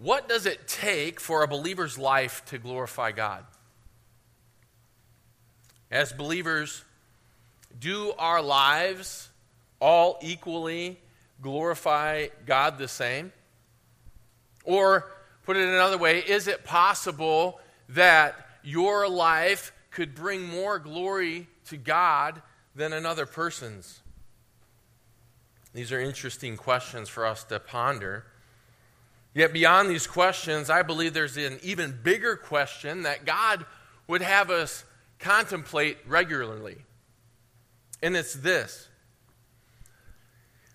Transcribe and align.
what 0.00 0.30
does 0.30 0.46
it 0.46 0.66
take 0.66 1.20
for 1.20 1.42
a 1.42 1.48
believer's 1.48 1.98
life 1.98 2.42
to 2.46 2.58
glorify 2.58 3.12
God? 3.12 3.44
As 5.90 6.10
believers, 6.12 6.84
do 7.78 8.12
our 8.18 8.40
lives 8.40 9.28
all 9.78 10.18
equally 10.22 10.98
glorify 11.42 12.28
God 12.46 12.78
the 12.78 12.88
same? 12.88 13.30
Or, 14.64 15.10
put 15.44 15.58
it 15.58 15.68
another 15.68 15.98
way, 15.98 16.20
is 16.20 16.48
it 16.48 16.64
possible 16.64 17.60
that 17.90 18.34
your 18.62 19.06
life 19.06 19.72
could 19.90 20.14
bring 20.14 20.42
more 20.42 20.78
glory 20.78 21.46
to 21.66 21.76
God 21.76 22.40
than 22.74 22.94
another 22.94 23.26
person's? 23.26 24.00
These 25.74 25.92
are 25.92 26.00
interesting 26.00 26.56
questions 26.56 27.10
for 27.10 27.26
us 27.26 27.44
to 27.44 27.60
ponder. 27.60 28.24
Yet, 29.32 29.52
beyond 29.52 29.88
these 29.88 30.06
questions, 30.06 30.70
I 30.70 30.82
believe 30.82 31.14
there's 31.14 31.36
an 31.36 31.58
even 31.62 31.98
bigger 32.02 32.36
question 32.36 33.02
that 33.02 33.24
God 33.24 33.64
would 34.08 34.22
have 34.22 34.50
us 34.50 34.84
contemplate 35.20 35.98
regularly. 36.06 36.78
And 38.02 38.16
it's 38.16 38.34
this 38.34 38.88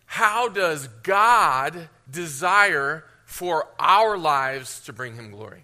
How 0.05 0.47
does 0.47 0.88
God 1.03 1.89
desire 2.09 3.03
for 3.25 3.67
our 3.77 4.17
lives 4.17 4.80
to 4.85 4.94
bring 4.94 5.16
Him 5.16 5.31
glory? 5.31 5.63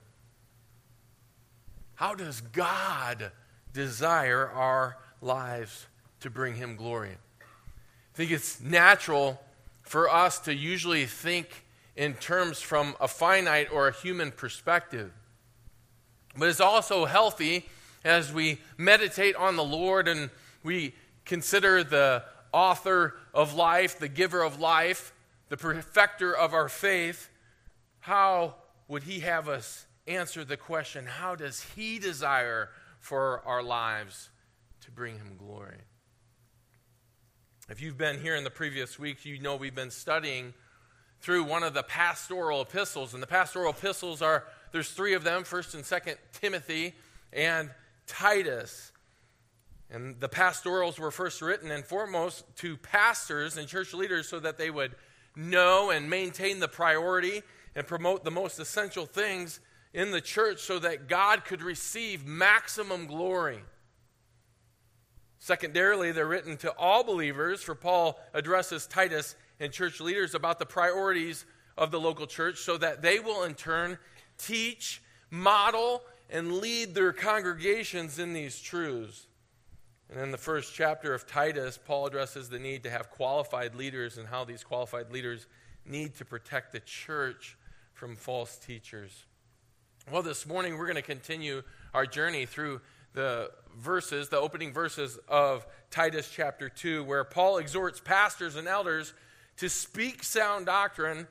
How 1.95 2.15
does 2.15 2.41
God 2.41 3.31
desire 3.73 4.49
our 4.49 4.97
lives 5.21 5.87
to 6.21 6.29
bring 6.29 6.55
Him 6.55 6.75
glory? 6.75 7.15
I 7.39 8.17
think 8.17 8.31
it's 8.31 8.59
natural 8.59 9.39
for 9.83 10.09
us 10.09 10.39
to 10.39 10.53
usually 10.53 11.05
think 11.05 11.63
in 12.01 12.15
terms 12.15 12.59
from 12.59 12.95
a 12.99 13.07
finite 13.07 13.71
or 13.71 13.87
a 13.87 13.93
human 13.93 14.31
perspective. 14.31 15.11
But 16.35 16.49
it's 16.49 16.59
also 16.59 17.05
healthy 17.05 17.67
as 18.03 18.33
we 18.33 18.59
meditate 18.75 19.35
on 19.35 19.55
the 19.55 19.63
Lord 19.63 20.07
and 20.07 20.31
we 20.63 20.95
consider 21.25 21.83
the 21.83 22.23
author 22.51 23.13
of 23.35 23.53
life, 23.53 23.99
the 23.99 24.07
giver 24.07 24.41
of 24.41 24.59
life, 24.59 25.13
the 25.49 25.57
perfecter 25.57 26.35
of 26.35 26.55
our 26.55 26.69
faith. 26.69 27.29
How 27.99 28.55
would 28.87 29.03
He 29.03 29.19
have 29.19 29.47
us 29.47 29.85
answer 30.07 30.43
the 30.43 30.57
question 30.57 31.05
how 31.05 31.35
does 31.35 31.61
He 31.75 31.99
desire 31.99 32.69
for 32.99 33.43
our 33.45 33.61
lives 33.61 34.31
to 34.85 34.91
bring 34.91 35.19
Him 35.19 35.35
glory? 35.37 35.77
If 37.69 37.79
you've 37.79 37.99
been 37.99 38.19
here 38.19 38.35
in 38.35 38.43
the 38.43 38.49
previous 38.49 38.97
weeks, 38.97 39.23
you 39.23 39.39
know 39.39 39.55
we've 39.55 39.75
been 39.75 39.91
studying 39.91 40.55
through 41.21 41.43
one 41.43 41.63
of 41.63 41.73
the 41.73 41.83
pastoral 41.83 42.61
epistles. 42.61 43.13
And 43.13 43.21
the 43.21 43.27
pastoral 43.27 43.71
epistles 43.71 44.21
are, 44.21 44.45
there's 44.71 44.89
three 44.91 45.13
of 45.13 45.23
them, 45.23 45.43
1st 45.43 45.75
and 45.75 45.83
2nd 45.83 46.17
Timothy 46.33 46.93
and 47.31 47.69
Titus. 48.07 48.91
And 49.89 50.19
the 50.19 50.29
pastorals 50.29 50.99
were 50.99 51.11
first 51.11 51.41
written 51.41 51.69
and 51.69 51.85
foremost 51.85 52.45
to 52.57 52.77
pastors 52.77 53.57
and 53.57 53.67
church 53.67 53.93
leaders 53.93 54.27
so 54.27 54.39
that 54.39 54.57
they 54.57 54.69
would 54.69 54.95
know 55.35 55.91
and 55.91 56.09
maintain 56.09 56.59
the 56.59 56.67
priority 56.67 57.41
and 57.75 57.85
promote 57.85 58.23
the 58.23 58.31
most 58.31 58.59
essential 58.59 59.05
things 59.05 59.59
in 59.93 60.11
the 60.11 60.21
church 60.21 60.61
so 60.61 60.79
that 60.79 61.07
God 61.07 61.45
could 61.45 61.61
receive 61.61 62.25
maximum 62.25 63.05
glory. 63.05 63.59
Secondarily, 65.39 66.11
they're 66.11 66.27
written 66.27 66.55
to 66.57 66.71
all 66.77 67.03
believers, 67.03 67.61
for 67.61 67.75
Paul 67.75 68.19
addresses 68.33 68.87
Titus 68.87 69.35
and 69.61 69.71
church 69.71 70.01
leaders 70.01 70.33
about 70.33 70.57
the 70.57 70.65
priorities 70.65 71.45
of 71.77 71.91
the 71.91 71.99
local 71.99 72.25
church 72.25 72.57
so 72.57 72.77
that 72.77 73.01
they 73.01 73.19
will 73.19 73.43
in 73.43 73.53
turn 73.53 73.97
teach, 74.37 75.01
model, 75.29 76.01
and 76.29 76.57
lead 76.57 76.95
their 76.95 77.13
congregations 77.13 78.17
in 78.17 78.33
these 78.33 78.59
truths. 78.59 79.27
And 80.09 80.19
in 80.19 80.31
the 80.31 80.37
first 80.37 80.73
chapter 80.73 81.13
of 81.13 81.27
Titus, 81.27 81.77
Paul 81.77 82.07
addresses 82.07 82.49
the 82.49 82.59
need 82.59 82.83
to 82.83 82.89
have 82.89 83.11
qualified 83.11 83.75
leaders 83.75 84.17
and 84.17 84.27
how 84.27 84.43
these 84.43 84.63
qualified 84.63 85.11
leaders 85.11 85.45
need 85.85 86.15
to 86.15 86.25
protect 86.25 86.71
the 86.71 86.79
church 86.79 87.55
from 87.93 88.15
false 88.15 88.57
teachers. 88.57 89.25
Well, 90.11 90.23
this 90.23 90.47
morning 90.47 90.77
we're 90.77 90.87
going 90.87 90.95
to 90.95 91.01
continue 91.03 91.61
our 91.93 92.07
journey 92.07 92.47
through 92.47 92.81
the 93.13 93.51
verses, 93.77 94.29
the 94.29 94.39
opening 94.39 94.73
verses 94.73 95.19
of 95.27 95.67
Titus 95.91 96.29
chapter 96.33 96.67
2, 96.67 97.03
where 97.03 97.23
Paul 97.23 97.57
exhorts 97.57 97.99
pastors 97.99 98.55
and 98.55 98.67
elders 98.67 99.13
to 99.61 99.69
speak 99.69 100.23
sound 100.23 100.65
doctrine, 100.65 101.27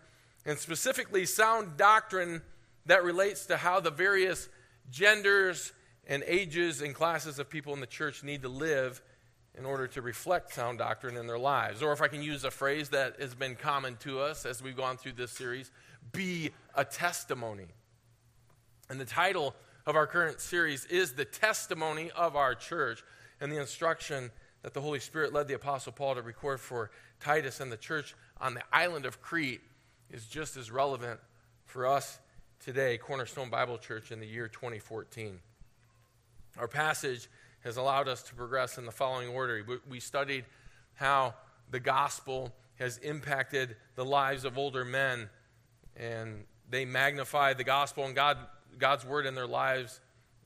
and 0.46 0.56
specifically 0.56 1.26
sound 1.26 1.76
doctrine 1.76 2.40
that 2.86 3.02
relates 3.02 3.46
to 3.46 3.56
how 3.56 3.80
the 3.80 3.90
various 3.90 4.48
genders 4.88 5.72
and 6.06 6.22
ages 6.28 6.80
and 6.80 6.94
classes 6.94 7.40
of 7.40 7.50
people 7.50 7.74
in 7.74 7.80
the 7.80 7.88
church 7.88 8.22
need 8.22 8.42
to 8.42 8.48
live 8.48 9.02
in 9.58 9.64
order 9.64 9.88
to 9.88 10.00
reflect 10.00 10.54
sound 10.54 10.78
doctrine 10.78 11.16
in 11.16 11.26
their 11.26 11.40
lives. 11.40 11.82
Or 11.82 11.92
if 11.92 12.00
I 12.00 12.06
can 12.06 12.22
use 12.22 12.44
a 12.44 12.52
phrase 12.52 12.90
that 12.90 13.20
has 13.20 13.34
been 13.34 13.56
common 13.56 13.96
to 14.02 14.20
us 14.20 14.46
as 14.46 14.62
we've 14.62 14.76
gone 14.76 14.96
through 14.96 15.14
this 15.14 15.32
series, 15.32 15.72
be 16.12 16.52
a 16.76 16.84
testimony. 16.84 17.66
And 18.88 19.00
the 19.00 19.04
title 19.04 19.56
of 19.86 19.96
our 19.96 20.06
current 20.06 20.40
series 20.40 20.84
is 20.84 21.14
The 21.14 21.24
Testimony 21.24 22.12
of 22.12 22.36
Our 22.36 22.54
Church. 22.54 23.02
And 23.40 23.50
the 23.50 23.58
instruction 23.58 24.30
that 24.62 24.74
the 24.74 24.80
Holy 24.80 25.00
Spirit 25.00 25.32
led 25.32 25.48
the 25.48 25.54
Apostle 25.54 25.92
Paul 25.92 26.14
to 26.14 26.22
record 26.22 26.60
for 26.60 26.90
Titus 27.20 27.60
and 27.60 27.70
the 27.72 27.76
church 27.76 28.14
on 28.40 28.54
the 28.54 28.62
island 28.72 29.06
of 29.06 29.20
Crete 29.20 29.60
is 30.10 30.26
just 30.26 30.56
as 30.56 30.70
relevant 30.70 31.20
for 31.64 31.86
us 31.86 32.18
today, 32.58 32.98
Cornerstone 32.98 33.48
Bible 33.48 33.78
Church, 33.78 34.12
in 34.12 34.20
the 34.20 34.26
year 34.26 34.48
2014. 34.48 35.38
Our 36.58 36.68
passage 36.68 37.28
has 37.64 37.76
allowed 37.76 38.08
us 38.08 38.22
to 38.24 38.34
progress 38.34 38.76
in 38.78 38.86
the 38.86 38.92
following 38.92 39.28
order. 39.28 39.64
We 39.88 40.00
studied 40.00 40.44
how 40.94 41.34
the 41.70 41.80
gospel 41.80 42.52
has 42.78 42.98
impacted 42.98 43.76
the 43.94 44.04
lives 44.04 44.44
of 44.44 44.58
older 44.58 44.84
men, 44.84 45.28
and 45.96 46.44
they 46.68 46.84
magnify 46.84 47.54
the 47.54 47.64
gospel 47.64 48.04
and 48.04 48.14
God 48.14 48.38
God's 48.78 49.04
word 49.04 49.26
in 49.26 49.34
their 49.34 49.46
lives. 49.46 50.00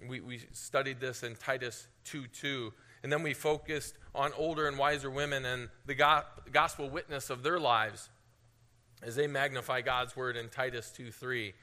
We, 0.09 0.21
we 0.21 0.41
studied 0.53 1.01
this 1.01 1.23
in 1.23 1.37
Titus 1.37 1.87
2 2.05 2.27
2. 2.27 2.73
And 3.03 3.13
then 3.13 3.23
we 3.23 3.35
focused 3.35 3.97
on 4.15 4.33
older 4.37 4.69
and 4.69 4.79
wiser 4.79 5.11
women 5.11 5.45
and 5.45 5.69
the 5.87 5.95
gospel 6.51 6.89
witness 6.89 7.31
of 7.31 7.43
their 7.43 7.59
lives 7.59 8.11
as 9.03 9.17
they 9.17 9.27
magnify 9.27 9.81
God's 9.81 10.17
word 10.17 10.37
in 10.37 10.49
Titus 10.49 10.91
2 10.91 11.11
3. 11.11 11.55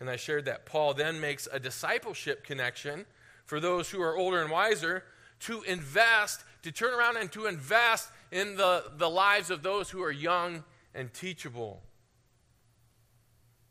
And 0.00 0.10
I 0.10 0.16
shared 0.16 0.46
that 0.46 0.66
Paul 0.66 0.94
then 0.94 1.20
makes 1.20 1.48
a 1.50 1.60
discipleship 1.60 2.44
connection 2.44 3.06
for 3.44 3.60
those 3.60 3.90
who 3.90 4.02
are 4.02 4.16
older 4.16 4.42
and 4.42 4.50
wiser 4.50 5.04
to 5.40 5.62
invest, 5.62 6.44
to 6.62 6.72
turn 6.72 6.94
around 6.94 7.16
and 7.16 7.30
to 7.32 7.46
invest 7.46 8.08
in 8.30 8.56
the, 8.56 8.84
the 8.96 9.10
lives 9.10 9.50
of 9.50 9.62
those 9.62 9.90
who 9.90 10.02
are 10.02 10.10
young 10.10 10.64
and 10.94 11.12
teachable. 11.12 11.82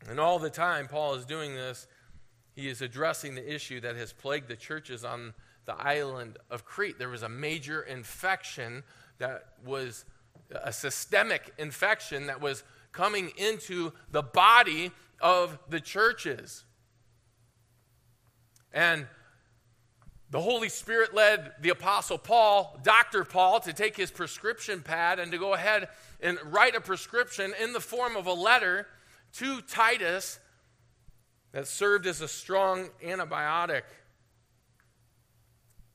And 0.08 0.18
all 0.18 0.38
the 0.38 0.50
time, 0.50 0.88
Paul 0.88 1.14
is 1.14 1.24
doing 1.24 1.54
this 1.54 1.86
he 2.54 2.68
is 2.68 2.82
addressing 2.82 3.34
the 3.34 3.54
issue 3.54 3.80
that 3.80 3.96
has 3.96 4.12
plagued 4.12 4.48
the 4.48 4.56
churches 4.56 5.04
on 5.04 5.34
the 5.76 5.86
island 5.86 6.38
of 6.50 6.64
Crete. 6.64 6.98
There 6.98 7.08
was 7.08 7.22
a 7.22 7.28
major 7.28 7.82
infection 7.82 8.82
that 9.18 9.44
was 9.64 10.04
a 10.50 10.72
systemic 10.72 11.52
infection 11.58 12.26
that 12.26 12.40
was 12.40 12.62
coming 12.92 13.32
into 13.36 13.92
the 14.10 14.22
body 14.22 14.90
of 15.20 15.58
the 15.68 15.80
churches. 15.80 16.64
And 18.72 19.06
the 20.30 20.40
Holy 20.40 20.68
Spirit 20.68 21.14
led 21.14 21.52
the 21.60 21.70
Apostle 21.70 22.18
Paul, 22.18 22.78
Dr. 22.82 23.24
Paul, 23.24 23.60
to 23.60 23.72
take 23.72 23.96
his 23.96 24.10
prescription 24.10 24.80
pad 24.80 25.18
and 25.18 25.30
to 25.32 25.38
go 25.38 25.54
ahead 25.54 25.88
and 26.20 26.38
write 26.46 26.74
a 26.74 26.80
prescription 26.80 27.52
in 27.62 27.72
the 27.72 27.80
form 27.80 28.16
of 28.16 28.26
a 28.26 28.32
letter 28.32 28.86
to 29.34 29.60
Titus 29.62 30.38
that 31.52 31.66
served 31.66 32.06
as 32.06 32.20
a 32.20 32.28
strong 32.28 32.88
antibiotic. 33.04 33.82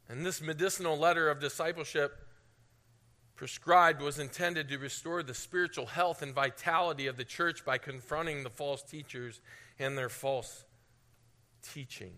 And 0.10 0.26
this 0.26 0.42
medicinal 0.42 0.98
letter 0.98 1.30
of 1.30 1.40
discipleship 1.40 2.18
prescribed 3.36 4.02
was 4.02 4.20
intended 4.20 4.68
to 4.70 4.78
restore 4.78 5.22
the 5.22 5.34
spiritual 5.34 5.86
health 5.86 6.22
and 6.22 6.34
vitality 6.34 7.08
of 7.08 7.18
the 7.18 7.24
church 7.24 7.64
by 7.64 7.78
confronting 7.78 8.44
the 8.44 8.50
false 8.50 8.82
teachers 8.82 9.42
and 9.78 9.98
their 9.98 10.10
false 10.10 10.66
teaching. 11.62 12.14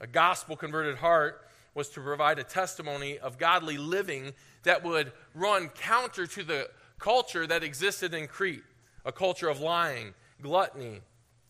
A 0.00 0.06
gospel 0.06 0.56
converted 0.56 0.98
heart 0.98 1.46
was 1.74 1.88
to 1.90 2.00
provide 2.00 2.38
a 2.38 2.44
testimony 2.44 3.18
of 3.18 3.38
godly 3.38 3.78
living 3.78 4.32
that 4.62 4.84
would 4.84 5.12
run 5.34 5.68
counter 5.68 6.26
to 6.26 6.44
the 6.44 6.68
culture 6.98 7.46
that 7.46 7.64
existed 7.64 8.14
in 8.14 8.28
Crete 8.28 8.62
a 9.04 9.12
culture 9.12 9.48
of 9.48 9.60
lying, 9.60 10.14
gluttony, 10.40 11.00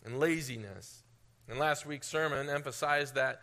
and 0.04 0.18
laziness. 0.18 1.02
And 1.48 1.58
last 1.58 1.84
week's 1.84 2.08
sermon 2.08 2.48
emphasized 2.48 3.14
that 3.14 3.42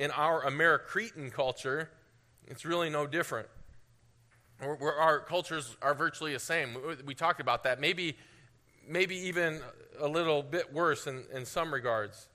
in 0.00 0.10
our 0.12 0.42
Americretan 0.44 1.30
culture, 1.30 1.90
it's 2.46 2.64
really 2.64 2.88
no 2.88 3.06
different. 3.06 3.46
We're, 4.58 4.94
our 4.94 5.20
cultures 5.20 5.76
are 5.82 5.94
virtually 5.94 6.32
the 6.32 6.38
same. 6.38 6.74
We 7.04 7.14
talked 7.14 7.38
about 7.38 7.64
that. 7.64 7.80
Maybe, 7.80 8.16
maybe 8.88 9.14
even 9.14 9.60
a 10.00 10.08
little 10.08 10.42
bit 10.42 10.72
worse 10.72 11.06
in, 11.06 11.24
in 11.34 11.44
some 11.44 11.72
regards. 11.72 12.28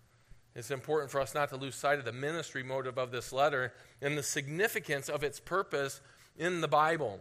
It's 0.56 0.70
important 0.70 1.10
for 1.10 1.20
us 1.20 1.34
not 1.34 1.50
to 1.50 1.58
lose 1.58 1.74
sight 1.74 1.98
of 1.98 2.06
the 2.06 2.14
ministry 2.14 2.62
motive 2.62 3.00
of 3.00 3.10
this 3.10 3.34
letter 3.34 3.74
and 4.00 4.16
the 4.16 4.24
significance 4.24 5.10
of 5.10 5.24
its 5.24 5.40
purpose 5.40 6.02
in 6.38 6.62
the 6.62 6.68
Bible. 6.68 7.20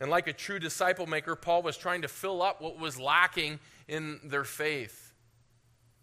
And 0.00 0.08
like 0.10 0.28
a 0.28 0.32
true 0.32 0.60
disciple 0.60 1.08
maker, 1.08 1.34
Paul 1.34 1.62
was 1.62 1.76
trying 1.76 2.02
to 2.02 2.08
fill 2.08 2.40
up 2.40 2.62
what 2.62 2.78
was 2.78 3.00
lacking 3.00 3.58
in 3.88 4.20
their 4.22 4.44
faith. 4.44 5.12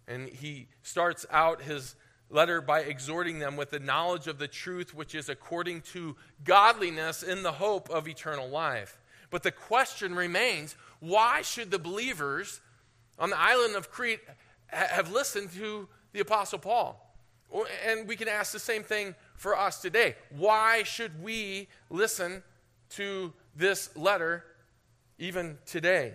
And 0.05 0.27
he 0.27 0.67
starts 0.81 1.25
out 1.31 1.61
his 1.61 1.95
letter 2.29 2.61
by 2.61 2.81
exhorting 2.81 3.39
them 3.39 3.57
with 3.57 3.71
the 3.71 3.79
knowledge 3.79 4.27
of 4.27 4.37
the 4.37 4.47
truth 4.47 4.93
which 4.93 5.15
is 5.15 5.29
according 5.29 5.81
to 5.81 6.15
godliness 6.43 7.23
in 7.23 7.43
the 7.43 7.51
hope 7.51 7.89
of 7.89 8.07
eternal 8.07 8.47
life. 8.47 8.97
But 9.29 9.43
the 9.43 9.51
question 9.51 10.15
remains 10.15 10.75
why 10.99 11.41
should 11.41 11.71
the 11.71 11.79
believers 11.79 12.61
on 13.17 13.29
the 13.29 13.39
island 13.39 13.75
of 13.75 13.91
Crete 13.91 14.21
have 14.67 15.11
listened 15.11 15.51
to 15.53 15.87
the 16.13 16.19
Apostle 16.19 16.59
Paul? 16.59 17.05
And 17.85 18.07
we 18.07 18.15
can 18.15 18.27
ask 18.27 18.51
the 18.51 18.59
same 18.59 18.83
thing 18.83 19.15
for 19.35 19.57
us 19.57 19.81
today. 19.81 20.15
Why 20.29 20.83
should 20.83 21.23
we 21.23 21.67
listen 21.89 22.43
to 22.91 23.33
this 23.55 23.95
letter 23.95 24.45
even 25.17 25.57
today? 25.65 26.13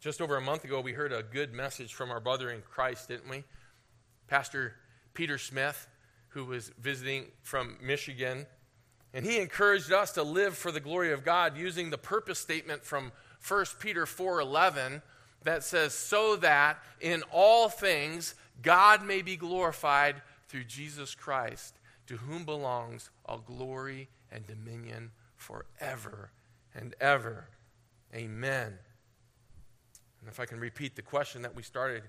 Just 0.00 0.20
over 0.20 0.36
a 0.36 0.40
month 0.40 0.64
ago, 0.64 0.80
we 0.80 0.92
heard 0.92 1.12
a 1.12 1.24
good 1.24 1.52
message 1.52 1.92
from 1.92 2.10
our 2.10 2.20
brother 2.20 2.50
in 2.50 2.62
Christ, 2.62 3.08
didn't 3.08 3.28
we? 3.28 3.42
Pastor 4.28 4.76
Peter 5.12 5.38
Smith, 5.38 5.88
who 6.28 6.44
was 6.44 6.70
visiting 6.78 7.26
from 7.42 7.76
Michigan. 7.82 8.46
And 9.12 9.26
he 9.26 9.40
encouraged 9.40 9.90
us 9.90 10.12
to 10.12 10.22
live 10.22 10.56
for 10.56 10.70
the 10.70 10.78
glory 10.78 11.12
of 11.12 11.24
God 11.24 11.56
using 11.56 11.90
the 11.90 11.98
purpose 11.98 12.38
statement 12.38 12.84
from 12.84 13.10
1 13.40 13.80
Peter 13.80 14.06
4:11 14.06 15.02
that 15.42 15.64
says 15.64 15.94
so 15.94 16.36
that 16.36 16.80
in 17.00 17.24
all 17.32 17.68
things 17.68 18.36
God 18.62 19.04
may 19.04 19.22
be 19.22 19.36
glorified 19.36 20.22
through 20.48 20.64
Jesus 20.64 21.14
Christ, 21.14 21.74
to 22.06 22.18
whom 22.18 22.44
belongs 22.44 23.10
all 23.24 23.38
glory 23.38 24.08
and 24.30 24.46
dominion 24.46 25.10
forever 25.36 26.30
and 26.74 26.94
ever. 27.00 27.48
Amen. 28.14 28.78
And 30.20 30.28
if 30.28 30.40
I 30.40 30.46
can 30.46 30.60
repeat 30.60 30.96
the 30.96 31.02
question 31.02 31.42
that 31.42 31.54
we 31.54 31.62
started 31.62 32.02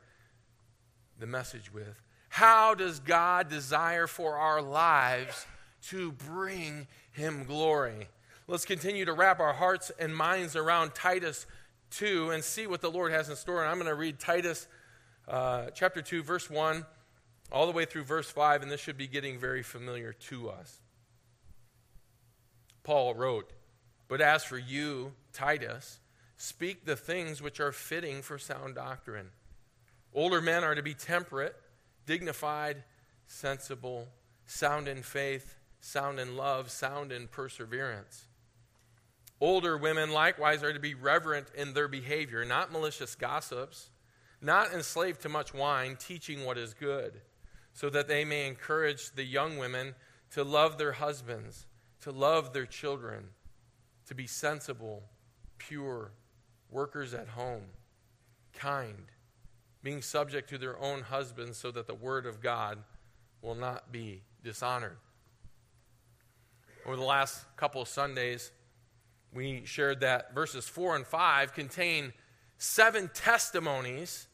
the 1.19 1.27
message 1.27 1.73
with 1.73 2.01
How 2.29 2.73
does 2.73 2.99
God 2.99 3.49
desire 3.49 4.07
for 4.07 4.35
our 4.35 4.61
lives 4.61 5.45
to 5.87 6.11
bring 6.11 6.87
Him 7.11 7.43
glory? 7.43 8.07
Let's 8.47 8.65
continue 8.65 9.05
to 9.05 9.13
wrap 9.13 9.39
our 9.39 9.53
hearts 9.53 9.91
and 9.99 10.15
minds 10.15 10.55
around 10.55 10.95
Titus 10.95 11.45
2 11.91 12.31
and 12.31 12.43
see 12.43 12.67
what 12.67 12.81
the 12.81 12.89
Lord 12.89 13.11
has 13.11 13.29
in 13.29 13.35
store. 13.35 13.61
And 13.61 13.69
I'm 13.69 13.77
going 13.77 13.87
to 13.87 13.95
read 13.95 14.19
Titus 14.19 14.67
uh, 15.27 15.69
chapter 15.75 16.01
2, 16.01 16.23
verse 16.23 16.49
1, 16.49 16.83
all 17.51 17.67
the 17.67 17.71
way 17.71 17.85
through 17.85 18.03
verse 18.03 18.29
5, 18.29 18.63
and 18.63 18.71
this 18.71 18.81
should 18.81 18.97
be 18.97 19.07
getting 19.07 19.37
very 19.37 19.61
familiar 19.61 20.13
to 20.13 20.49
us. 20.49 20.81
Paul 22.83 23.13
wrote, 23.13 23.51
But 24.07 24.21
as 24.21 24.43
for 24.43 24.57
you, 24.57 25.13
Titus, 25.31 25.99
Speak 26.41 26.85
the 26.85 26.95
things 26.95 27.41
which 27.41 27.59
are 27.59 27.73
fitting 27.73 28.21
for 28.21 28.37
sound 28.37 28.75
doctrine. 28.75 29.27
Older 30.13 30.39
men 30.39 30.63
are 30.63 30.73
to 30.73 30.81
be 30.81 30.93
temperate, 30.93 31.53
dignified, 32.05 32.85
sensible, 33.27 34.07
sound 34.45 34.87
in 34.87 35.03
faith, 35.03 35.57
sound 35.81 36.17
in 36.17 36.37
love, 36.37 36.71
sound 36.71 37.11
in 37.11 37.27
perseverance. 37.27 38.29
Older 39.41 39.77
women 39.77 40.11
likewise 40.11 40.63
are 40.63 40.71
to 40.71 40.79
be 40.79 40.93
reverent 40.93 41.47
in 41.57 41.73
their 41.73 41.89
behavior, 41.89 42.45
not 42.45 42.71
malicious 42.71 43.15
gossips, 43.15 43.89
not 44.41 44.71
enslaved 44.71 45.19
to 45.23 45.29
much 45.29 45.53
wine, 45.53 45.97
teaching 45.99 46.45
what 46.45 46.57
is 46.57 46.73
good, 46.73 47.19
so 47.73 47.89
that 47.89 48.07
they 48.07 48.23
may 48.23 48.47
encourage 48.47 49.11
the 49.11 49.25
young 49.25 49.57
women 49.57 49.93
to 50.31 50.45
love 50.45 50.77
their 50.77 50.93
husbands, 50.93 51.65
to 51.99 52.11
love 52.11 52.53
their 52.53 52.65
children, 52.65 53.25
to 54.07 54.15
be 54.15 54.25
sensible, 54.25 55.03
pure, 55.57 56.13
workers 56.69 57.13
at 57.13 57.27
home, 57.29 57.63
kind, 58.53 59.05
being 59.83 60.01
subject 60.01 60.49
to 60.49 60.57
their 60.57 60.79
own 60.79 61.01
husbands 61.01 61.57
so 61.57 61.71
that 61.71 61.87
the 61.87 61.95
word 61.95 62.25
of 62.25 62.41
God 62.41 62.79
will 63.41 63.55
not 63.55 63.91
be 63.91 64.21
dishonored. 64.43 64.97
Over 66.85 66.95
the 66.95 67.03
last 67.03 67.45
couple 67.55 67.81
of 67.81 67.87
Sundays, 67.87 68.51
we 69.33 69.63
shared 69.65 70.01
that 70.01 70.33
verses 70.33 70.67
4 70.67 70.95
and 70.95 71.05
5 71.05 71.53
contain 71.53 72.13
seven 72.57 73.09
testimonies 73.13 74.27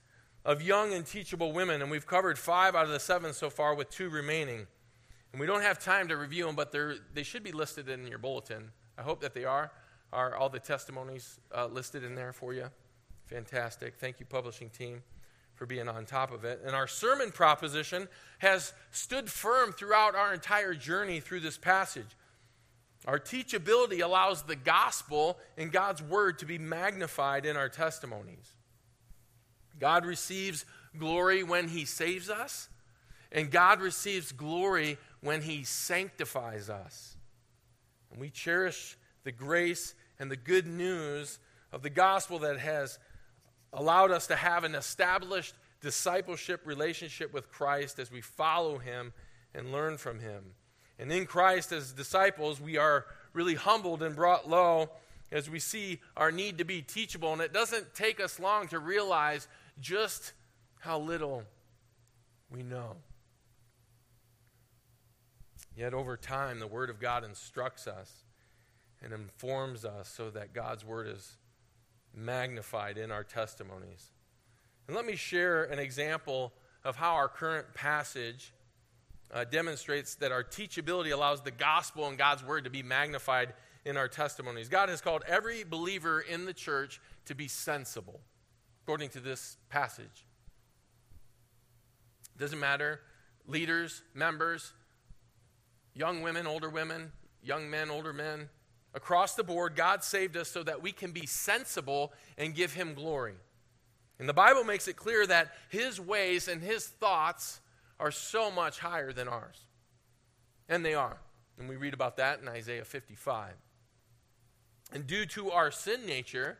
of 0.43 0.61
young 0.61 0.93
and 0.93 1.05
teachable 1.05 1.51
women, 1.51 1.81
and 1.81 1.89
we've 1.89 2.05
covered 2.05 2.37
five 2.37 2.75
out 2.75 2.85
of 2.85 2.91
the 2.91 2.99
seven 2.99 3.33
so 3.33 3.49
far, 3.49 3.73
with 3.73 3.89
two 3.89 4.09
remaining. 4.09 4.67
And 5.31 5.39
we 5.39 5.47
don't 5.47 5.63
have 5.63 5.79
time 5.79 6.07
to 6.09 6.17
review 6.17 6.45
them, 6.45 6.55
but 6.55 6.73
they 7.13 7.23
should 7.23 7.43
be 7.43 7.51
listed 7.51 7.89
in 7.89 8.05
your 8.07 8.19
bulletin. 8.19 8.71
I 8.97 9.01
hope 9.01 9.21
that 9.21 9.33
they 9.33 9.43
are 9.43 9.71
are 10.13 10.35
all 10.35 10.49
the 10.49 10.59
testimonies 10.59 11.39
uh, 11.55 11.67
listed 11.67 12.03
in 12.03 12.15
there 12.15 12.33
for 12.33 12.53
you. 12.53 12.69
Fantastic. 13.27 13.95
Thank 13.95 14.19
you, 14.19 14.25
publishing 14.25 14.69
team, 14.69 15.01
for 15.55 15.65
being 15.65 15.87
on 15.87 16.05
top 16.05 16.31
of 16.31 16.45
it. 16.45 16.61
And 16.65 16.75
our 16.75 16.87
sermon 16.87 17.31
proposition 17.31 18.07
has 18.39 18.73
stood 18.91 19.29
firm 19.29 19.71
throughout 19.73 20.15
our 20.15 20.33
entire 20.33 20.73
journey 20.73 21.19
through 21.19 21.39
this 21.41 21.57
passage. 21.57 22.15
Our 23.05 23.19
teachability 23.19 24.01
allows 24.01 24.43
the 24.43 24.55
gospel 24.55 25.37
and 25.57 25.71
God's 25.71 26.01
word 26.01 26.39
to 26.39 26.45
be 26.45 26.57
magnified 26.57 27.45
in 27.45 27.55
our 27.55 27.69
testimonies. 27.69 28.55
God 29.79 30.05
receives 30.05 30.65
glory 30.97 31.43
when 31.43 31.67
he 31.67 31.85
saves 31.85 32.29
us, 32.29 32.69
and 33.31 33.51
God 33.51 33.81
receives 33.81 34.31
glory 34.31 34.97
when 35.21 35.41
he 35.41 35.63
sanctifies 35.63 36.69
us. 36.69 37.17
And 38.11 38.19
we 38.19 38.29
cherish 38.29 38.97
the 39.25 39.33
grace 39.33 39.93
and 40.17 40.31
the 40.31 40.37
good 40.37 40.65
news 40.65 41.39
of 41.73 41.81
the 41.81 41.89
gospel 41.89 42.39
that 42.39 42.59
has 42.59 42.97
allowed 43.73 44.11
us 44.11 44.27
to 44.27 44.35
have 44.37 44.63
an 44.63 44.75
established 44.75 45.53
discipleship 45.81 46.61
relationship 46.65 47.33
with 47.33 47.51
Christ 47.51 47.99
as 47.99 48.09
we 48.09 48.21
follow 48.21 48.77
him 48.77 49.11
and 49.53 49.73
learn 49.73 49.97
from 49.97 50.19
him. 50.19 50.43
And 50.97 51.11
in 51.11 51.25
Christ, 51.25 51.73
as 51.73 51.91
disciples, 51.91 52.61
we 52.61 52.77
are 52.77 53.05
really 53.33 53.55
humbled 53.55 54.01
and 54.01 54.15
brought 54.15 54.49
low 54.49 54.91
as 55.31 55.49
we 55.49 55.59
see 55.59 55.99
our 56.15 56.31
need 56.31 56.59
to 56.59 56.63
be 56.63 56.81
teachable. 56.81 57.33
And 57.33 57.41
it 57.41 57.51
doesn't 57.51 57.93
take 57.93 58.21
us 58.21 58.39
long 58.39 58.69
to 58.69 58.79
realize 58.79 59.49
just 59.81 60.31
how 60.79 60.99
little 60.99 61.43
we 62.49 62.63
know. 62.63 62.95
Yet 65.75 65.93
over 65.93 66.15
time, 66.15 66.59
the 66.59 66.67
Word 66.67 66.89
of 66.89 67.01
God 67.01 67.25
instructs 67.25 67.85
us 67.85 68.24
and 69.05 69.13
informs 69.13 69.85
us 69.85 70.09
so 70.09 70.29
that 70.31 70.53
God's 70.53 70.83
word 70.83 71.07
is 71.07 71.37
magnified 72.13 72.97
in 72.97 73.11
our 73.11 73.23
testimonies. 73.23 74.11
And 74.87 74.95
let 74.95 75.05
me 75.05 75.15
share 75.15 75.63
an 75.65 75.79
example 75.79 76.51
of 76.83 76.95
how 76.95 77.13
our 77.13 77.27
current 77.27 77.73
passage 77.73 78.51
uh, 79.33 79.43
demonstrates 79.43 80.15
that 80.15 80.31
our 80.31 80.43
teachability 80.43 81.13
allows 81.13 81.41
the 81.41 81.51
gospel 81.51 82.07
and 82.07 82.17
God's 82.17 82.43
word 82.43 82.63
to 82.63 82.69
be 82.69 82.83
magnified 82.83 83.53
in 83.85 83.95
our 83.95 84.07
testimonies. 84.07 84.69
God 84.69 84.89
has 84.89 85.01
called 85.01 85.23
every 85.27 85.63
believer 85.63 86.21
in 86.21 86.45
the 86.45 86.53
church 86.53 86.99
to 87.25 87.35
be 87.35 87.47
sensible, 87.47 88.19
according 88.83 89.09
to 89.09 89.19
this 89.19 89.57
passage. 89.69 90.25
Doesn't 92.37 92.59
matter, 92.59 93.01
leaders, 93.47 94.01
members, 94.13 94.73
young 95.93 96.21
women, 96.21 96.47
older 96.47 96.69
women, 96.69 97.11
young 97.43 97.69
men, 97.69 97.89
older 97.89 98.13
men, 98.13 98.49
Across 98.95 99.35
the 99.35 99.43
board, 99.43 99.75
God 99.75 100.03
saved 100.05 100.37
us 100.37 100.49
so 100.49 100.63
that 100.63 100.81
we 100.81 100.93
can 100.93 101.11
be 101.11 101.25
sensible 101.25 102.13
and 102.37 102.55
give 102.55 102.73
Him 102.73 102.93
glory. 102.93 103.35
And 104.17 104.29
the 104.29 104.33
Bible 104.33 104.63
makes 104.63 104.87
it 104.87 104.95
clear 104.95 105.27
that 105.27 105.53
His 105.67 105.99
ways 105.99 106.47
and 106.47 106.61
His 106.61 106.87
thoughts 106.87 107.59
are 107.99 108.11
so 108.11 108.49
much 108.49 108.79
higher 108.79 109.11
than 109.11 109.27
ours. 109.27 109.59
And 110.69 110.85
they 110.85 110.93
are. 110.93 111.17
And 111.59 111.67
we 111.67 111.75
read 111.75 111.93
about 111.93 112.15
that 112.17 112.39
in 112.41 112.47
Isaiah 112.47 112.85
55. 112.85 113.53
And 114.93 115.05
due 115.05 115.25
to 115.27 115.51
our 115.51 115.71
sin 115.71 116.05
nature, 116.05 116.57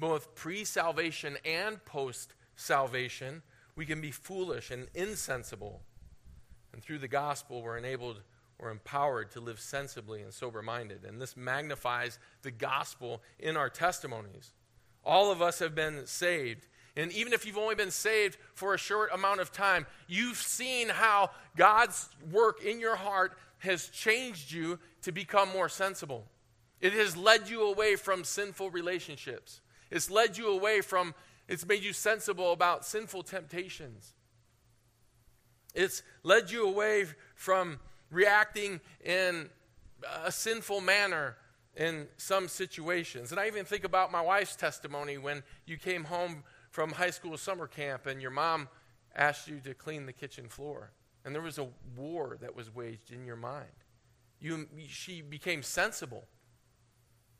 both 0.00 0.34
pre 0.34 0.64
salvation 0.64 1.36
and 1.44 1.84
post 1.84 2.34
salvation, 2.56 3.42
we 3.76 3.86
can 3.86 4.00
be 4.00 4.10
foolish 4.10 4.72
and 4.72 4.88
insensible. 4.94 5.82
And 6.72 6.82
through 6.82 6.98
the 6.98 7.08
gospel, 7.08 7.62
we're 7.62 7.78
enabled 7.78 8.22
or 8.58 8.70
empowered 8.70 9.30
to 9.32 9.40
live 9.40 9.58
sensibly 9.58 10.22
and 10.22 10.32
sober 10.32 10.62
minded. 10.62 11.04
And 11.04 11.20
this 11.20 11.36
magnifies 11.36 12.18
the 12.42 12.50
gospel 12.50 13.22
in 13.38 13.56
our 13.56 13.68
testimonies. 13.68 14.52
All 15.04 15.30
of 15.32 15.42
us 15.42 15.58
have 15.58 15.74
been 15.74 16.06
saved. 16.06 16.68
And 16.96 17.10
even 17.12 17.32
if 17.32 17.46
you've 17.46 17.58
only 17.58 17.74
been 17.74 17.90
saved 17.90 18.36
for 18.54 18.74
a 18.74 18.78
short 18.78 19.10
amount 19.12 19.40
of 19.40 19.52
time, 19.52 19.86
you've 20.06 20.36
seen 20.36 20.88
how 20.88 21.30
God's 21.56 22.08
work 22.30 22.62
in 22.62 22.80
your 22.80 22.96
heart 22.96 23.36
has 23.58 23.88
changed 23.88 24.52
you 24.52 24.78
to 25.02 25.12
become 25.12 25.48
more 25.48 25.68
sensible. 25.68 26.26
It 26.80 26.92
has 26.92 27.16
led 27.16 27.48
you 27.48 27.62
away 27.62 27.96
from 27.96 28.24
sinful 28.24 28.70
relationships. 28.70 29.60
It's 29.90 30.10
led 30.10 30.36
you 30.36 30.48
away 30.48 30.80
from, 30.80 31.14
it's 31.48 31.66
made 31.66 31.82
you 31.82 31.92
sensible 31.92 32.52
about 32.52 32.84
sinful 32.84 33.22
temptations. 33.22 34.14
It's 35.74 36.02
led 36.22 36.50
you 36.50 36.66
away 36.66 37.06
from 37.34 37.78
reacting 38.12 38.80
in 39.04 39.48
a 40.24 40.30
sinful 40.30 40.80
manner 40.80 41.36
in 41.76 42.06
some 42.18 42.46
situations. 42.48 43.30
And 43.32 43.40
I 43.40 43.46
even 43.46 43.64
think 43.64 43.84
about 43.84 44.12
my 44.12 44.20
wife's 44.20 44.54
testimony 44.54 45.18
when 45.18 45.42
you 45.66 45.78
came 45.78 46.04
home 46.04 46.44
from 46.70 46.92
high 46.92 47.10
school 47.10 47.36
summer 47.36 47.66
camp 47.66 48.06
and 48.06 48.20
your 48.20 48.30
mom 48.30 48.68
asked 49.16 49.48
you 49.48 49.58
to 49.60 49.74
clean 49.74 50.06
the 50.06 50.12
kitchen 50.12 50.48
floor. 50.48 50.92
And 51.24 51.34
there 51.34 51.42
was 51.42 51.58
a 51.58 51.68
war 51.96 52.36
that 52.40 52.54
was 52.54 52.74
waged 52.74 53.12
in 53.12 53.24
your 53.24 53.36
mind. 53.36 53.66
You, 54.40 54.68
she 54.88 55.22
became 55.22 55.62
sensible. 55.62 56.24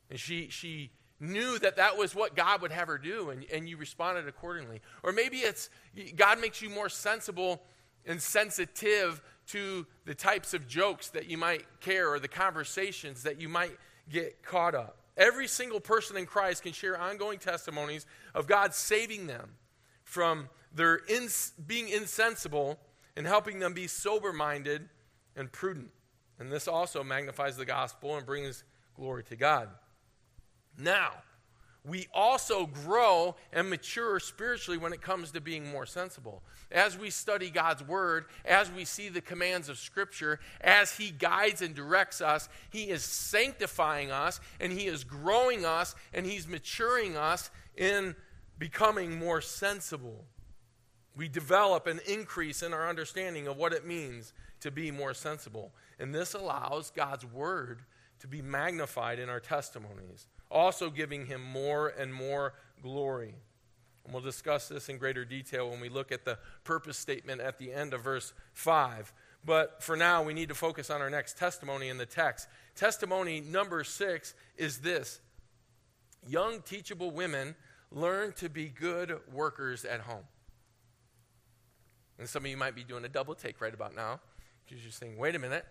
And 0.09 0.19
she, 0.19 0.49
she 0.49 0.91
knew 1.19 1.59
that 1.59 1.75
that 1.75 1.97
was 1.97 2.15
what 2.15 2.35
God 2.35 2.61
would 2.61 2.71
have 2.71 2.87
her 2.87 2.97
do, 2.97 3.29
and, 3.29 3.45
and 3.51 3.67
you 3.67 3.77
responded 3.77 4.27
accordingly. 4.27 4.81
Or 5.03 5.11
maybe 5.11 5.37
it's 5.37 5.69
God 6.15 6.39
makes 6.39 6.61
you 6.61 6.69
more 6.69 6.89
sensible 6.89 7.63
and 8.05 8.21
sensitive 8.21 9.21
to 9.47 9.85
the 10.05 10.15
types 10.15 10.53
of 10.53 10.67
jokes 10.67 11.09
that 11.09 11.29
you 11.29 11.37
might 11.37 11.65
care 11.79 12.11
or 12.11 12.19
the 12.19 12.27
conversations 12.27 13.23
that 13.23 13.39
you 13.41 13.49
might 13.49 13.77
get 14.09 14.43
caught 14.43 14.75
up. 14.75 14.97
Every 15.15 15.47
single 15.47 15.79
person 15.79 16.17
in 16.17 16.25
Christ 16.25 16.63
can 16.63 16.73
share 16.73 16.99
ongoing 16.99 17.39
testimonies 17.39 18.05
of 18.33 18.47
God 18.47 18.73
saving 18.73 19.27
them 19.27 19.51
from 20.03 20.49
their 20.73 21.01
ins- 21.07 21.53
being 21.65 21.87
insensible 21.89 22.79
and 23.15 23.27
helping 23.27 23.59
them 23.59 23.73
be 23.73 23.87
sober 23.87 24.33
minded 24.33 24.89
and 25.35 25.51
prudent. 25.51 25.91
And 26.39 26.51
this 26.51 26.67
also 26.67 27.03
magnifies 27.03 27.57
the 27.57 27.65
gospel 27.65 28.17
and 28.17 28.25
brings 28.25 28.63
glory 28.95 29.23
to 29.25 29.35
God. 29.35 29.69
Now, 30.77 31.11
we 31.85 32.07
also 32.13 32.65
grow 32.65 33.35
and 33.51 33.69
mature 33.69 34.19
spiritually 34.19 34.77
when 34.77 34.93
it 34.93 35.01
comes 35.01 35.31
to 35.31 35.41
being 35.41 35.69
more 35.69 35.85
sensible. 35.85 36.41
As 36.71 36.97
we 36.97 37.09
study 37.09 37.49
God's 37.49 37.85
Word, 37.85 38.25
as 38.45 38.71
we 38.71 38.85
see 38.85 39.09
the 39.09 39.19
commands 39.19 39.67
of 39.67 39.77
Scripture, 39.77 40.39
as 40.61 40.95
He 40.95 41.11
guides 41.11 41.61
and 41.61 41.75
directs 41.75 42.21
us, 42.21 42.47
He 42.69 42.83
is 42.83 43.03
sanctifying 43.03 44.11
us 44.11 44.39
and 44.61 44.71
He 44.71 44.87
is 44.87 45.03
growing 45.03 45.65
us 45.65 45.93
and 46.13 46.25
He's 46.25 46.47
maturing 46.47 47.17
us 47.17 47.51
in 47.75 48.15
becoming 48.57 49.19
more 49.19 49.41
sensible. 49.41 50.23
We 51.17 51.27
develop 51.27 51.85
an 51.85 51.99
increase 52.07 52.63
in 52.63 52.73
our 52.73 52.87
understanding 52.87 53.45
of 53.47 53.57
what 53.57 53.73
it 53.73 53.85
means 53.85 54.31
to 54.61 54.71
be 54.71 54.89
more 54.89 55.13
sensible. 55.13 55.73
And 55.99 56.15
this 56.15 56.33
allows 56.33 56.91
God's 56.91 57.25
Word 57.25 57.81
to 58.19 58.27
be 58.27 58.41
magnified 58.41 59.19
in 59.19 59.27
our 59.27 59.41
testimonies 59.41 60.27
also 60.53 60.89
giving 60.89 61.25
him 61.25 61.43
more 61.43 61.89
and 61.89 62.13
more 62.13 62.53
glory. 62.81 63.35
And 64.05 64.13
we'll 64.13 64.23
discuss 64.23 64.67
this 64.67 64.87
in 64.87 64.97
greater 64.97 65.25
detail 65.25 65.69
when 65.69 65.79
we 65.79 65.89
look 65.89 66.11
at 66.11 66.23
the 66.23 66.37
purpose 66.63 66.97
statement 66.97 67.41
at 67.41 67.57
the 67.57 67.73
end 67.73 67.93
of 67.93 68.01
verse 68.01 68.33
5. 68.53 69.11
But 69.45 69.83
for 69.83 69.97
now, 69.97 70.23
we 70.23 70.33
need 70.33 70.49
to 70.49 70.55
focus 70.55 70.89
on 70.89 71.01
our 71.01 71.09
next 71.09 71.37
testimony 71.37 71.89
in 71.89 71.97
the 71.97 72.05
text. 72.05 72.47
Testimony 72.75 73.41
number 73.41 73.83
six 73.83 74.33
is 74.57 74.79
this 74.79 75.19
Young 76.25 76.61
teachable 76.61 77.11
women 77.11 77.53
learn 77.91 78.31
to 78.33 78.47
be 78.47 78.69
good 78.69 79.19
workers 79.33 79.83
at 79.83 79.99
home. 79.99 80.23
And 82.17 82.29
some 82.29 82.45
of 82.45 82.49
you 82.49 82.55
might 82.55 82.75
be 82.75 82.83
doing 82.83 83.03
a 83.03 83.09
double 83.09 83.35
take 83.35 83.59
right 83.59 83.73
about 83.73 83.93
now 83.93 84.21
because 84.65 84.81
you're 84.83 84.91
saying, 84.91 85.17
wait 85.17 85.35
a 85.35 85.39
minute, 85.39 85.65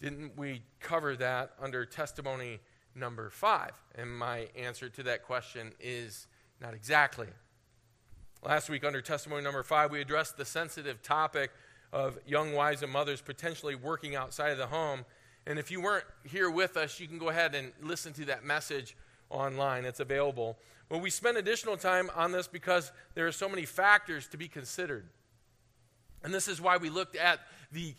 didn't 0.00 0.36
we 0.36 0.62
cover 0.80 1.14
that 1.16 1.52
under 1.60 1.86
testimony 1.86 2.58
number 2.94 3.30
five? 3.30 3.72
And 3.94 4.10
my 4.16 4.48
answer 4.56 4.88
to 4.88 5.02
that 5.04 5.22
question 5.22 5.72
is 5.80 6.26
not 6.60 6.74
exactly. 6.74 7.28
Last 8.44 8.68
week, 8.68 8.84
under 8.84 9.00
testimony 9.00 9.42
number 9.42 9.62
five, 9.62 9.90
we 9.90 10.00
addressed 10.00 10.36
the 10.36 10.44
sensitive 10.44 11.02
topic 11.02 11.50
of 11.92 12.18
young 12.26 12.52
wives 12.52 12.82
and 12.82 12.92
mothers 12.92 13.20
potentially 13.20 13.74
working 13.74 14.16
outside 14.16 14.50
of 14.50 14.58
the 14.58 14.66
home. 14.66 15.04
And 15.46 15.58
if 15.58 15.70
you 15.70 15.80
weren't 15.80 16.04
here 16.24 16.50
with 16.50 16.76
us, 16.76 17.00
you 17.00 17.06
can 17.06 17.18
go 17.18 17.28
ahead 17.28 17.54
and 17.54 17.72
listen 17.80 18.12
to 18.14 18.24
that 18.26 18.44
message 18.44 18.96
online. 19.30 19.84
It's 19.84 20.00
available. 20.00 20.58
But 20.88 20.98
we 20.98 21.10
spent 21.10 21.36
additional 21.36 21.76
time 21.76 22.10
on 22.14 22.32
this 22.32 22.46
because 22.46 22.92
there 23.14 23.26
are 23.26 23.32
so 23.32 23.48
many 23.48 23.64
factors 23.64 24.26
to 24.28 24.36
be 24.36 24.48
considered. 24.48 25.06
And 26.22 26.32
this 26.32 26.48
is 26.48 26.60
why 26.60 26.76
we 26.76 26.90
looked 26.90 27.16
at 27.16 27.40
the 27.72 27.94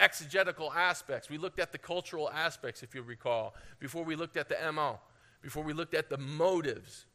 exegetical 0.00 0.72
aspects. 0.72 1.28
We 1.28 1.38
looked 1.38 1.60
at 1.60 1.72
the 1.72 1.78
cultural 1.78 2.30
aspects, 2.30 2.82
if 2.82 2.94
you 2.94 3.02
recall, 3.02 3.54
before 3.78 4.04
we 4.04 4.16
looked 4.16 4.36
at 4.36 4.48
the 4.48 4.72
MO, 4.72 4.98
before 5.42 5.62
we 5.62 5.72
looked 5.72 5.94
at 5.94 6.10
the 6.10 6.18
motives 6.18 7.06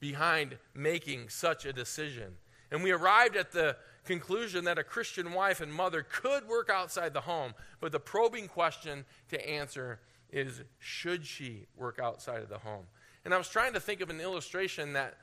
behind 0.00 0.58
making 0.74 1.28
such 1.28 1.64
a 1.64 1.72
decision. 1.72 2.34
And 2.70 2.82
we 2.82 2.90
arrived 2.90 3.36
at 3.36 3.52
the 3.52 3.76
conclusion 4.04 4.64
that 4.64 4.78
a 4.78 4.84
Christian 4.84 5.32
wife 5.32 5.60
and 5.60 5.72
mother 5.72 6.02
could 6.02 6.46
work 6.46 6.68
outside 6.70 7.14
the 7.14 7.22
home, 7.22 7.54
but 7.80 7.92
the 7.92 8.00
probing 8.00 8.48
question 8.48 9.04
to 9.28 9.48
answer 9.48 10.00
is 10.30 10.62
should 10.78 11.24
she 11.24 11.66
work 11.76 11.98
outside 11.98 12.42
of 12.42 12.48
the 12.48 12.58
home? 12.58 12.84
And 13.24 13.32
I 13.32 13.38
was 13.38 13.48
trying 13.48 13.72
to 13.72 13.80
think 13.80 14.00
of 14.00 14.10
an 14.10 14.20
illustration 14.20 14.92
that 14.94 15.16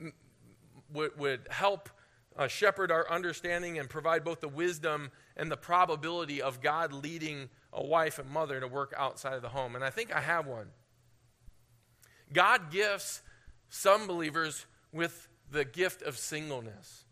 m- 0.00 0.12
would, 0.92 1.18
would 1.18 1.40
help 1.50 1.90
uh, 2.36 2.48
shepherd 2.48 2.90
our 2.90 3.10
understanding 3.10 3.78
and 3.78 3.88
provide 3.88 4.24
both 4.24 4.40
the 4.40 4.48
wisdom 4.48 5.10
and 5.36 5.50
the 5.50 5.56
probability 5.56 6.40
of 6.40 6.60
God 6.60 6.92
leading 6.92 7.48
a 7.72 7.84
wife 7.84 8.18
and 8.18 8.28
mother 8.30 8.60
to 8.60 8.68
work 8.68 8.94
outside 8.96 9.34
of 9.34 9.42
the 9.42 9.48
home. 9.48 9.74
And 9.74 9.84
I 9.84 9.90
think 9.90 10.14
I 10.14 10.20
have 10.20 10.46
one. 10.46 10.68
God 12.32 12.70
gifts 12.70 13.22
some 13.68 14.06
believers 14.06 14.66
with 14.92 15.28
the 15.50 15.64
gift 15.64 16.02
of 16.02 16.16
singleness, 16.16 17.04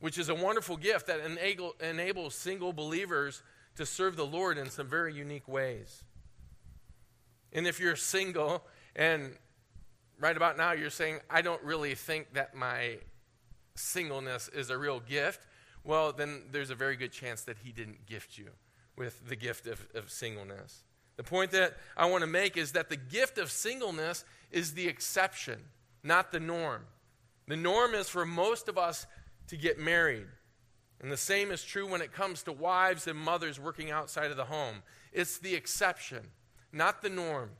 which 0.00 0.18
is 0.18 0.28
a 0.28 0.34
wonderful 0.34 0.76
gift 0.76 1.06
that 1.06 1.20
enable, 1.20 1.74
enables 1.80 2.34
single 2.34 2.72
believers 2.72 3.42
to 3.76 3.86
serve 3.86 4.16
the 4.16 4.26
Lord 4.26 4.58
in 4.58 4.68
some 4.68 4.86
very 4.86 5.14
unique 5.14 5.48
ways. 5.48 6.04
And 7.52 7.66
if 7.66 7.80
you're 7.80 7.96
single 7.96 8.62
and 8.94 9.32
right 10.18 10.36
about 10.36 10.56
now 10.56 10.72
you're 10.72 10.90
saying, 10.90 11.20
I 11.30 11.42
don't 11.42 11.62
really 11.62 11.94
think 11.94 12.34
that 12.34 12.54
my 12.54 12.98
singleness 13.80 14.48
is 14.48 14.70
a 14.70 14.78
real 14.78 15.00
gift, 15.00 15.46
well, 15.84 16.12
then 16.12 16.42
there's 16.52 16.70
a 16.70 16.74
very 16.74 16.96
good 16.96 17.12
chance 17.12 17.42
that 17.42 17.58
He 17.64 17.72
didn't 17.72 18.06
gift 18.06 18.38
you 18.38 18.50
with 18.96 19.28
the 19.28 19.36
gift 19.36 19.66
of, 19.66 19.86
of 19.94 20.10
singleness. 20.10 20.84
The 21.16 21.24
point 21.24 21.50
that 21.52 21.76
I 21.96 22.06
want 22.06 22.22
to 22.22 22.26
make 22.26 22.56
is 22.56 22.72
that 22.72 22.88
the 22.88 22.96
gift 22.96 23.38
of 23.38 23.50
singleness 23.50 24.24
is 24.50 24.74
the 24.74 24.88
exception, 24.88 25.58
not 26.02 26.32
the 26.32 26.40
norm. 26.40 26.82
The 27.46 27.56
norm 27.56 27.94
is 27.94 28.08
for 28.08 28.24
most 28.24 28.68
of 28.68 28.78
us 28.78 29.06
to 29.48 29.56
get 29.56 29.78
married. 29.78 30.26
And 31.00 31.10
the 31.10 31.16
same 31.16 31.50
is 31.50 31.64
true 31.64 31.88
when 31.88 32.02
it 32.02 32.12
comes 32.12 32.42
to 32.44 32.52
wives 32.52 33.06
and 33.06 33.18
mothers 33.18 33.58
working 33.58 33.90
outside 33.90 34.30
of 34.30 34.36
the 34.36 34.44
home. 34.44 34.82
It's 35.12 35.38
the 35.38 35.54
exception, 35.54 36.20
not 36.72 37.02
the 37.02 37.08
norm. 37.08 37.50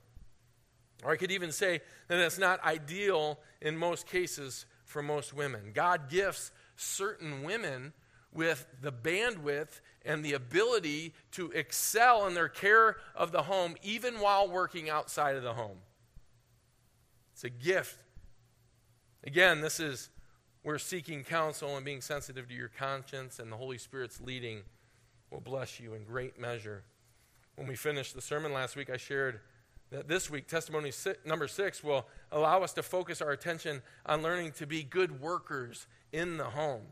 Or 1.03 1.11
I 1.11 1.17
could 1.17 1.31
even 1.31 1.51
say 1.51 1.81
that 2.07 2.19
it's 2.19 2.37
not 2.37 2.63
ideal 2.63 3.39
in 3.61 3.75
most 3.77 4.07
cases 4.07 4.65
for 4.91 5.01
most 5.01 5.33
women. 5.33 5.71
God 5.73 6.09
gifts 6.09 6.51
certain 6.75 7.43
women 7.43 7.93
with 8.33 8.65
the 8.81 8.91
bandwidth 8.91 9.81
and 10.05 10.23
the 10.23 10.33
ability 10.33 11.13
to 11.31 11.51
excel 11.51 12.27
in 12.27 12.33
their 12.33 12.47
care 12.47 12.97
of 13.15 13.31
the 13.31 13.43
home 13.43 13.75
even 13.81 14.15
while 14.15 14.47
working 14.47 14.89
outside 14.89 15.35
of 15.35 15.43
the 15.43 15.53
home. 15.53 15.77
It's 17.33 17.43
a 17.43 17.49
gift. 17.49 17.97
Again, 19.23 19.61
this 19.61 19.79
is 19.79 20.09
where 20.63 20.77
seeking 20.77 21.23
counsel 21.23 21.75
and 21.75 21.85
being 21.85 22.01
sensitive 22.01 22.47
to 22.47 22.53
your 22.53 22.69
conscience 22.69 23.39
and 23.39 23.51
the 23.51 23.57
Holy 23.57 23.77
Spirit's 23.77 24.21
leading 24.21 24.61
will 25.31 25.41
bless 25.41 25.79
you 25.79 25.93
in 25.93 26.03
great 26.03 26.39
measure. 26.39 26.83
When 27.55 27.67
we 27.67 27.75
finished 27.75 28.15
the 28.15 28.21
sermon 28.21 28.53
last 28.53 28.75
week, 28.75 28.89
I 28.89 28.97
shared 28.97 29.39
this 29.91 30.29
week, 30.29 30.47
testimony 30.47 30.91
number 31.25 31.47
six 31.47 31.83
will 31.83 32.07
allow 32.31 32.63
us 32.63 32.73
to 32.73 32.83
focus 32.83 33.21
our 33.21 33.31
attention 33.31 33.81
on 34.05 34.21
learning 34.21 34.53
to 34.53 34.65
be 34.65 34.83
good 34.83 35.19
workers 35.19 35.85
in 36.13 36.37
the 36.37 36.45
home. 36.45 36.83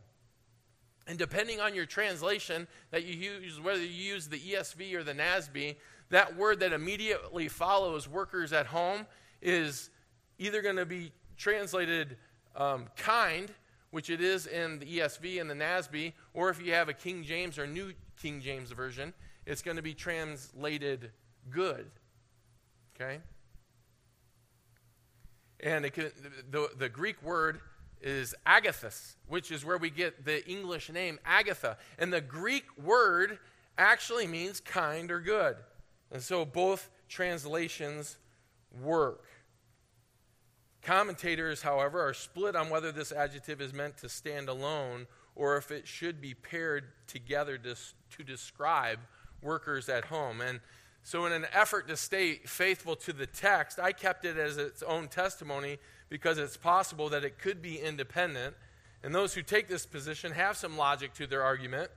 And 1.07 1.17
depending 1.17 1.59
on 1.59 1.73
your 1.73 1.85
translation 1.85 2.67
that 2.91 3.05
you 3.05 3.15
use, 3.15 3.59
whether 3.59 3.79
you 3.79 3.87
use 4.13 4.27
the 4.27 4.37
ESV 4.37 4.93
or 4.93 5.03
the 5.03 5.13
NASB, 5.13 5.75
that 6.09 6.35
word 6.35 6.59
that 6.59 6.73
immediately 6.73 7.47
follows 7.47 8.07
workers 8.07 8.51
at 8.51 8.67
home 8.67 9.07
is 9.41 9.89
either 10.37 10.61
going 10.61 10.75
to 10.75 10.85
be 10.85 11.11
translated 11.37 12.17
um, 12.55 12.87
kind, 12.95 13.49
which 13.91 14.09
it 14.09 14.21
is 14.21 14.45
in 14.45 14.79
the 14.79 14.85
ESV 14.85 15.39
and 15.39 15.49
the 15.49 15.55
NASB, 15.55 16.13
or 16.33 16.49
if 16.49 16.61
you 16.63 16.73
have 16.73 16.89
a 16.89 16.93
King 16.93 17.23
James 17.23 17.57
or 17.57 17.65
New 17.65 17.93
King 18.21 18.41
James 18.41 18.71
version, 18.71 19.13
it's 19.45 19.61
going 19.61 19.77
to 19.77 19.83
be 19.83 19.93
translated 19.93 21.11
good. 21.49 21.89
Okay? 22.99 23.19
And 25.61 25.91
can, 25.91 26.11
the, 26.49 26.69
the 26.77 26.89
Greek 26.89 27.21
word 27.21 27.61
is 28.01 28.33
agathos, 28.45 29.15
which 29.27 29.51
is 29.51 29.65
where 29.65 29.77
we 29.77 29.89
get 29.89 30.25
the 30.25 30.47
English 30.49 30.89
name 30.89 31.19
Agatha. 31.25 31.77
And 31.97 32.13
the 32.13 32.21
Greek 32.21 32.65
word 32.81 33.39
actually 33.77 34.27
means 34.27 34.59
kind 34.59 35.11
or 35.11 35.19
good. 35.19 35.57
And 36.11 36.21
so 36.21 36.45
both 36.45 36.89
translations 37.07 38.17
work. 38.81 39.25
Commentators, 40.81 41.61
however, 41.61 42.01
are 42.01 42.13
split 42.13 42.55
on 42.55 42.69
whether 42.69 42.91
this 42.91 43.11
adjective 43.11 43.59
is 43.59 43.73
meant 43.73 43.97
to 43.97 44.07
stand 44.07 44.47
alone 44.47 45.07
or 45.35 45.57
if 45.57 45.71
it 45.71 45.87
should 45.87 46.21
be 46.21 46.33
paired 46.33 46.85
together 47.07 47.57
to, 47.57 47.75
to 48.17 48.23
describe 48.23 48.99
workers 49.41 49.89
at 49.89 50.05
home. 50.05 50.41
And 50.41 50.61
so, 51.09 51.25
in 51.25 51.31
an 51.31 51.47
effort 51.53 51.87
to 51.87 51.97
stay 51.97 52.35
faithful 52.35 52.95
to 52.97 53.11
the 53.11 53.25
text, 53.25 53.79
I 53.79 53.93
kept 53.93 54.25
it 54.25 54.37
as 54.37 54.57
its 54.57 54.83
own 54.83 55.07
testimony 55.07 55.79
because 56.07 56.37
it's 56.37 56.55
possible 56.55 57.09
that 57.09 57.23
it 57.23 57.39
could 57.39 57.63
be 57.63 57.79
independent. 57.79 58.55
And 59.01 59.15
those 59.15 59.33
who 59.33 59.41
take 59.41 59.67
this 59.67 59.87
position 59.87 60.33
have 60.33 60.55
some 60.55 60.77
logic 60.77 61.15
to 61.15 61.25
their 61.25 61.41
argument. 61.41 61.89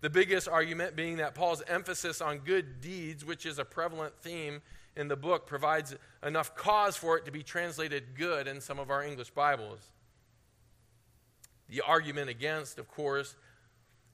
The 0.00 0.08
biggest 0.08 0.48
argument 0.48 0.96
being 0.96 1.18
that 1.18 1.34
Paul's 1.34 1.62
emphasis 1.68 2.22
on 2.22 2.38
good 2.38 2.80
deeds, 2.80 3.26
which 3.26 3.44
is 3.44 3.58
a 3.58 3.64
prevalent 3.66 4.14
theme 4.22 4.62
in 4.96 5.08
the 5.08 5.16
book, 5.16 5.46
provides 5.46 5.94
enough 6.24 6.54
cause 6.56 6.96
for 6.96 7.18
it 7.18 7.26
to 7.26 7.30
be 7.30 7.42
translated 7.42 8.14
good 8.14 8.48
in 8.48 8.62
some 8.62 8.78
of 8.78 8.90
our 8.90 9.04
English 9.04 9.32
Bibles. 9.32 9.90
The 11.68 11.82
argument 11.82 12.30
against, 12.30 12.78
of 12.78 12.88
course, 12.88 13.36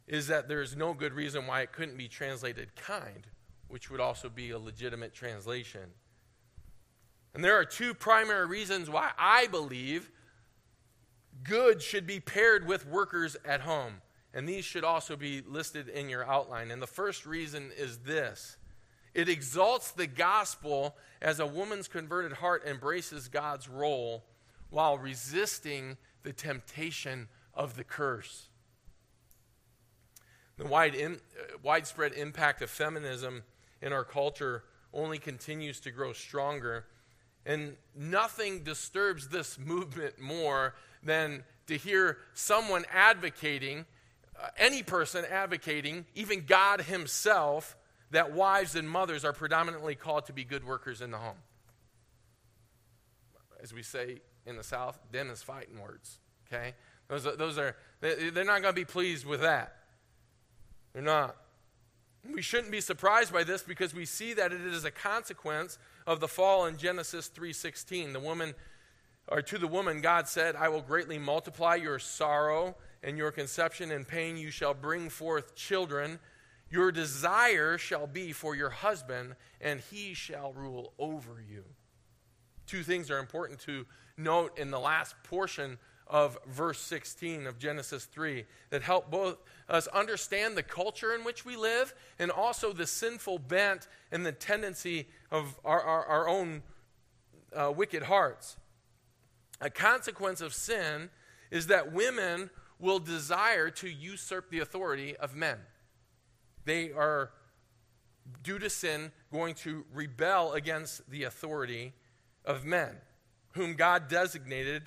is 0.09 0.27
that 0.27 0.49
there's 0.49 0.75
no 0.75 0.95
good 0.95 1.13
reason 1.13 1.47
why 1.47 1.61
it 1.61 1.71
couldn't 1.71 1.97
be 1.97 2.09
translated 2.09 2.75
kind, 2.75 3.25
which 3.73 3.91
would 3.91 4.01
also 4.01 4.29
be 4.29 4.51
a 4.51 4.59
legitimate 4.59 5.15
translation. 5.15 5.81
And 7.35 7.43
there 7.43 7.59
are 7.59 7.65
two 7.65 7.95
primary 7.95 8.47
reasons 8.47 8.91
why 8.91 9.13
I 9.19 9.47
believe 9.47 10.11
good 11.43 11.81
should 11.81 12.07
be 12.07 12.21
paired 12.21 12.67
with 12.67 12.87
workers 12.87 13.35
at 13.47 13.63
home. 13.63 14.03
And 14.35 14.47
these 14.47 14.67
should 14.67 14.85
also 14.85 15.17
be 15.17 15.41
listed 15.41 15.89
in 15.89 16.11
your 16.11 16.31
outline. 16.31 16.71
And 16.71 16.83
the 16.83 16.87
first 16.87 17.25
reason 17.25 17.71
is 17.75 18.01
this 18.01 18.59
it 19.15 19.31
exalts 19.31 19.91
the 19.91 20.07
gospel 20.07 20.95
as 21.23 21.41
a 21.41 21.47
woman's 21.47 21.89
converted 21.89 22.35
heart 22.35 22.65
embraces 22.67 23.29
God's 23.29 23.71
role 23.71 24.25
while 24.69 24.99
resisting 24.99 25.97
the 26.25 26.33
temptation 26.35 27.29
of 27.55 27.77
the 27.77 27.85
curse. 27.85 28.49
The 30.59 30.67
wide 30.67 30.95
in, 30.95 31.15
uh, 31.15 31.57
widespread 31.63 32.13
impact 32.13 32.61
of 32.61 32.69
feminism 32.69 33.43
in 33.83 33.93
our 33.93 34.05
culture 34.05 34.65
only 34.95 35.19
continues 35.19 35.81
to 35.81 35.91
grow 35.91 36.13
stronger. 36.13 36.87
And 37.45 37.77
nothing 37.95 38.63
disturbs 38.63 39.29
this 39.29 39.59
movement 39.65 40.21
more 40.21 40.75
than 41.03 41.45
to 41.67 41.77
hear 41.77 42.19
someone 42.35 42.85
advocating, 42.93 43.85
uh, 44.41 44.49
any 44.57 44.83
person 44.83 45.25
advocating, 45.31 46.07
even 46.15 46.45
God 46.47 46.83
Himself, 46.83 47.77
that 48.13 48.33
wives 48.33 48.77
and 48.77 48.89
mothers 48.89 49.25
are 49.25 49.33
predominantly 49.33 49.95
called 49.95 50.27
to 50.27 50.33
be 50.33 50.45
good 50.45 50.65
workers 50.65 51.01
in 51.01 51.11
the 51.11 51.19
home. 51.19 51.39
As 53.63 53.73
we 53.73 53.83
say 53.83 54.21
in 54.47 54.57
the 54.57 54.63
South, 54.63 54.99
den 55.13 55.29
is 55.29 55.43
fighting 55.43 55.81
words. 55.81 56.19
Okay? 56.47 56.75
Those 57.09 57.27
are, 57.27 57.37
those 57.37 57.59
are 57.59 57.77
they're 58.01 58.45
not 58.45 58.63
going 58.63 58.65
to 58.65 58.73
be 58.73 58.85
pleased 58.85 59.25
with 59.25 59.41
that. 59.41 59.77
They're 60.93 61.03
not. 61.03 61.37
We 62.25 62.43
shouldn't 62.43 62.71
be 62.71 62.81
surprised 62.81 63.33
by 63.33 63.45
this 63.45 63.63
because 63.63 63.95
we 63.95 64.05
see 64.05 64.33
that 64.35 64.53
it 64.53 64.61
is 64.61 64.85
a 64.85 64.91
consequence 64.91 65.79
of 66.07 66.21
the 66.21 66.29
fall 66.29 66.67
in 66.67 66.77
Genesis 66.77 67.29
3:16. 67.29 68.13
The 68.13 68.21
woman 68.21 68.55
or 69.29 69.43
to 69.43 69.59
the 69.59 69.69
woman 69.69 70.01
God 70.01 70.29
said, 70.29 70.57
"I 70.57 70.69
will 70.69 70.83
greatly 70.83 71.19
multiply 71.19 71.77
your 71.77 71.99
sorrow 71.99 72.77
and 73.03 73.19
your 73.19 73.33
conception 73.33 73.91
and 73.91 74.07
pain 74.07 74.37
you 74.37 74.51
shall 74.51 74.75
bring 74.75 75.11
forth 75.11 75.55
children. 75.55 76.21
Your 76.71 76.93
desire 76.93 77.77
shall 77.77 78.07
be 78.07 78.33
for 78.33 78.55
your 78.55 78.71
husband 78.71 79.37
and 79.61 79.81
he 79.81 80.15
shall 80.15 80.53
rule 80.53 80.95
over 80.99 81.41
you." 81.41 81.75
Two 82.67 82.85
things 82.85 83.11
are 83.11 83.19
important 83.19 83.61
to 83.61 83.87
note 84.17 84.57
in 84.59 84.71
the 84.71 84.81
last 84.81 85.21
portion 85.25 85.79
of 86.13 86.39
verse 86.47 86.79
16 86.79 87.47
of 87.47 87.59
Genesis 87.59 88.05
3 88.05 88.45
that 88.69 88.83
help 88.83 89.11
both 89.11 89.39
us 89.67 89.87
understand 89.89 90.57
the 90.57 90.63
culture 90.63 91.15
in 91.15 91.25
which 91.25 91.47
we 91.47 91.57
live 91.57 91.95
and 92.19 92.31
also 92.31 92.75
the 92.75 92.87
sinful 92.87 93.39
bent 93.39 93.89
and 94.13 94.25
the 94.25 94.31
tendency 94.31 95.09
of 95.31 95.59
our, 95.65 95.81
our, 95.81 96.05
our 96.05 96.29
own 96.29 96.63
uh, 97.57 97.73
wicked 97.75 98.03
hearts. 98.03 98.59
A 99.63 99.71
consequence 99.71 100.43
of 100.43 100.53
sin 100.53 101.09
is 101.51 101.69
that 101.69 101.93
women 101.93 102.51
will 102.79 102.99
desire 102.99 103.71
to 103.71 103.89
usurp 103.89 104.51
the 104.51 104.59
authority 104.59 105.17
of 105.17 105.35
men. 105.35 105.57
They 106.67 106.93
are, 106.93 107.31
due 108.43 108.59
to 108.59 108.69
sin, 108.69 109.13
going 109.33 109.55
to 109.55 109.87
rebel 109.95 110.53
against 110.53 111.11
the 111.11 111.25
authority 111.25 111.95
of 112.45 112.67
men, 112.67 112.97
whom 113.53 113.77
God 113.77 114.09
designated 114.09 114.83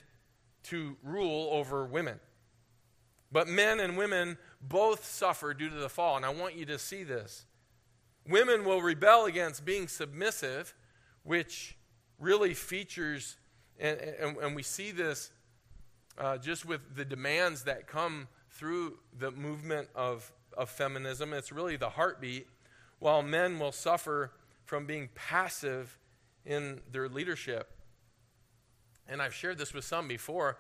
to 0.65 0.97
rule 1.04 1.49
over 1.51 1.86
women. 1.86 2.19
But 3.32 3.47
men 3.47 3.80
and 3.80 3.97
women 3.97 4.38
both 4.62 5.06
suffer 5.06 5.54
due 5.54 5.69
to 5.69 5.75
the 5.75 5.89
fall, 5.89 6.15
and 6.15 6.25
I 6.25 6.30
want 6.30 6.56
you 6.56 6.65
to 6.67 6.80
see 6.80 7.04
this. 7.04 7.45
Women 8.28 8.65
will 8.65 8.82
rebel 8.82 9.25
against 9.25 9.65
being 9.65 9.88
submissive, 9.88 10.73
which 11.23 11.78
really 12.19 12.54
features, 12.54 13.38
and, 13.80 13.99
and, 13.99 14.38
and 14.38 14.56
we 14.56 14.63
see 14.63 14.91
this 14.91 15.32
uh, 16.17 16.38
just 16.38 16.65
with 16.65 16.95
the 16.95 17.06
demands 17.06 17.63
that 17.63 17.88
come 17.88 18.28
through 18.49 18.97
the 19.17 19.32
movement 19.32 19.89
of, 19.95 20.32
of 20.58 20.69
feminism. 20.69 21.34
It's 21.34 21.51
really 21.51 21.75
the 21.75 21.89
heartbeat, 21.89 22.47
while 22.99 23.21
men 23.21 23.60
will 23.60 23.73
suffer 23.73 24.32
from 24.63 24.86
being 24.86 25.10
passive 25.13 25.99
in 26.45 26.80
their 26.91 27.10
leadership 27.10 27.74
and 29.07 29.21
I've 29.21 29.33
shared 29.33 29.57
this 29.57 29.73
with 29.73 29.85
some 29.85 30.07
before, 30.07 30.57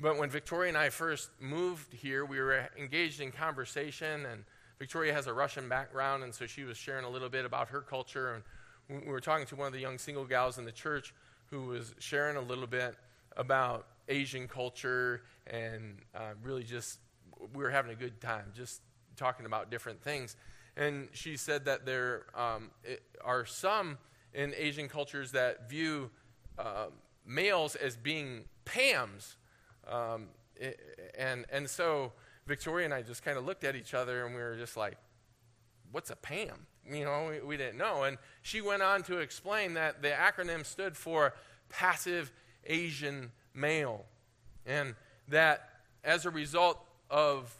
but 0.00 0.18
when 0.18 0.30
Victoria 0.30 0.68
and 0.68 0.78
I 0.78 0.90
first 0.90 1.30
moved 1.40 1.92
here, 1.92 2.24
we 2.24 2.40
were 2.40 2.68
engaged 2.78 3.20
in 3.20 3.32
conversation, 3.32 4.26
and 4.26 4.44
Victoria 4.78 5.12
has 5.12 5.26
a 5.26 5.32
Russian 5.32 5.68
background, 5.68 6.22
and 6.22 6.34
so 6.34 6.46
she 6.46 6.64
was 6.64 6.76
sharing 6.76 7.04
a 7.04 7.08
little 7.10 7.28
bit 7.28 7.44
about 7.44 7.68
her 7.68 7.80
culture. 7.80 8.42
And 8.88 9.04
we 9.04 9.12
were 9.12 9.20
talking 9.20 9.46
to 9.46 9.56
one 9.56 9.66
of 9.66 9.72
the 9.72 9.80
young 9.80 9.98
single 9.98 10.24
gals 10.24 10.58
in 10.58 10.64
the 10.64 10.72
church 10.72 11.12
who 11.50 11.66
was 11.66 11.94
sharing 11.98 12.36
a 12.36 12.40
little 12.40 12.66
bit 12.66 12.96
about 13.36 13.86
Asian 14.08 14.48
culture, 14.48 15.22
and 15.46 15.98
uh, 16.14 16.32
really 16.42 16.62
just, 16.62 16.98
we 17.54 17.62
were 17.62 17.70
having 17.70 17.90
a 17.90 17.96
good 17.96 18.20
time 18.20 18.46
just 18.54 18.80
talking 19.16 19.44
about 19.44 19.70
different 19.70 20.02
things. 20.02 20.36
And 20.76 21.08
she 21.12 21.36
said 21.36 21.64
that 21.64 21.84
there 21.84 22.26
um, 22.34 22.70
are 23.24 23.44
some 23.44 23.98
in 24.32 24.54
Asian 24.56 24.88
cultures 24.88 25.32
that 25.32 25.68
view 25.68 26.10
um, 26.58 26.92
males 27.26 27.74
as 27.74 27.96
being 27.96 28.44
Pams. 28.64 29.36
Um, 29.88 30.28
and, 31.18 31.46
and 31.50 31.68
so 31.68 32.12
Victoria 32.46 32.84
and 32.84 32.94
I 32.94 33.02
just 33.02 33.24
kind 33.24 33.38
of 33.38 33.44
looked 33.44 33.64
at 33.64 33.76
each 33.76 33.94
other 33.94 34.26
and 34.26 34.34
we 34.34 34.40
were 34.40 34.56
just 34.56 34.76
like, 34.76 34.96
what's 35.92 36.10
a 36.10 36.16
Pam? 36.16 36.66
You 36.90 37.04
know, 37.04 37.28
we, 37.30 37.46
we 37.46 37.56
didn't 37.56 37.78
know. 37.78 38.04
And 38.04 38.18
she 38.42 38.60
went 38.60 38.82
on 38.82 39.02
to 39.04 39.18
explain 39.18 39.74
that 39.74 40.02
the 40.02 40.08
acronym 40.08 40.64
stood 40.64 40.96
for 40.96 41.34
Passive 41.68 42.32
Asian 42.64 43.32
Male. 43.54 44.04
And 44.66 44.94
that 45.28 45.68
as 46.04 46.26
a 46.26 46.30
result 46.30 46.78
of 47.08 47.56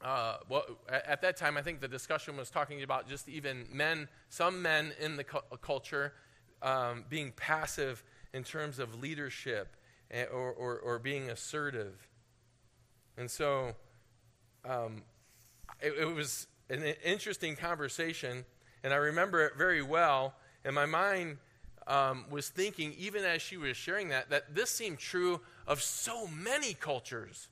uh, 0.00 0.36
well, 0.48 0.64
at 0.88 1.22
that 1.22 1.36
time, 1.36 1.56
I 1.56 1.62
think 1.62 1.80
the 1.80 1.88
discussion 1.88 2.36
was 2.36 2.50
talking 2.50 2.82
about 2.84 3.08
just 3.08 3.28
even 3.28 3.66
men, 3.72 4.08
some 4.28 4.62
men 4.62 4.92
in 5.00 5.16
the 5.16 5.24
cu- 5.24 5.40
culture 5.60 6.12
um, 6.62 7.04
being 7.08 7.32
passive 7.32 8.04
in 8.38 8.44
terms 8.44 8.78
of 8.78 9.02
leadership 9.02 9.76
or, 10.32 10.52
or, 10.52 10.78
or 10.78 10.98
being 11.00 11.28
assertive. 11.28 12.08
And 13.16 13.28
so 13.28 13.74
um, 14.64 15.02
it, 15.80 15.92
it 16.00 16.14
was 16.14 16.46
an 16.70 16.84
interesting 17.04 17.56
conversation, 17.56 18.44
and 18.84 18.94
I 18.94 18.96
remember 18.96 19.44
it 19.44 19.56
very 19.58 19.82
well. 19.82 20.34
And 20.64 20.72
my 20.72 20.86
mind 20.86 21.38
um, 21.88 22.26
was 22.30 22.48
thinking, 22.48 22.94
even 22.96 23.24
as 23.24 23.42
she 23.42 23.56
was 23.56 23.76
sharing 23.76 24.08
that, 24.10 24.30
that 24.30 24.54
this 24.54 24.70
seemed 24.70 24.98
true 24.98 25.40
of 25.66 25.82
so 25.82 26.28
many 26.28 26.74
cultures, 26.74 27.48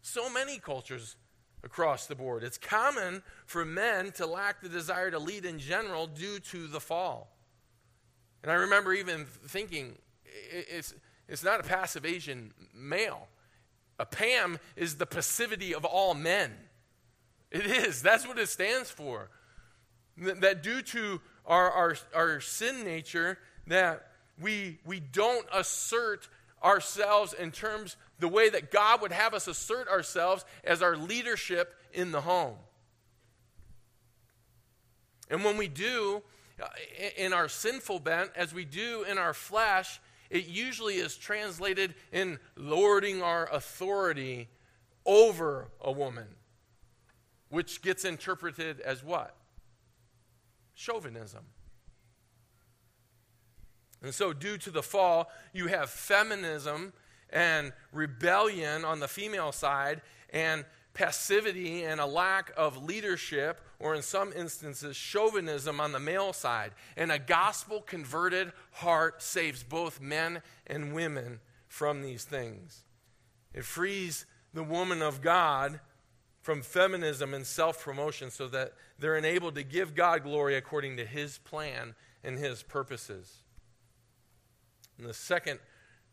so 0.00 0.32
many 0.32 0.58
cultures 0.58 1.16
across 1.62 2.06
the 2.06 2.14
board. 2.14 2.42
It's 2.42 2.58
common 2.58 3.22
for 3.44 3.66
men 3.66 4.12
to 4.12 4.26
lack 4.26 4.62
the 4.62 4.68
desire 4.70 5.10
to 5.10 5.18
lead 5.18 5.44
in 5.44 5.58
general 5.58 6.06
due 6.06 6.38
to 6.38 6.66
the 6.68 6.80
fall. 6.80 7.36
And 8.42 8.50
I 8.50 8.54
remember 8.54 8.94
even 8.94 9.26
thinking, 9.46 9.98
it's, 10.50 10.94
it's 11.28 11.44
not 11.44 11.60
a 11.60 11.62
passive 11.62 12.04
Asian 12.04 12.52
male. 12.74 13.28
A 13.98 14.06
Pam 14.06 14.58
is 14.76 14.96
the 14.96 15.06
passivity 15.06 15.74
of 15.74 15.84
all 15.84 16.14
men. 16.14 16.52
It 17.50 17.66
is. 17.66 18.02
That's 18.02 18.26
what 18.26 18.38
it 18.38 18.48
stands 18.48 18.90
for. 18.90 19.30
That 20.16 20.62
due 20.62 20.82
to 20.82 21.20
our, 21.46 21.70
our, 21.70 21.96
our 22.14 22.40
sin 22.40 22.84
nature, 22.84 23.38
that 23.66 24.08
we, 24.40 24.78
we 24.84 25.00
don't 25.00 25.46
assert 25.52 26.28
ourselves 26.62 27.32
in 27.32 27.50
terms 27.50 27.96
the 28.18 28.28
way 28.28 28.48
that 28.48 28.70
God 28.70 29.02
would 29.02 29.12
have 29.12 29.34
us 29.34 29.48
assert 29.48 29.88
ourselves 29.88 30.44
as 30.64 30.82
our 30.82 30.96
leadership 30.96 31.74
in 31.92 32.12
the 32.12 32.20
home. 32.20 32.56
And 35.28 35.44
when 35.44 35.56
we 35.56 35.68
do, 35.68 36.22
uh, 36.62 36.66
in 37.16 37.32
our 37.32 37.48
sinful 37.48 38.00
bent 38.00 38.30
as 38.36 38.54
we 38.54 38.64
do 38.64 39.04
in 39.08 39.18
our 39.18 39.34
flesh, 39.34 40.00
it 40.32 40.46
usually 40.46 40.94
is 40.94 41.14
translated 41.18 41.94
in 42.10 42.38
lording 42.56 43.22
our 43.22 43.50
authority 43.52 44.48
over 45.04 45.68
a 45.78 45.92
woman, 45.92 46.26
which 47.50 47.82
gets 47.82 48.06
interpreted 48.06 48.80
as 48.80 49.04
what? 49.04 49.36
Chauvinism. 50.72 51.44
And 54.02 54.14
so, 54.14 54.32
due 54.32 54.56
to 54.56 54.70
the 54.70 54.82
fall, 54.82 55.30
you 55.52 55.66
have 55.66 55.90
feminism 55.90 56.94
and 57.28 57.74
rebellion 57.92 58.86
on 58.86 59.00
the 59.00 59.08
female 59.08 59.52
side, 59.52 60.00
and 60.30 60.64
passivity 60.94 61.82
and 61.84 62.00
a 62.00 62.06
lack 62.06 62.52
of 62.56 62.84
leadership, 62.84 63.60
or 63.78 63.94
in 63.94 64.02
some 64.02 64.32
instances, 64.32 64.96
chauvinism 64.96 65.80
on 65.80 65.92
the 65.92 66.00
male 66.00 66.32
side. 66.32 66.72
And 66.96 67.10
a 67.10 67.18
gospel 67.18 67.80
converted 67.80 68.52
heart 68.72 69.22
saves 69.22 69.62
both 69.62 70.00
men 70.00 70.42
and 70.66 70.94
women 70.94 71.40
from 71.68 72.02
these 72.02 72.24
things. 72.24 72.84
It 73.54 73.64
frees 73.64 74.26
the 74.52 74.62
woman 74.62 75.02
of 75.02 75.20
God 75.20 75.80
from 76.42 76.62
feminism 76.62 77.32
and 77.32 77.46
self 77.46 77.82
promotion 77.82 78.30
so 78.30 78.48
that 78.48 78.74
they're 78.98 79.16
enabled 79.16 79.54
to 79.54 79.62
give 79.62 79.94
God 79.94 80.24
glory 80.24 80.56
according 80.56 80.96
to 80.96 81.06
his 81.06 81.38
plan 81.38 81.94
and 82.22 82.38
his 82.38 82.62
purposes. 82.62 83.38
And 84.98 85.06
the 85.06 85.14
second 85.14 85.58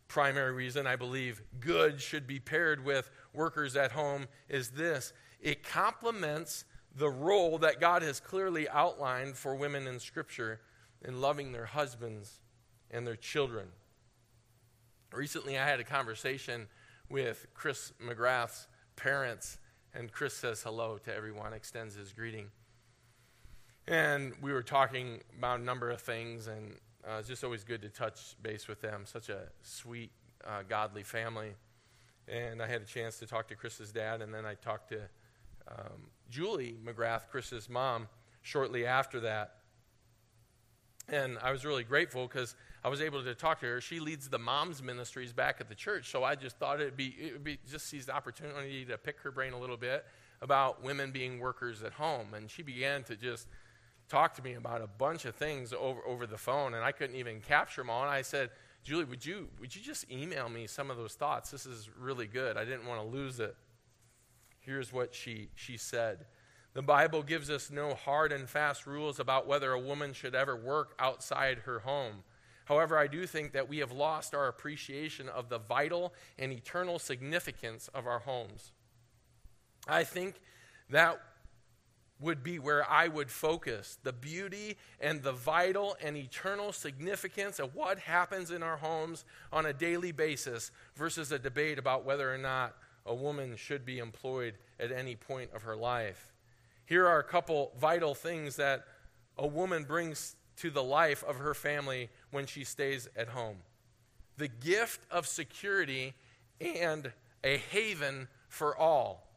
primary 0.07 0.51
reason 0.51 0.87
I 0.87 0.95
believe 0.95 1.41
good 1.59 2.01
should 2.01 2.25
be 2.25 2.39
paired 2.39 2.83
with 2.83 3.11
workers 3.33 3.75
at 3.75 3.91
home 3.91 4.27
is 4.47 4.69
this 4.71 5.13
it 5.39 5.63
complements 5.63 6.65
the 6.95 7.09
role 7.09 7.57
that 7.59 7.79
God 7.79 8.01
has 8.01 8.19
clearly 8.19 8.67
outlined 8.69 9.37
for 9.37 9.55
women 9.55 9.87
in 9.87 9.99
Scripture 9.99 10.59
in 11.05 11.21
loving 11.21 11.51
their 11.51 11.65
husbands 11.65 12.41
and 12.91 13.05
their 13.05 13.15
children. 13.15 13.67
Recently, 15.13 15.57
I 15.57 15.65
had 15.65 15.79
a 15.79 15.83
conversation 15.83 16.67
with 17.09 17.47
Chris 17.53 17.93
McGrath's 18.05 18.67
parents, 18.95 19.57
and 19.93 20.11
Chris 20.11 20.33
says 20.33 20.61
hello 20.61 20.97
to 21.05 21.15
everyone, 21.15 21.53
extends 21.53 21.95
his 21.95 22.11
greeting. 22.13 22.47
And 23.87 24.33
we 24.41 24.53
were 24.53 24.61
talking 24.61 25.21
about 25.37 25.59
a 25.59 25.63
number 25.63 25.89
of 25.89 26.01
things, 26.01 26.47
and 26.47 26.75
uh, 27.07 27.17
it's 27.19 27.27
just 27.27 27.43
always 27.43 27.63
good 27.63 27.81
to 27.81 27.89
touch 27.89 28.35
base 28.43 28.67
with 28.67 28.81
them. 28.81 29.03
Such 29.05 29.29
a 29.29 29.47
sweet, 29.63 30.11
uh, 30.45 30.61
godly 30.67 31.01
family. 31.01 31.53
And 32.31 32.61
I 32.61 32.67
had 32.67 32.81
a 32.81 32.85
chance 32.85 33.17
to 33.19 33.25
talk 33.25 33.47
to 33.47 33.55
Chris's 33.55 33.91
dad, 33.91 34.21
and 34.21 34.33
then 34.33 34.45
I 34.45 34.53
talked 34.53 34.89
to 34.89 35.01
um, 35.67 36.09
Julie 36.29 36.77
McGrath, 36.85 37.27
Chris's 37.29 37.69
mom, 37.69 38.07
shortly 38.41 38.85
after 38.85 39.19
that. 39.21 39.55
And 41.07 41.39
I 41.41 41.51
was 41.51 41.65
really 41.65 41.83
grateful 41.83 42.27
because 42.27 42.55
I 42.83 42.89
was 42.89 43.01
able 43.01 43.23
to 43.23 43.33
talk 43.33 43.61
to 43.61 43.65
her. 43.65 43.81
She 43.81 43.99
leads 43.99 44.29
the 44.29 44.37
moms 44.37 44.83
ministries 44.83 45.33
back 45.33 45.57
at 45.59 45.67
the 45.67 45.75
church, 45.75 46.11
so 46.11 46.23
I 46.23 46.35
just 46.35 46.57
thought 46.57 46.79
it'd 46.79 46.95
be, 46.95 47.15
it 47.19 47.33
would 47.33 47.43
be 47.43 47.57
just 47.69 47.87
seize 47.87 48.05
the 48.05 48.15
opportunity 48.15 48.85
to 48.85 48.97
pick 48.97 49.19
her 49.21 49.31
brain 49.31 49.53
a 49.53 49.59
little 49.59 49.77
bit 49.77 50.05
about 50.41 50.83
women 50.83 51.11
being 51.11 51.39
workers 51.39 51.81
at 51.83 51.93
home. 51.93 52.33
And 52.35 52.49
she 52.49 52.61
began 52.61 53.03
to 53.05 53.15
just 53.15 53.47
talk 54.07 54.35
to 54.35 54.43
me 54.43 54.53
about 54.53 54.81
a 54.81 54.87
bunch 54.87 55.25
of 55.25 55.35
things 55.35 55.73
over, 55.73 55.99
over 56.05 56.27
the 56.27 56.37
phone, 56.37 56.73
and 56.73 56.83
I 56.83 56.91
couldn't 56.91 57.15
even 57.15 57.41
capture 57.41 57.81
them 57.81 57.89
all. 57.89 58.03
And 58.03 58.11
I 58.11 58.21
said, 58.21 58.51
Julie, 58.83 59.05
would 59.05 59.25
you, 59.25 59.49
would 59.59 59.75
you 59.75 59.81
just 59.81 60.09
email 60.11 60.49
me 60.49 60.67
some 60.67 60.89
of 60.89 60.97
those 60.97 61.13
thoughts? 61.13 61.51
This 61.51 61.65
is 61.65 61.89
really 61.97 62.27
good. 62.27 62.57
I 62.57 62.65
didn't 62.65 62.85
want 62.85 63.01
to 63.01 63.07
lose 63.07 63.39
it. 63.39 63.55
Here's 64.59 64.93
what 64.93 65.13
she, 65.13 65.49
she 65.55 65.77
said 65.77 66.25
The 66.73 66.81
Bible 66.81 67.23
gives 67.23 67.49
us 67.49 67.71
no 67.71 67.93
hard 67.93 68.31
and 68.31 68.47
fast 68.47 68.85
rules 68.85 69.19
about 69.19 69.47
whether 69.47 69.71
a 69.71 69.79
woman 69.79 70.13
should 70.13 70.35
ever 70.35 70.55
work 70.55 70.95
outside 70.99 71.59
her 71.59 71.79
home. 71.79 72.23
However, 72.65 72.97
I 72.97 73.07
do 73.07 73.25
think 73.25 73.53
that 73.53 73.67
we 73.67 73.79
have 73.79 73.91
lost 73.91 74.35
our 74.35 74.47
appreciation 74.47 75.27
of 75.27 75.49
the 75.49 75.57
vital 75.57 76.13
and 76.37 76.51
eternal 76.51 76.99
significance 76.99 77.89
of 77.95 78.05
our 78.05 78.19
homes. 78.19 78.71
I 79.87 80.03
think 80.03 80.35
that 80.91 81.19
would 82.19 82.43
be 82.43 82.59
where 82.59 82.89
I 82.89 83.07
would 83.07 83.31
focus 83.31 83.97
the 84.03 84.13
beauty 84.13 84.77
and 84.99 85.23
the 85.23 85.31
vital 85.31 85.95
and 86.03 86.17
eternal 86.17 86.73
significance 86.73 87.59
of 87.59 87.75
what 87.75 87.99
happens 87.99 88.51
in 88.51 88.61
our 88.61 88.77
homes 88.77 89.23
on 89.53 89.65
a 89.65 89.73
daily 89.73 90.11
basis 90.11 90.71
versus 90.95 91.31
a 91.31 91.39
debate 91.39 91.79
about 91.79 92.05
whether 92.05 92.33
or 92.33 92.37
not 92.37 92.75
a 93.05 93.15
woman 93.15 93.55
should 93.55 93.85
be 93.85 93.99
employed 93.99 94.55
at 94.79 94.91
any 94.91 95.15
point 95.15 95.49
of 95.53 95.63
her 95.63 95.75
life. 95.75 96.33
Here 96.85 97.07
are 97.07 97.19
a 97.19 97.23
couple 97.23 97.71
vital 97.79 98.13
things 98.13 98.57
that 98.57 98.85
a 99.37 99.47
woman 99.47 99.83
brings 99.83 100.35
to 100.57 100.69
the 100.69 100.83
life 100.83 101.23
of 101.23 101.37
her 101.37 101.53
family 101.53 102.09
when 102.31 102.45
she 102.45 102.63
stays 102.63 103.07
at 103.15 103.29
home 103.29 103.57
the 104.39 104.47
gift 104.47 105.01
of 105.11 105.27
security 105.27 106.15
and 106.59 107.11
a 107.43 107.57
haven 107.57 108.27
for 108.47 108.75
all. 108.75 109.28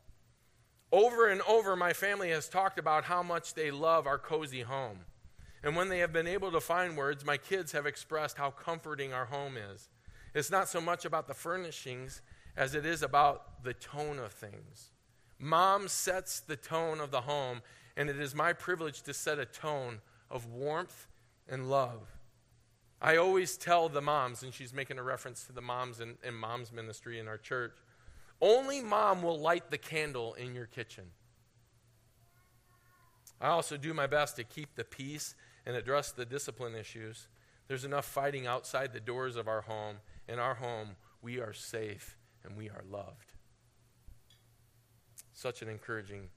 Over 0.92 1.28
and 1.28 1.40
over, 1.42 1.74
my 1.74 1.94
family 1.94 2.28
has 2.30 2.50
talked 2.50 2.78
about 2.78 3.04
how 3.04 3.22
much 3.22 3.54
they 3.54 3.70
love 3.70 4.06
our 4.06 4.18
cozy 4.18 4.60
home. 4.60 4.98
And 5.64 5.74
when 5.74 5.88
they 5.88 6.00
have 6.00 6.12
been 6.12 6.26
able 6.26 6.52
to 6.52 6.60
find 6.60 6.96
words, 6.96 7.24
my 7.24 7.38
kids 7.38 7.72
have 7.72 7.86
expressed 7.86 8.36
how 8.36 8.50
comforting 8.50 9.12
our 9.12 9.24
home 9.24 9.56
is. 9.56 9.88
It's 10.34 10.50
not 10.50 10.68
so 10.68 10.80
much 10.80 11.04
about 11.06 11.28
the 11.28 11.34
furnishings 11.34 12.20
as 12.56 12.74
it 12.74 12.84
is 12.84 13.02
about 13.02 13.64
the 13.64 13.72
tone 13.72 14.18
of 14.18 14.32
things. 14.32 14.90
Mom 15.38 15.88
sets 15.88 16.40
the 16.40 16.56
tone 16.56 17.00
of 17.00 17.10
the 17.10 17.22
home, 17.22 17.62
and 17.96 18.10
it 18.10 18.20
is 18.20 18.34
my 18.34 18.52
privilege 18.52 19.02
to 19.02 19.14
set 19.14 19.38
a 19.38 19.46
tone 19.46 20.00
of 20.30 20.46
warmth 20.46 21.06
and 21.48 21.70
love. 21.70 22.18
I 23.00 23.16
always 23.16 23.56
tell 23.56 23.88
the 23.88 24.00
moms, 24.00 24.42
and 24.42 24.52
she's 24.52 24.72
making 24.72 24.98
a 24.98 25.02
reference 25.02 25.44
to 25.44 25.52
the 25.52 25.60
moms 25.60 26.00
in, 26.00 26.16
in 26.22 26.34
mom's 26.34 26.70
ministry 26.70 27.18
in 27.18 27.28
our 27.28 27.38
church. 27.38 27.76
Only 28.42 28.80
mom 28.80 29.22
will 29.22 29.38
light 29.38 29.70
the 29.70 29.78
candle 29.78 30.34
in 30.34 30.52
your 30.52 30.66
kitchen. 30.66 31.04
I 33.40 33.48
also 33.48 33.76
do 33.76 33.94
my 33.94 34.08
best 34.08 34.34
to 34.36 34.44
keep 34.44 34.74
the 34.74 34.84
peace 34.84 35.36
and 35.64 35.76
address 35.76 36.10
the 36.10 36.26
discipline 36.26 36.74
issues. 36.74 37.28
There's 37.68 37.84
enough 37.84 38.04
fighting 38.04 38.48
outside 38.48 38.92
the 38.92 39.00
doors 39.00 39.36
of 39.36 39.46
our 39.46 39.60
home. 39.60 39.98
In 40.28 40.40
our 40.40 40.54
home, 40.54 40.96
we 41.22 41.38
are 41.38 41.52
safe 41.52 42.16
and 42.44 42.56
we 42.56 42.68
are 42.68 42.82
loved. 42.90 43.32
Such 45.32 45.62
an 45.62 45.68
encouraging 45.68 46.28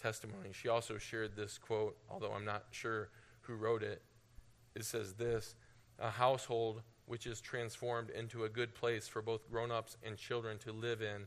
testimony. 0.00 0.50
She 0.52 0.68
also 0.68 0.98
shared 0.98 1.36
this 1.36 1.58
quote, 1.58 1.96
although 2.10 2.32
I'm 2.32 2.44
not 2.44 2.64
sure 2.72 3.10
who 3.42 3.54
wrote 3.54 3.84
it. 3.84 4.02
It 4.74 4.84
says 4.84 5.14
this 5.14 5.54
A 6.00 6.10
household 6.10 6.82
which 7.06 7.26
is 7.26 7.40
transformed 7.40 8.10
into 8.10 8.44
a 8.44 8.48
good 8.48 8.74
place 8.74 9.06
for 9.06 9.22
both 9.22 9.48
grown 9.48 9.70
ups 9.70 9.96
and 10.02 10.16
children 10.16 10.58
to 10.58 10.72
live 10.72 11.02
in 11.02 11.26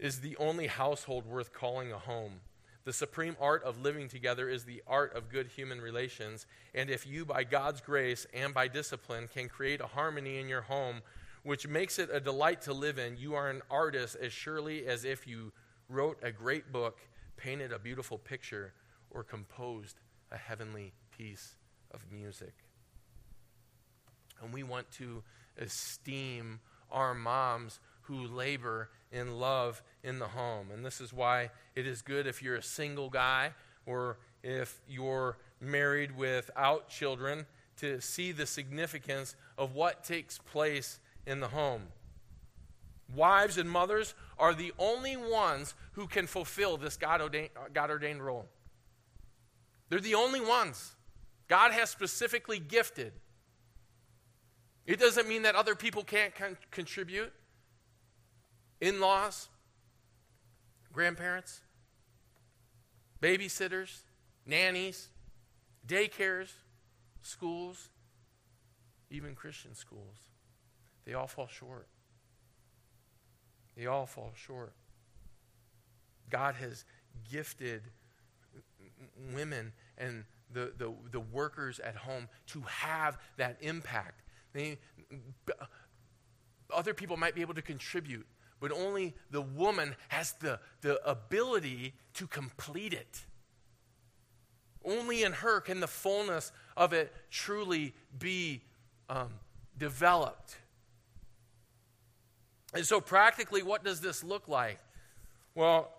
is 0.00 0.20
the 0.20 0.36
only 0.38 0.66
household 0.66 1.26
worth 1.26 1.52
calling 1.52 1.92
a 1.92 1.98
home. 1.98 2.40
The 2.84 2.92
supreme 2.92 3.36
art 3.38 3.62
of 3.64 3.82
living 3.82 4.08
together 4.08 4.48
is 4.48 4.64
the 4.64 4.82
art 4.86 5.14
of 5.14 5.28
good 5.28 5.48
human 5.48 5.80
relations. 5.80 6.46
And 6.74 6.88
if 6.88 7.06
you, 7.06 7.26
by 7.26 7.44
God's 7.44 7.82
grace 7.82 8.26
and 8.32 8.54
by 8.54 8.68
discipline, 8.68 9.28
can 9.28 9.48
create 9.48 9.82
a 9.82 9.86
harmony 9.86 10.38
in 10.38 10.48
your 10.48 10.62
home, 10.62 11.02
which 11.42 11.68
makes 11.68 11.98
it 11.98 12.08
a 12.10 12.18
delight 12.18 12.62
to 12.62 12.72
live 12.72 12.98
in, 12.98 13.18
you 13.18 13.34
are 13.34 13.50
an 13.50 13.60
artist 13.70 14.16
as 14.20 14.32
surely 14.32 14.86
as 14.86 15.04
if 15.04 15.26
you 15.26 15.52
wrote 15.90 16.18
a 16.22 16.32
great 16.32 16.72
book, 16.72 17.00
painted 17.36 17.70
a 17.70 17.78
beautiful 17.78 18.16
picture, 18.16 18.72
or 19.10 19.22
composed 19.22 20.00
a 20.32 20.38
heavenly 20.38 20.92
piece 21.16 21.56
of 21.90 22.00
music. 22.10 22.54
And 24.42 24.54
we 24.54 24.62
want 24.62 24.90
to 24.92 25.22
esteem 25.58 26.60
our 26.90 27.14
moms 27.14 27.78
who 28.10 28.26
labor 28.26 28.90
in 29.12 29.38
love 29.38 29.82
in 30.02 30.18
the 30.18 30.26
home. 30.26 30.70
And 30.72 30.84
this 30.84 31.00
is 31.00 31.12
why 31.12 31.50
it 31.76 31.86
is 31.86 32.02
good 32.02 32.26
if 32.26 32.42
you're 32.42 32.56
a 32.56 32.62
single 32.62 33.08
guy 33.08 33.52
or 33.86 34.18
if 34.42 34.80
you're 34.88 35.38
married 35.60 36.16
without 36.16 36.88
children 36.88 37.46
to 37.76 38.00
see 38.00 38.32
the 38.32 38.46
significance 38.46 39.36
of 39.56 39.74
what 39.74 40.02
takes 40.02 40.38
place 40.38 40.98
in 41.24 41.38
the 41.38 41.48
home. 41.48 41.82
Wives 43.14 43.58
and 43.58 43.70
mothers 43.70 44.14
are 44.38 44.54
the 44.54 44.72
only 44.78 45.16
ones 45.16 45.74
who 45.92 46.06
can 46.06 46.26
fulfill 46.26 46.76
this 46.76 46.96
God 46.96 47.20
ordained, 47.20 47.50
God 47.72 47.90
ordained 47.90 48.24
role. 48.24 48.46
They're 49.88 50.00
the 50.00 50.14
only 50.14 50.40
ones. 50.40 50.96
God 51.48 51.72
has 51.72 51.90
specifically 51.90 52.58
gifted. 52.58 53.12
It 54.86 54.98
doesn't 54.98 55.28
mean 55.28 55.42
that 55.42 55.54
other 55.54 55.74
people 55.74 56.02
can't 56.02 56.34
con- 56.34 56.56
contribute 56.70 57.32
in 58.80 59.00
laws, 59.00 59.48
grandparents, 60.92 61.60
babysitters, 63.20 64.00
nannies, 64.46 65.08
daycares, 65.86 66.52
schools, 67.22 67.88
even 69.10 69.34
Christian 69.34 69.74
schools. 69.74 70.16
They 71.04 71.14
all 71.14 71.26
fall 71.26 71.48
short. 71.48 71.88
They 73.76 73.86
all 73.86 74.06
fall 74.06 74.32
short. 74.34 74.72
God 76.28 76.54
has 76.56 76.84
gifted 77.30 77.82
women 79.34 79.72
and 79.98 80.24
the, 80.52 80.72
the, 80.76 80.92
the 81.10 81.20
workers 81.20 81.80
at 81.80 81.96
home 81.96 82.28
to 82.48 82.62
have 82.66 83.18
that 83.36 83.56
impact. 83.60 84.22
They, 84.52 84.78
other 86.74 86.94
people 86.94 87.16
might 87.16 87.34
be 87.34 87.40
able 87.40 87.54
to 87.54 87.62
contribute, 87.62 88.26
but 88.60 88.70
only 88.70 89.14
the 89.30 89.40
woman 89.40 89.96
has 90.08 90.32
the, 90.40 90.60
the 90.82 91.02
ability 91.08 91.94
to 92.14 92.26
complete 92.26 92.92
it. 92.92 93.24
Only 94.84 95.22
in 95.24 95.32
her 95.32 95.60
can 95.60 95.80
the 95.80 95.88
fullness 95.88 96.52
of 96.76 96.92
it 96.92 97.12
truly 97.30 97.94
be 98.18 98.62
um, 99.08 99.30
developed. 99.76 100.56
And 102.72 102.86
so, 102.86 103.00
practically, 103.00 103.62
what 103.62 103.84
does 103.84 104.00
this 104.00 104.22
look 104.22 104.46
like? 104.46 104.78
Well, 105.54 105.90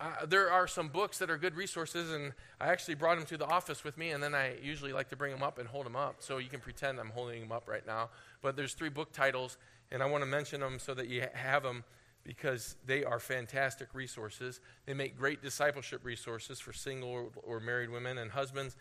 uh, 0.00 0.26
there 0.26 0.50
are 0.50 0.66
some 0.66 0.88
books 0.88 1.18
that 1.18 1.30
are 1.30 1.36
good 1.36 1.54
resources, 1.54 2.12
and 2.12 2.32
I 2.60 2.68
actually 2.68 2.94
brought 2.94 3.16
them 3.16 3.26
to 3.26 3.36
the 3.36 3.46
office 3.46 3.84
with 3.84 3.98
me, 3.98 4.10
and 4.10 4.22
then 4.22 4.34
I 4.34 4.54
usually 4.62 4.92
like 4.92 5.08
to 5.10 5.16
bring 5.16 5.32
them 5.32 5.42
up 5.42 5.58
and 5.58 5.68
hold 5.68 5.86
them 5.86 5.96
up. 5.96 6.16
So 6.20 6.38
you 6.38 6.48
can 6.48 6.60
pretend 6.60 6.98
I'm 6.98 7.10
holding 7.10 7.40
them 7.40 7.52
up 7.52 7.68
right 7.68 7.86
now. 7.86 8.10
But 8.40 8.56
there's 8.56 8.74
three 8.74 8.88
book 8.88 9.12
titles, 9.12 9.58
and 9.90 10.02
I 10.02 10.06
want 10.06 10.22
to 10.22 10.26
mention 10.26 10.60
them 10.60 10.78
so 10.78 10.94
that 10.94 11.08
you 11.08 11.24
have 11.34 11.62
them 11.62 11.84
because 12.24 12.76
they 12.86 13.04
are 13.04 13.18
fantastic 13.18 13.88
resources. 13.94 14.60
They 14.86 14.94
make 14.94 15.18
great 15.18 15.42
discipleship 15.42 16.04
resources 16.04 16.60
for 16.60 16.72
single 16.72 17.32
or 17.42 17.60
married 17.60 17.90
women 17.90 18.18
and 18.18 18.30
husbands. 18.30 18.76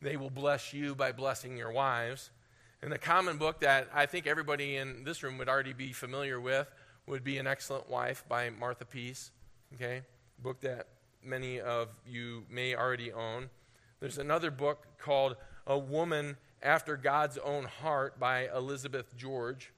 They 0.00 0.16
will 0.16 0.30
bless 0.30 0.72
you 0.72 0.94
by 0.94 1.12
blessing 1.12 1.56
your 1.56 1.72
wives. 1.72 2.30
And 2.82 2.92
the 2.92 2.98
common 2.98 3.38
book 3.38 3.60
that 3.60 3.88
I 3.94 4.06
think 4.06 4.26
everybody 4.26 4.76
in 4.76 5.04
this 5.04 5.22
room 5.22 5.38
would 5.38 5.48
already 5.48 5.72
be 5.72 5.92
familiar 5.92 6.40
with 6.40 6.70
would 7.06 7.24
be 7.24 7.38
An 7.38 7.46
Excellent 7.46 7.88
Wife 7.88 8.24
by 8.28 8.50
Martha 8.50 8.84
Peace. 8.84 9.30
Okay? 9.74 10.02
book 10.38 10.60
that 10.60 10.88
many 11.22 11.60
of 11.60 11.88
you 12.06 12.44
may 12.50 12.74
already 12.74 13.12
own. 13.12 13.48
There's 14.00 14.18
another 14.18 14.50
book 14.50 14.86
called 14.98 15.36
A 15.66 15.78
Woman 15.78 16.36
After 16.62 16.96
God's 16.96 17.38
Own 17.38 17.64
Heart 17.64 18.20
by 18.20 18.48
Elizabeth 18.54 19.16
George. 19.16 19.72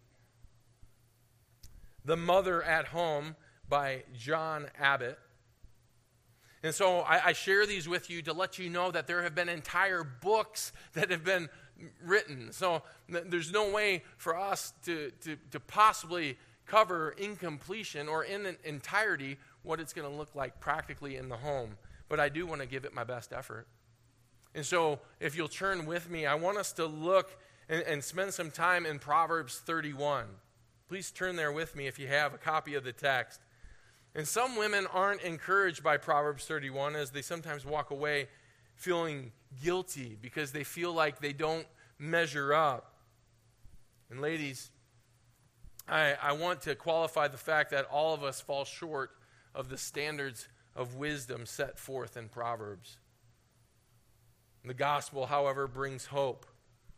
The 2.04 2.16
Mother 2.16 2.62
at 2.62 2.86
Home 2.86 3.36
by 3.68 4.04
John 4.16 4.66
Abbott. 4.78 5.18
And 6.62 6.74
so 6.74 7.00
I, 7.00 7.26
I, 7.26 7.32
share 7.34 7.66
these 7.66 7.88
with 7.88 8.10
you 8.10 8.22
to 8.22 8.32
let 8.32 8.58
you 8.58 8.68
know 8.68 8.90
that 8.90 9.06
there 9.06 9.22
have 9.22 9.34
been 9.34 9.48
entire 9.48 10.02
books 10.02 10.72
that 10.94 11.10
have 11.10 11.24
been 11.24 11.48
written. 12.02 12.52
So 12.52 12.82
th- 13.10 13.24
there's 13.28 13.52
no 13.52 13.70
way 13.70 14.02
for 14.16 14.36
us 14.36 14.72
to, 14.86 15.12
to, 15.20 15.36
to 15.52 15.60
possibly 15.60 16.36
cover 16.66 17.10
in 17.10 17.36
completion 17.36 18.08
or 18.08 18.24
in 18.24 18.56
entirety 18.64 19.36
what 19.62 19.80
it's 19.80 19.92
going 19.92 20.08
to 20.10 20.16
look 20.16 20.34
like 20.34 20.60
practically 20.60 21.16
in 21.16 21.28
the 21.28 21.36
home, 21.36 21.76
but 22.08 22.20
I 22.20 22.28
do 22.28 22.46
want 22.46 22.60
to 22.60 22.66
give 22.66 22.84
it 22.84 22.94
my 22.94 23.04
best 23.04 23.32
effort. 23.32 23.66
And 24.54 24.64
so, 24.64 25.00
if 25.20 25.36
you'll 25.36 25.48
turn 25.48 25.86
with 25.86 26.10
me, 26.10 26.26
I 26.26 26.34
want 26.34 26.56
us 26.56 26.72
to 26.74 26.86
look 26.86 27.36
and, 27.68 27.82
and 27.82 28.02
spend 28.02 28.32
some 28.32 28.50
time 28.50 28.86
in 28.86 28.98
Proverbs 28.98 29.58
31. 29.58 30.24
Please 30.88 31.10
turn 31.10 31.36
there 31.36 31.52
with 31.52 31.76
me 31.76 31.86
if 31.86 31.98
you 31.98 32.06
have 32.06 32.32
a 32.32 32.38
copy 32.38 32.74
of 32.74 32.82
the 32.82 32.92
text. 32.92 33.40
And 34.14 34.26
some 34.26 34.56
women 34.56 34.86
aren't 34.92 35.20
encouraged 35.20 35.82
by 35.82 35.98
Proverbs 35.98 36.46
31 36.46 36.96
as 36.96 37.10
they 37.10 37.20
sometimes 37.20 37.66
walk 37.66 37.90
away 37.90 38.28
feeling 38.74 39.32
guilty 39.62 40.16
because 40.20 40.52
they 40.52 40.64
feel 40.64 40.92
like 40.92 41.20
they 41.20 41.32
don't 41.32 41.66
measure 41.98 42.54
up. 42.54 42.94
And 44.10 44.20
ladies, 44.20 44.70
I, 45.86 46.16
I 46.22 46.32
want 46.32 46.62
to 46.62 46.74
qualify 46.74 47.28
the 47.28 47.36
fact 47.36 47.70
that 47.72 47.84
all 47.86 48.14
of 48.14 48.22
us 48.22 48.40
fall 48.40 48.64
short 48.64 49.10
of 49.54 49.68
the 49.68 49.78
standards 49.78 50.48
of 50.74 50.94
wisdom 50.94 51.44
set 51.44 51.78
forth 51.78 52.16
in 52.16 52.28
Proverbs. 52.28 52.96
The 54.64 54.74
gospel, 54.74 55.26
however, 55.26 55.66
brings 55.66 56.06
hope. 56.06 56.46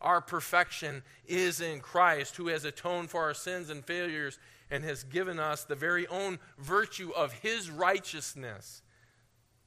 Our 0.01 0.21
perfection 0.21 1.03
is 1.27 1.61
in 1.61 1.79
Christ, 1.79 2.35
who 2.35 2.47
has 2.47 2.65
atoned 2.65 3.09
for 3.09 3.21
our 3.21 3.33
sins 3.33 3.69
and 3.69 3.85
failures 3.85 4.39
and 4.69 4.83
has 4.83 5.03
given 5.03 5.39
us 5.39 5.63
the 5.63 5.75
very 5.75 6.07
own 6.07 6.39
virtue 6.57 7.11
of 7.15 7.33
his 7.33 7.69
righteousness 7.69 8.81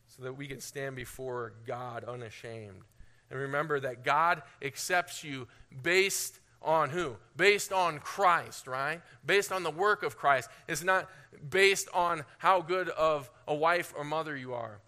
so 0.09 0.23
that 0.25 0.37
we 0.37 0.47
can 0.47 0.61
stand 0.61 0.97
before 0.97 1.53
God 1.67 2.05
unashamed. 2.05 2.83
And 3.31 3.39
remember 3.39 3.81
that 3.81 4.05
God 4.05 4.43
accepts 4.63 5.25
you 5.25 5.47
based 5.83 6.41
on 6.63 6.91
who? 6.91 7.17
Based 7.37 7.73
on 7.73 7.99
Christ, 7.99 8.67
right? 8.67 9.01
Based 9.25 9.53
on 9.53 9.63
the 9.63 9.71
work 9.71 10.03
of 10.03 10.17
Christ. 10.17 10.49
It's 10.69 10.85
not 10.85 11.11
based 11.51 11.89
on 11.93 12.25
how 12.39 12.61
good 12.61 12.89
of 12.89 13.31
a 13.47 13.55
wife 13.55 13.93
or 13.97 14.05
mother 14.05 14.37
you 14.37 14.55
are. 14.55 14.81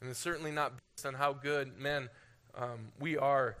And 0.00 0.10
it's 0.10 0.18
certainly 0.18 0.50
not 0.50 0.72
based 0.96 1.06
on 1.06 1.14
how 1.14 1.32
good 1.32 1.78
men 1.78 2.08
um, 2.54 2.88
we 3.00 3.16
are 3.16 3.56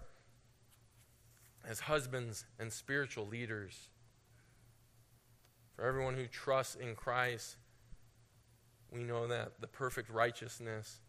as 1.68 1.80
husbands 1.80 2.44
and 2.58 2.72
spiritual 2.72 3.26
leaders. 3.26 3.88
For 5.74 5.84
everyone 5.84 6.14
who 6.14 6.26
trusts 6.26 6.74
in 6.74 6.94
Christ, 6.94 7.56
we 8.90 9.02
know 9.02 9.26
that 9.26 9.60
the 9.60 9.66
perfect 9.66 10.08
righteousness 10.08 11.00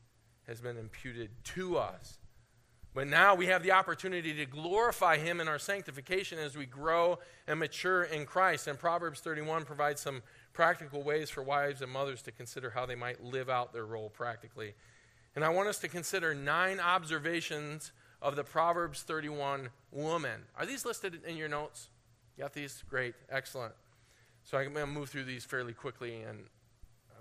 has 0.48 0.60
been 0.60 0.78
imputed 0.78 1.30
to 1.43 1.78
us 1.78 2.17
but 2.98 3.08
now 3.08 3.36
we 3.36 3.46
have 3.46 3.62
the 3.62 3.74
opportunity 3.74 4.34
to 4.34 4.48
glorify 4.48 5.17
Him 5.17 5.39
in 5.39 5.48
our 5.48 5.60
sanctification 5.60 6.39
as 6.39 6.58
we 6.58 6.65
grow 6.65 7.20
and 7.46 7.60
mature 7.60 8.02
in 8.02 8.26
Christ. 8.26 8.65
And 8.65 8.80
Proverbs 8.80 9.20
31 9.20 9.65
provides 9.65 10.02
some 10.02 10.24
practical 10.52 11.04
ways 11.04 11.30
for 11.30 11.43
wives 11.43 11.84
and 11.84 11.91
mothers 11.91 12.24
to 12.24 12.32
consider 12.32 12.72
how 12.72 12.88
they 12.88 12.96
might 12.96 13.24
live 13.24 13.52
out 13.52 13.72
their 13.72 13.86
role 13.86 14.10
practically. 14.10 14.74
And 15.36 15.46
I 15.46 15.50
want 15.50 15.70
us 15.70 15.78
to 15.82 15.88
consider 15.88 16.34
nine 16.34 16.80
observations 16.80 17.91
of 18.21 18.36
the 18.36 18.43
Proverbs 18.43 19.03
31 19.03 19.69
woman. 19.91 20.41
Are 20.58 20.65
these 20.65 20.86
listed 20.86 21.19
in 21.25 21.38
your 21.38 21.49
notes? 21.49 21.89
Got 22.38 22.53
these? 22.53 22.84
Great. 22.89 23.15
Excellent. 23.30 23.73
So 24.43 24.58
I'm 24.58 24.73
going 24.73 24.86
to 24.86 24.91
move 24.91 25.10
through 25.10 25.25
these 25.25 25.43
fairly 25.43 25.73
quickly. 25.73 26.21
And 26.21 26.39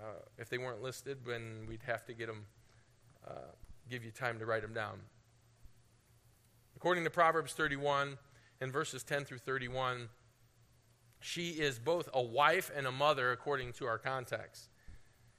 uh, 0.01 0.21
if 0.37 0.49
they 0.49 0.57
weren't 0.57 0.81
listed, 0.81 1.19
then 1.25 1.65
we'd 1.67 1.83
have 1.85 2.05
to 2.05 2.13
get 2.13 2.27
them, 2.27 2.45
uh, 3.27 3.51
give 3.89 4.03
you 4.03 4.11
time 4.11 4.39
to 4.39 4.45
write 4.45 4.61
them 4.61 4.73
down. 4.73 4.99
According 6.75 7.03
to 7.05 7.09
Proverbs 7.09 7.53
31 7.53 8.17
and 8.61 8.71
verses 8.71 9.03
10 9.03 9.25
through 9.25 9.39
31, 9.39 10.09
she 11.19 11.49
is 11.49 11.79
both 11.79 12.09
a 12.13 12.21
wife 12.21 12.71
and 12.75 12.85
a 12.85 12.91
mother 12.91 13.31
according 13.31 13.73
to 13.73 13.85
our 13.85 13.97
context. 13.97 14.69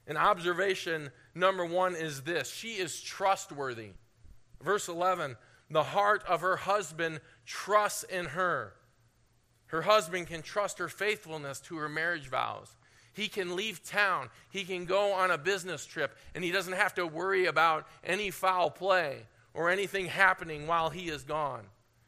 And 0.06 0.18
observation 0.18 1.10
number 1.34 1.64
one 1.64 1.94
is 1.94 2.22
this 2.22 2.50
she 2.50 2.74
is 2.74 3.00
trustworthy. 3.00 3.90
Verse 4.62 4.88
11 4.88 5.36
the 5.70 5.82
heart 5.82 6.24
of 6.26 6.40
her 6.40 6.56
husband 6.56 7.20
trusts 7.44 8.02
in 8.04 8.26
her. 8.26 8.74
Her 9.66 9.82
husband 9.82 10.26
can 10.26 10.42
trust 10.42 10.78
her 10.78 10.88
faithfulness 10.88 11.60
to 11.60 11.76
her 11.76 11.88
marriage 11.88 12.28
vows. 12.28 12.74
He 13.12 13.28
can 13.28 13.56
leave 13.56 13.84
town. 13.84 14.30
He 14.50 14.64
can 14.64 14.84
go 14.84 15.12
on 15.12 15.30
a 15.30 15.38
business 15.38 15.84
trip, 15.84 16.16
and 16.34 16.42
he 16.42 16.50
doesn't 16.50 16.74
have 16.74 16.94
to 16.94 17.06
worry 17.06 17.46
about 17.46 17.86
any 18.04 18.30
foul 18.30 18.70
play 18.70 19.26
or 19.52 19.70
anything 19.70 20.06
happening 20.06 20.66
while 20.66 20.90
he 20.90 21.08
is 21.08 21.24
gone. 21.24 21.64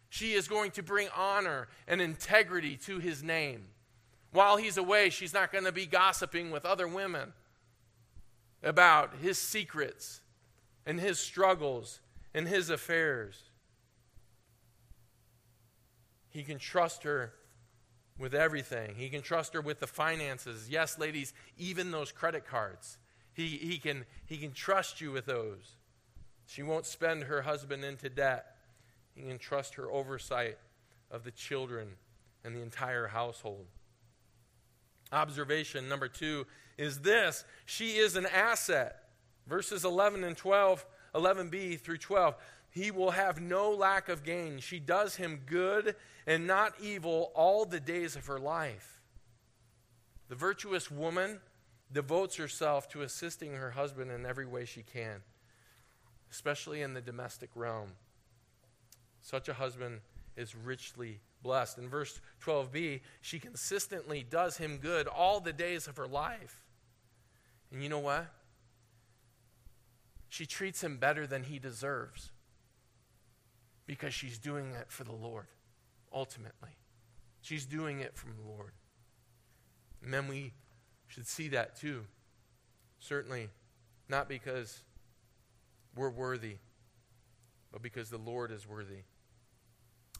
She 0.09 0.33
is 0.33 0.49
going 0.49 0.70
to 0.73 0.83
bring 0.83 1.09
honor 1.16 1.68
and 1.87 2.01
integrity 2.01 2.77
to 2.87 2.99
his 2.99 3.23
name. 3.23 3.66
While 4.33 4.57
he's 4.57 4.77
away, 4.77 5.11
she's 5.11 5.35
not 5.35 5.53
going 5.53 5.64
to 5.64 5.73
be 5.73 5.87
gossiping 5.87 6.51
with 6.51 6.64
other 6.64 6.88
women 6.88 7.33
about 8.62 9.16
his 9.20 9.38
secrets 9.38 10.20
and 10.87 11.01
his 11.01 11.18
struggles 11.18 12.01
and 12.35 12.46
his 12.46 12.70
affairs. 12.70 13.49
He 16.30 16.42
can 16.42 16.58
trust 16.58 17.02
her 17.02 17.32
with 18.18 18.34
everything. 18.34 18.94
He 18.96 19.08
can 19.08 19.22
trust 19.22 19.54
her 19.54 19.60
with 19.60 19.80
the 19.80 19.86
finances. 19.86 20.68
Yes, 20.70 20.98
ladies, 20.98 21.32
even 21.58 21.90
those 21.90 22.12
credit 22.12 22.46
cards. 22.46 22.98
He, 23.32 23.48
he, 23.48 23.78
can, 23.78 24.04
he 24.26 24.36
can 24.36 24.52
trust 24.52 25.00
you 25.00 25.12
with 25.12 25.26
those. 25.26 25.76
She 26.46 26.62
won't 26.62 26.86
spend 26.86 27.24
her 27.24 27.42
husband 27.42 27.84
into 27.84 28.08
debt. 28.08 28.56
He 29.14 29.22
can 29.22 29.38
trust 29.38 29.74
her 29.74 29.90
oversight 29.90 30.58
of 31.10 31.24
the 31.24 31.30
children 31.30 31.88
and 32.44 32.54
the 32.54 32.60
entire 32.60 33.06
household. 33.06 33.66
Observation 35.12 35.88
number 35.88 36.08
two 36.08 36.46
is 36.78 37.00
this 37.00 37.44
she 37.66 37.96
is 37.96 38.16
an 38.16 38.26
asset. 38.26 38.96
Verses 39.46 39.84
11 39.84 40.22
and 40.22 40.36
12, 40.36 40.86
11b 41.14 41.80
through 41.80 41.98
12. 41.98 42.34
He 42.70 42.90
will 42.90 43.11
have 43.11 43.40
no 43.40 43.70
lack 43.70 44.09
of 44.09 44.22
gain. 44.22 44.61
She 44.61 44.78
does 44.78 45.16
him 45.16 45.40
good 45.44 45.96
and 46.26 46.46
not 46.46 46.74
evil 46.80 47.33
all 47.35 47.64
the 47.64 47.80
days 47.80 48.16
of 48.16 48.26
her 48.26 48.38
life. 48.38 49.00
The 50.28 50.37
virtuous 50.37 50.90
woman 50.90 51.40
devotes 51.92 52.37
herself 52.37 52.88
to 52.90 53.02
assisting 53.02 53.54
her 53.54 53.72
husband 53.72 54.11
in 54.12 54.24
every 54.24 54.46
way 54.46 54.64
she 54.64 54.83
can 54.83 55.22
especially 56.30 56.83
in 56.83 56.94
the 56.94 57.00
domestic 57.00 57.50
realm. 57.54 57.90
Such 59.22 59.48
a 59.48 59.54
husband 59.54 60.00
is 60.37 60.54
richly 60.54 61.20
blessed. 61.42 61.78
In 61.78 61.88
verse 61.88 62.20
12b, 62.44 63.00
she 63.20 63.38
consistently 63.38 64.24
does 64.28 64.56
him 64.56 64.78
good 64.78 65.06
all 65.06 65.40
the 65.40 65.52
days 65.52 65.87
of 65.87 65.96
her 65.96 66.06
life. 66.06 66.62
And 67.72 67.83
you 67.83 67.88
know 67.88 67.98
what? 67.98 68.26
She 70.28 70.46
treats 70.46 70.83
him 70.83 70.96
better 70.96 71.26
than 71.26 71.44
he 71.44 71.59
deserves. 71.59 72.30
Because 73.90 74.14
she's 74.14 74.38
doing 74.38 74.70
it 74.70 74.87
for 74.87 75.03
the 75.03 75.11
Lord, 75.12 75.46
ultimately. 76.14 76.76
She's 77.40 77.66
doing 77.66 77.98
it 77.98 78.14
from 78.14 78.35
the 78.40 78.48
Lord. 78.48 78.70
And 80.05 80.14
then 80.14 80.29
we 80.29 80.53
should 81.09 81.26
see 81.26 81.48
that 81.48 81.74
too. 81.74 82.05
Certainly, 83.00 83.48
not 84.09 84.29
because 84.29 84.85
we're 85.96 86.11
worthy, 86.11 86.59
but 87.72 87.83
because 87.83 88.11
the 88.11 88.18
Lord 88.18 88.53
is 88.53 88.64
worthy. 88.64 89.03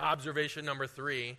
Observation 0.01 0.65
number 0.65 0.89
three 0.89 1.39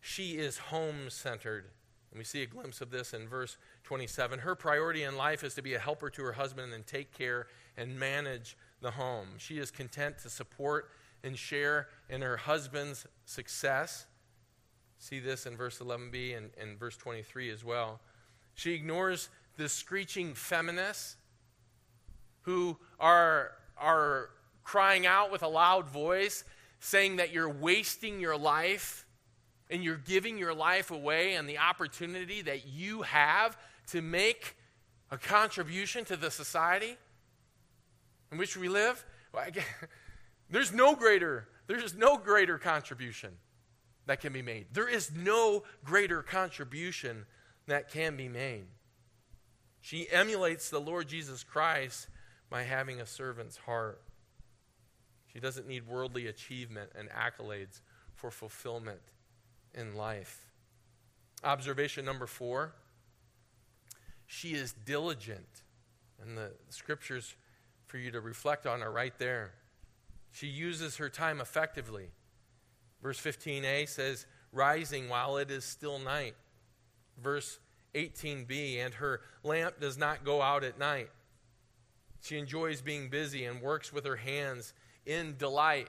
she 0.00 0.34
is 0.34 0.58
home 0.58 1.10
centered. 1.10 1.64
And 2.12 2.18
we 2.18 2.24
see 2.24 2.42
a 2.42 2.46
glimpse 2.46 2.80
of 2.80 2.92
this 2.92 3.12
in 3.12 3.26
verse 3.26 3.56
27. 3.82 4.38
Her 4.40 4.54
priority 4.54 5.02
in 5.02 5.16
life 5.16 5.42
is 5.42 5.54
to 5.54 5.62
be 5.62 5.74
a 5.74 5.80
helper 5.80 6.10
to 6.10 6.22
her 6.22 6.32
husband 6.32 6.72
and 6.72 6.86
take 6.86 7.12
care 7.12 7.48
and 7.76 7.98
manage 7.98 8.56
the 8.80 8.92
home. 8.92 9.30
She 9.38 9.58
is 9.58 9.72
content 9.72 10.18
to 10.18 10.30
support 10.30 10.90
and 11.24 11.38
share 11.38 11.88
in 12.08 12.22
her 12.22 12.36
husband's 12.36 13.06
success. 13.24 14.06
See 14.98 15.20
this 15.20 15.46
in 15.46 15.56
verse 15.56 15.78
11b 15.78 16.36
and, 16.36 16.50
and 16.60 16.78
verse 16.78 16.96
23 16.96 17.50
as 17.50 17.64
well. 17.64 18.00
She 18.54 18.72
ignores 18.72 19.28
the 19.56 19.68
screeching 19.68 20.34
feminists 20.34 21.16
who 22.42 22.76
are, 22.98 23.52
are 23.76 24.30
crying 24.64 25.06
out 25.06 25.30
with 25.30 25.42
a 25.42 25.48
loud 25.48 25.88
voice, 25.88 26.44
saying 26.80 27.16
that 27.16 27.32
you're 27.32 27.48
wasting 27.48 28.20
your 28.20 28.36
life 28.36 29.06
and 29.70 29.82
you're 29.82 29.96
giving 29.96 30.38
your 30.38 30.54
life 30.54 30.90
away 30.90 31.34
and 31.34 31.48
the 31.48 31.58
opportunity 31.58 32.42
that 32.42 32.66
you 32.66 33.02
have 33.02 33.56
to 33.88 34.02
make 34.02 34.56
a 35.10 35.18
contribution 35.18 36.04
to 36.04 36.16
the 36.16 36.30
society 36.30 36.96
in 38.30 38.38
which 38.38 38.56
we 38.56 38.68
live. 38.68 39.04
There's 40.50 40.72
no 40.72 40.94
greater, 40.94 41.48
there's 41.66 41.94
no 41.94 42.16
greater 42.16 42.58
contribution 42.58 43.30
that 44.06 44.20
can 44.20 44.32
be 44.32 44.42
made. 44.42 44.66
There 44.72 44.88
is 44.88 45.10
no 45.14 45.62
greater 45.84 46.22
contribution 46.22 47.26
that 47.66 47.90
can 47.90 48.16
be 48.16 48.28
made. 48.28 48.64
She 49.80 50.08
emulates 50.10 50.70
the 50.70 50.80
Lord 50.80 51.08
Jesus 51.08 51.42
Christ 51.42 52.08
by 52.50 52.62
having 52.62 53.00
a 53.00 53.06
servant's 53.06 53.56
heart. 53.56 54.02
She 55.32 55.40
doesn't 55.40 55.66
need 55.66 55.86
worldly 55.86 56.26
achievement 56.26 56.90
and 56.94 57.08
accolades 57.10 57.80
for 58.14 58.30
fulfillment 58.30 59.00
in 59.74 59.94
life. 59.96 60.52
Observation 61.42 62.04
number 62.04 62.26
four 62.26 62.74
she 64.32 64.54
is 64.54 64.72
diligent. 64.72 65.62
And 66.22 66.38
the 66.38 66.52
scriptures 66.70 67.34
for 67.86 67.98
you 67.98 68.10
to 68.12 68.20
reflect 68.22 68.66
on 68.66 68.82
are 68.82 68.90
right 68.90 69.12
there. 69.18 69.52
She 70.32 70.46
uses 70.46 70.96
her 70.96 71.08
time 71.08 71.40
effectively. 71.40 72.08
Verse 73.02 73.20
15a 73.20 73.88
says, 73.88 74.26
rising 74.52 75.08
while 75.08 75.36
it 75.36 75.50
is 75.50 75.64
still 75.64 75.98
night. 75.98 76.34
Verse 77.22 77.58
18b, 77.94 78.78
and 78.78 78.94
her 78.94 79.20
lamp 79.42 79.80
does 79.80 79.98
not 79.98 80.24
go 80.24 80.40
out 80.40 80.64
at 80.64 80.78
night. 80.78 81.10
She 82.22 82.38
enjoys 82.38 82.80
being 82.80 83.08
busy 83.08 83.44
and 83.44 83.60
works 83.60 83.92
with 83.92 84.04
her 84.06 84.16
hands 84.16 84.72
in 85.04 85.36
delight. 85.36 85.88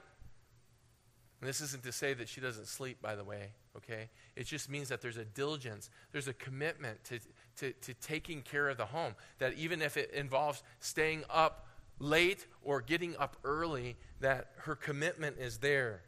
And 1.39 1.47
this 1.47 1.61
isn't 1.61 1.83
to 1.83 1.91
say 1.91 2.13
that 2.13 2.27
she 2.27 2.41
doesn't 2.41 2.67
sleep, 2.67 3.01
by 3.01 3.15
the 3.15 3.23
way, 3.23 3.51
okay? 3.77 4.09
It 4.35 4.45
just 4.45 4.69
means 4.69 4.89
that 4.89 5.01
there's 5.01 5.17
a 5.17 5.25
diligence, 5.25 5.89
there's 6.11 6.27
a 6.27 6.33
commitment 6.33 7.03
to, 7.05 7.19
to, 7.57 7.73
to 7.73 7.93
taking 7.95 8.41
care 8.41 8.69
of 8.69 8.77
the 8.77 8.85
home. 8.85 9.15
That 9.39 9.53
even 9.53 9.81
if 9.81 9.95
it 9.95 10.11
involves 10.11 10.63
staying 10.79 11.23
up 11.29 11.67
late 12.03 12.45
or 12.61 12.81
getting 12.81 13.15
up 13.17 13.37
early, 13.43 13.95
that 14.19 14.51
her 14.57 14.75
commitment 14.75 15.37
is 15.39 15.59
there. 15.59 16.01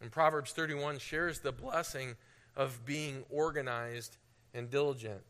And 0.00 0.10
Proverbs 0.10 0.52
31 0.52 0.98
shares 0.98 1.40
the 1.40 1.52
blessing 1.52 2.16
of 2.54 2.84
being 2.84 3.24
organized 3.30 4.18
and 4.52 4.70
diligent. 4.70 5.22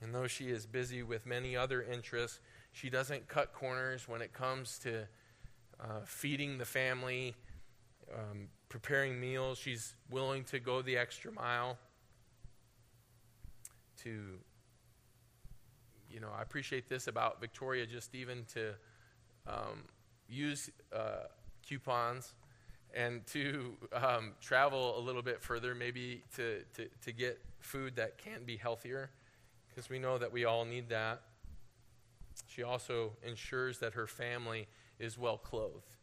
And 0.00 0.14
though 0.14 0.26
she 0.26 0.48
is 0.48 0.66
busy 0.66 1.02
with 1.02 1.26
many 1.26 1.56
other 1.56 1.82
interests, 1.82 2.40
she 2.72 2.88
doesn't 2.88 3.28
cut 3.28 3.52
corners 3.52 4.08
when 4.08 4.22
it 4.22 4.32
comes 4.32 4.78
to 4.80 5.06
uh, 5.80 6.00
feeding 6.04 6.58
the 6.58 6.64
family, 6.64 7.34
um, 8.14 8.48
preparing 8.68 9.20
meals. 9.20 9.58
She's 9.58 9.94
willing 10.10 10.44
to 10.44 10.58
go 10.58 10.80
the 10.80 10.96
extra 10.96 11.32
mile 11.32 11.76
to, 14.04 14.38
you 16.08 16.20
know, 16.20 16.30
I 16.36 16.42
appreciate 16.42 16.88
this 16.88 17.08
about 17.08 17.40
Victoria, 17.40 17.84
just 17.84 18.14
even 18.14 18.44
to 18.54 18.74
um, 19.48 19.84
use 20.28 20.70
uh, 20.94 21.26
coupons 21.66 22.34
and 22.94 23.26
to 23.26 23.76
um, 23.92 24.32
travel 24.40 24.98
a 24.98 25.00
little 25.00 25.22
bit 25.22 25.42
further, 25.42 25.74
maybe 25.74 26.22
to, 26.36 26.62
to, 26.74 26.88
to 27.02 27.12
get 27.12 27.40
food 27.60 27.96
that 27.96 28.18
can 28.18 28.44
be 28.44 28.56
healthier, 28.56 29.10
because 29.68 29.90
we 29.90 29.98
know 29.98 30.18
that 30.18 30.32
we 30.32 30.44
all 30.44 30.64
need 30.64 30.88
that. 30.88 31.22
She 32.46 32.62
also 32.62 33.12
ensures 33.22 33.78
that 33.78 33.94
her 33.94 34.06
family 34.06 34.68
is 34.98 35.18
well 35.18 35.36
clothed. 35.36 35.96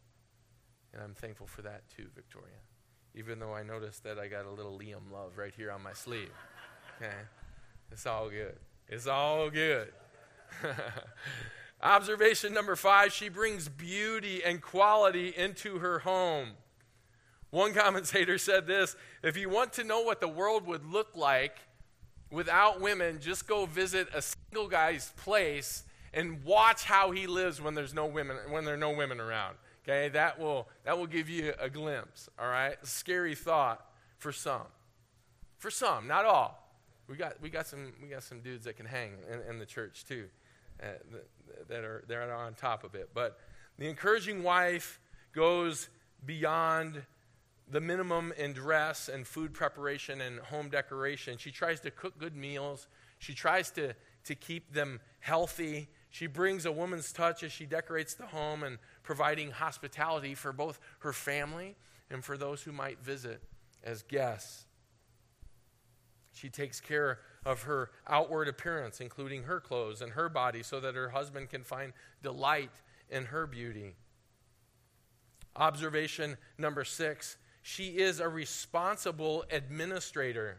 And 0.92 1.02
I'm 1.02 1.14
thankful 1.14 1.46
for 1.46 1.62
that 1.62 1.88
too, 1.94 2.06
Victoria. 2.14 2.54
Even 3.14 3.38
though 3.38 3.54
I 3.54 3.62
noticed 3.62 4.04
that 4.04 4.18
I 4.18 4.28
got 4.28 4.44
a 4.46 4.50
little 4.50 4.78
Liam 4.78 5.10
love 5.12 5.36
right 5.36 5.52
here 5.56 5.70
on 5.70 5.82
my 5.82 5.92
sleeve. 5.92 6.32
Okay? 6.96 7.12
It's 7.90 8.06
all 8.06 8.28
good. 8.28 8.56
It's 8.88 9.06
all 9.06 9.50
good. 9.50 9.92
Observation 11.82 12.54
number 12.54 12.74
five 12.74 13.12
she 13.12 13.28
brings 13.28 13.68
beauty 13.68 14.42
and 14.42 14.62
quality 14.62 15.34
into 15.36 15.78
her 15.78 16.00
home. 16.00 16.50
One 17.50 17.74
commentator 17.74 18.38
said 18.38 18.66
this 18.66 18.96
if 19.22 19.36
you 19.36 19.48
want 19.48 19.72
to 19.74 19.84
know 19.84 20.00
what 20.00 20.20
the 20.20 20.28
world 20.28 20.66
would 20.66 20.84
look 20.84 21.08
like 21.14 21.58
without 22.30 22.80
women, 22.80 23.20
just 23.20 23.46
go 23.46 23.66
visit 23.66 24.08
a 24.14 24.22
single 24.22 24.68
guy's 24.68 25.12
place 25.16 25.84
and 26.12 26.42
watch 26.44 26.84
how 26.84 27.10
he 27.10 27.26
lives 27.26 27.60
when 27.60 27.74
there's 27.74 27.94
no 27.94 28.06
women 28.06 28.36
when 28.50 28.64
there 28.64 28.74
are 28.74 28.78
no 28.78 28.90
women 28.90 29.20
around. 29.20 29.56
Okay, 29.84 30.08
that 30.08 30.38
will 30.38 30.68
that 30.84 30.98
will 30.98 31.06
give 31.06 31.28
you 31.28 31.52
a 31.60 31.70
glimpse. 31.70 32.28
All 32.38 32.48
right, 32.48 32.76
scary 32.84 33.34
thought 33.34 33.84
for 34.18 34.32
some, 34.32 34.66
for 35.58 35.70
some, 35.70 36.08
not 36.08 36.24
all. 36.24 36.62
We 37.06 37.16
got 37.16 37.40
we 37.40 37.50
got 37.50 37.66
some 37.66 37.92
we 38.02 38.08
got 38.08 38.22
some 38.22 38.40
dudes 38.40 38.64
that 38.64 38.76
can 38.76 38.86
hang 38.86 39.12
in, 39.30 39.40
in 39.48 39.58
the 39.58 39.66
church 39.66 40.04
too, 40.08 40.26
uh, 40.82 40.86
that, 41.68 42.08
that 42.08 42.14
are 42.14 42.34
on 42.34 42.54
top 42.54 42.84
of 42.84 42.94
it. 42.94 43.10
But 43.14 43.38
the 43.78 43.88
encouraging 43.88 44.42
wife 44.42 45.00
goes 45.32 45.88
beyond 46.24 47.02
the 47.68 47.80
minimum 47.80 48.32
in 48.38 48.52
dress 48.52 49.08
and 49.08 49.26
food 49.26 49.52
preparation 49.52 50.20
and 50.20 50.38
home 50.38 50.68
decoration. 50.68 51.36
She 51.38 51.50
tries 51.50 51.80
to 51.80 51.90
cook 51.90 52.18
good 52.18 52.36
meals. 52.36 52.86
She 53.18 53.34
tries 53.34 53.70
to, 53.72 53.94
to 54.24 54.34
keep 54.34 54.72
them 54.72 55.00
healthy. 55.20 55.88
She 56.10 56.26
brings 56.26 56.64
a 56.64 56.72
woman's 56.72 57.12
touch 57.12 57.42
as 57.42 57.52
she 57.52 57.66
decorates 57.66 58.14
the 58.14 58.26
home 58.26 58.62
and 58.62 58.78
providing 59.02 59.50
hospitality 59.50 60.34
for 60.34 60.52
both 60.52 60.80
her 61.00 61.12
family 61.12 61.76
and 62.10 62.24
for 62.24 62.36
those 62.38 62.62
who 62.62 62.72
might 62.72 63.00
visit 63.00 63.42
as 63.82 64.02
guests. 64.02 64.64
She 66.32 66.48
takes 66.48 66.80
care 66.80 67.18
of 67.46 67.62
her 67.62 67.90
outward 68.08 68.48
appearance, 68.48 69.00
including 69.00 69.44
her 69.44 69.60
clothes 69.60 70.02
and 70.02 70.12
her 70.12 70.28
body, 70.28 70.62
so 70.62 70.80
that 70.80 70.96
her 70.96 71.10
husband 71.10 71.48
can 71.48 71.62
find 71.62 71.92
delight 72.22 72.70
in 73.08 73.26
her 73.26 73.46
beauty. 73.46 73.94
Observation 75.54 76.36
number 76.58 76.84
six 76.84 77.38
she 77.62 77.86
is 77.98 78.20
a 78.20 78.28
responsible 78.28 79.44
administrator. 79.50 80.58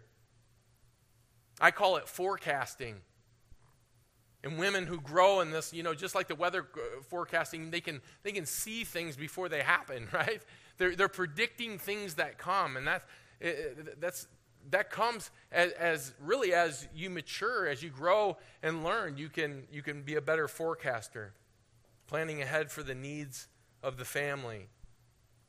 I 1.62 1.72
call 1.72 1.96
it 1.96 2.06
forecasting. 2.06 2.96
And 4.44 4.60
women 4.60 4.86
who 4.86 5.00
grow 5.00 5.40
in 5.40 5.52
this, 5.52 5.74
you 5.74 5.84
know, 5.84 5.94
just 5.94 6.16
like 6.16 6.28
the 6.28 6.36
weather 6.36 6.68
uh, 6.76 7.02
forecasting, 7.08 7.72
they 7.72 7.80
can, 7.80 8.02
they 8.24 8.34
can 8.34 8.46
see 8.46 8.84
things 8.84 9.16
before 9.16 9.48
they 9.48 9.62
happen, 9.62 10.10
right? 10.14 10.42
They're, 10.78 10.98
they're 10.98 11.08
predicting 11.08 11.80
things 11.80 12.16
that 12.16 12.38
come. 12.38 12.76
And 12.76 12.86
that, 12.88 13.04
that's, 14.02 14.28
that 14.72 14.90
comes 14.90 15.32
as, 15.52 15.72
as, 15.74 16.14
really 16.22 16.54
as 16.54 16.88
you 16.94 17.10
mature, 17.10 17.68
as 17.68 17.82
you 17.82 17.90
grow 17.90 18.38
and 18.62 18.84
learn, 18.84 19.18
you 19.18 19.30
can, 19.30 19.64
you 19.72 19.82
can 19.82 20.02
be 20.02 20.16
a 20.16 20.22
better 20.22 20.48
forecaster, 20.48 21.34
planning 22.08 22.42
ahead 22.42 22.72
for 22.72 22.84
the 22.84 22.96
needs 22.96 23.48
of 23.82 23.98
the 23.98 24.06
family. 24.06 24.68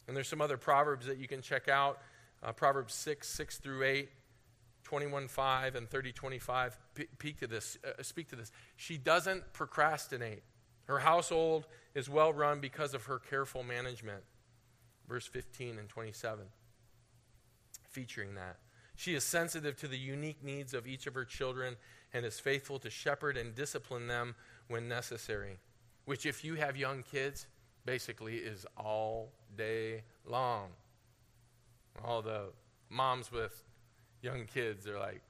And 0.07 0.16
there's 0.16 0.29
some 0.29 0.41
other 0.41 0.57
proverbs 0.57 1.07
that 1.07 1.19
you 1.19 1.29
can 1.29 1.43
check 1.43 1.69
out 1.69 2.01
uh, 2.43 2.53
Proverbs 2.53 2.95
6, 2.95 3.29
6 3.29 3.59
through 3.59 3.85
8. 3.85 4.09
21 4.85 5.29
5 5.29 5.75
and 5.75 5.91
30 5.91 6.12
25 6.12 6.79
speak 7.12 7.39
to 7.41 7.47
this 7.47 7.77
uh, 7.87 8.03
speak 8.03 8.27
to 8.29 8.37
this 8.37 8.51
she 8.77 8.97
doesn't 8.97 9.53
procrastinate 9.53 10.43
her 10.85 11.01
household 11.01 11.66
is 11.95 12.09
well 12.09 12.33
run 12.33 12.59
because 12.59 12.95
of 12.95 13.05
her 13.05 13.19
careful 13.19 13.62
management 13.62 14.23
verse 15.07 15.27
15 15.27 15.79
and 15.79 15.91
27 15.91 16.47
featuring 17.91 18.35
that 18.35 18.57
she 18.99 19.14
is 19.14 19.24
sensitive 19.24 19.78
to 19.78 19.88
the 19.88 19.96
unique 19.96 20.44
needs 20.44 20.74
of 20.74 20.86
each 20.86 21.07
of 21.07 21.14
her 21.14 21.24
children 21.24 21.76
and 22.12 22.26
is 22.26 22.38
faithful 22.38 22.78
to 22.80 22.90
shepherd 22.90 23.38
and 23.38 23.55
discipline 23.55 24.09
them 24.09 24.34
when 24.68 24.88
necessary 24.88 25.59
which 26.09 26.24
if 26.24 26.42
you 26.42 26.55
have 26.55 26.74
young 26.74 27.03
kids 27.03 27.46
basically 27.84 28.36
is 28.36 28.64
all 28.78 29.30
day 29.59 30.01
long. 30.24 30.68
All 32.03 32.22
the 32.22 32.44
moms 32.88 33.30
with 33.30 33.62
young 34.22 34.46
kids 34.46 34.86
are 34.86 34.99
like, 34.99 35.20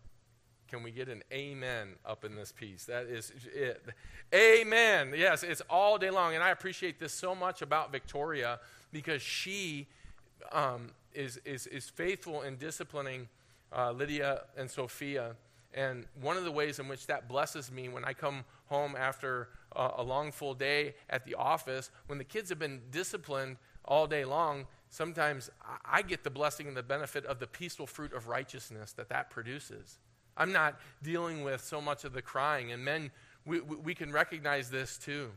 can 0.68 0.84
we 0.84 0.92
get 0.92 1.08
an 1.08 1.24
amen 1.32 1.96
up 2.06 2.24
in 2.24 2.36
this 2.36 2.52
piece? 2.52 2.84
That 2.84 3.06
is 3.06 3.32
it. 3.52 3.86
Amen. 4.32 5.14
Yes, 5.16 5.42
it's 5.42 5.62
all 5.68 5.98
day 5.98 6.10
long. 6.10 6.36
And 6.36 6.44
I 6.44 6.50
appreciate 6.50 7.00
this 7.00 7.12
so 7.12 7.34
much 7.34 7.60
about 7.60 7.90
Victoria 7.90 8.60
because 8.92 9.20
she 9.20 9.88
um, 10.52 10.92
is, 11.12 11.40
is, 11.44 11.66
is 11.66 11.90
faithful 11.90 12.42
in 12.42 12.56
disciplining 12.56 13.26
uh, 13.76 13.92
Lydia 13.92 14.42
and 14.56 14.70
Sophia. 14.70 15.36
And 15.74 16.06
one 16.20 16.36
of 16.36 16.44
the 16.44 16.50
ways 16.50 16.78
in 16.78 16.88
which 16.88 17.06
that 17.06 17.28
blesses 17.28 17.70
me 17.70 17.88
when 17.88 18.04
I 18.04 18.12
come 18.12 18.44
home 18.66 18.96
after 18.98 19.48
uh, 19.76 19.90
a 19.96 20.02
long, 20.02 20.32
full 20.32 20.54
day 20.54 20.94
at 21.10 21.24
the 21.24 21.34
office, 21.34 21.90
when 22.06 22.18
the 22.18 22.24
kids 22.24 22.48
have 22.48 22.58
been 22.58 22.80
disciplined 22.90 23.56
all 23.84 24.06
day 24.06 24.24
long, 24.24 24.66
sometimes 24.90 25.50
I 25.84 26.02
get 26.02 26.24
the 26.24 26.30
blessing 26.30 26.68
and 26.68 26.76
the 26.76 26.82
benefit 26.82 27.26
of 27.26 27.38
the 27.38 27.46
peaceful 27.46 27.86
fruit 27.86 28.12
of 28.12 28.28
righteousness 28.28 28.92
that 28.92 29.08
that 29.10 29.30
produces. 29.30 29.98
I'm 30.36 30.52
not 30.52 30.78
dealing 31.02 31.42
with 31.42 31.62
so 31.62 31.80
much 31.80 32.04
of 32.04 32.12
the 32.12 32.22
crying. 32.22 32.72
And 32.72 32.84
men, 32.84 33.10
we, 33.44 33.60
we 33.60 33.94
can 33.94 34.12
recognize 34.12 34.70
this 34.70 34.96
too. 34.96 35.30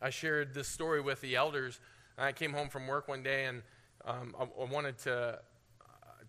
I 0.00 0.10
shared 0.10 0.54
this 0.54 0.68
story 0.68 1.00
with 1.00 1.20
the 1.20 1.36
elders. 1.36 1.80
I 2.16 2.32
came 2.32 2.52
home 2.52 2.68
from 2.68 2.86
work 2.86 3.08
one 3.08 3.22
day 3.22 3.46
and 3.46 3.62
um, 4.04 4.34
I, 4.38 4.44
I, 4.44 4.64
wanted 4.64 4.98
to 4.98 5.38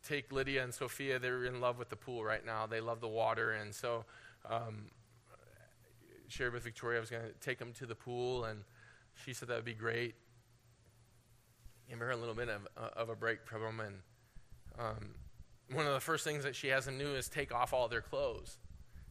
take 0.03 0.31
Lydia 0.31 0.63
and 0.63 0.73
Sophia. 0.73 1.19
They're 1.19 1.45
in 1.45 1.61
love 1.61 1.77
with 1.77 1.89
the 1.89 1.95
pool 1.95 2.23
right 2.23 2.45
now. 2.45 2.65
They 2.65 2.81
love 2.81 3.01
the 3.01 3.07
water. 3.07 3.51
And 3.51 3.73
so 3.73 4.05
um, 4.49 4.85
shared 6.27 6.53
with 6.53 6.63
Victoria 6.63 6.97
I 6.97 7.01
was 7.01 7.09
going 7.09 7.23
to 7.23 7.33
take 7.39 7.57
them 7.59 7.73
to 7.73 7.85
the 7.85 7.95
pool. 7.95 8.45
And 8.45 8.61
she 9.25 9.33
said 9.33 9.49
that 9.49 9.55
would 9.55 9.65
be 9.65 9.73
great. 9.73 10.15
Give 11.89 11.99
her 11.99 12.11
a 12.11 12.15
little 12.15 12.35
bit 12.35 12.49
of, 12.49 12.67
uh, 12.77 12.89
of 12.95 13.09
a 13.09 13.15
break 13.15 13.45
from 13.45 13.61
them. 13.61 13.79
And 13.79 13.95
um, 14.77 15.15
one 15.73 15.87
of 15.87 15.93
the 15.93 15.99
first 15.99 16.23
things 16.23 16.43
that 16.43 16.55
she 16.55 16.67
has 16.67 16.85
them 16.85 16.97
do 16.97 17.15
is 17.15 17.27
take 17.27 17.53
off 17.53 17.73
all 17.73 17.87
their 17.87 18.01
clothes. 18.01 18.57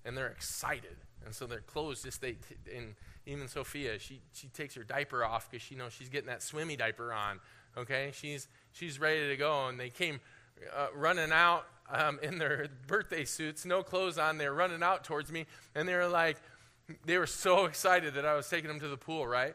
And 0.05 0.17
they're 0.17 0.29
excited. 0.29 0.97
And 1.25 1.35
so 1.35 1.47
their 1.47 1.61
clothes 1.61 2.03
just, 2.03 2.21
they, 2.21 2.37
and 2.75 2.95
even 3.27 3.49
Sophia, 3.49 3.99
she, 3.99 4.23
she 4.33 4.47
takes 4.49 4.75
her 4.77 4.85
diaper 4.85 5.25
off 5.25 5.51
because 5.51 5.63
she 5.63 5.75
knows 5.75 5.93
she's 5.93 6.09
getting 6.09 6.29
that 6.29 6.43
swimmy 6.43 6.77
diaper 6.77 7.13
on. 7.13 7.41
Okay? 7.77 8.13
She's, 8.15 8.49
she's 8.73 9.01
ready 9.01 9.29
to 9.29 9.37
go. 9.37 9.67
And 9.67 9.79
they 9.79 9.91
came 9.91 10.21
uh, 10.77 10.89
running 10.95 11.33
out 11.33 11.67
um, 11.91 12.19
in 12.23 12.39
their 12.39 12.69
birthday 12.87 13.25
suits, 13.25 13.65
no 13.65 13.83
clothes 13.83 14.19
on. 14.19 14.39
They're 14.39 14.55
running 14.55 14.83
out 14.83 15.05
towards 15.05 15.33
me. 15.33 15.47
And 15.75 15.89
they 15.89 15.95
were 15.95 16.09
like, 16.09 16.37
they 17.05 17.19
were 17.19 17.27
so 17.27 17.67
excited 17.67 18.15
that 18.15 18.25
I 18.25 18.35
was 18.35 18.49
taking 18.49 18.69
them 18.69 18.81
to 18.81 18.89
the 18.89 18.97
pool, 18.97 19.27
right? 19.27 19.55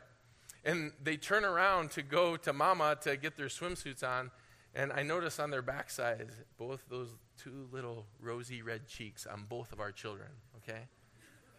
And 0.66 0.91
they 1.01 1.18
turn 1.18 1.43
around 1.43 1.91
to 1.91 2.01
go 2.01 2.38
to 2.38 2.54
mama 2.54 2.97
to 3.01 3.18
get 3.18 3.38
their 3.38 3.47
swimsuits 3.47 4.04
on. 4.04 4.32
And 4.76 4.91
I 4.91 5.04
notice 5.04 5.39
on 5.39 5.51
their 5.51 5.62
backside, 5.62 6.30
both 6.58 6.84
those 6.89 7.10
two 7.41 7.68
little 7.72 8.06
rosy 8.20 8.62
red 8.62 8.88
cheeks 8.88 9.26
on 9.26 9.45
both 9.47 9.72
of 9.72 9.80
our 9.80 9.91
children, 9.91 10.30
okay? 10.58 10.82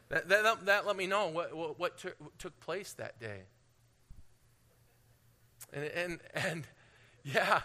That, 0.08 0.28
that, 0.28 0.66
that 0.66 0.86
let 0.86 0.96
me 0.96 1.06
know 1.06 1.28
what, 1.28 1.56
what, 1.56 1.78
what 1.78 1.98
t- 1.98 2.08
took 2.38 2.58
place 2.60 2.92
that 2.94 3.20
day. 3.20 3.42
And, 5.72 5.84
and, 5.84 6.20
and 6.34 6.66
yeah, 7.24 7.60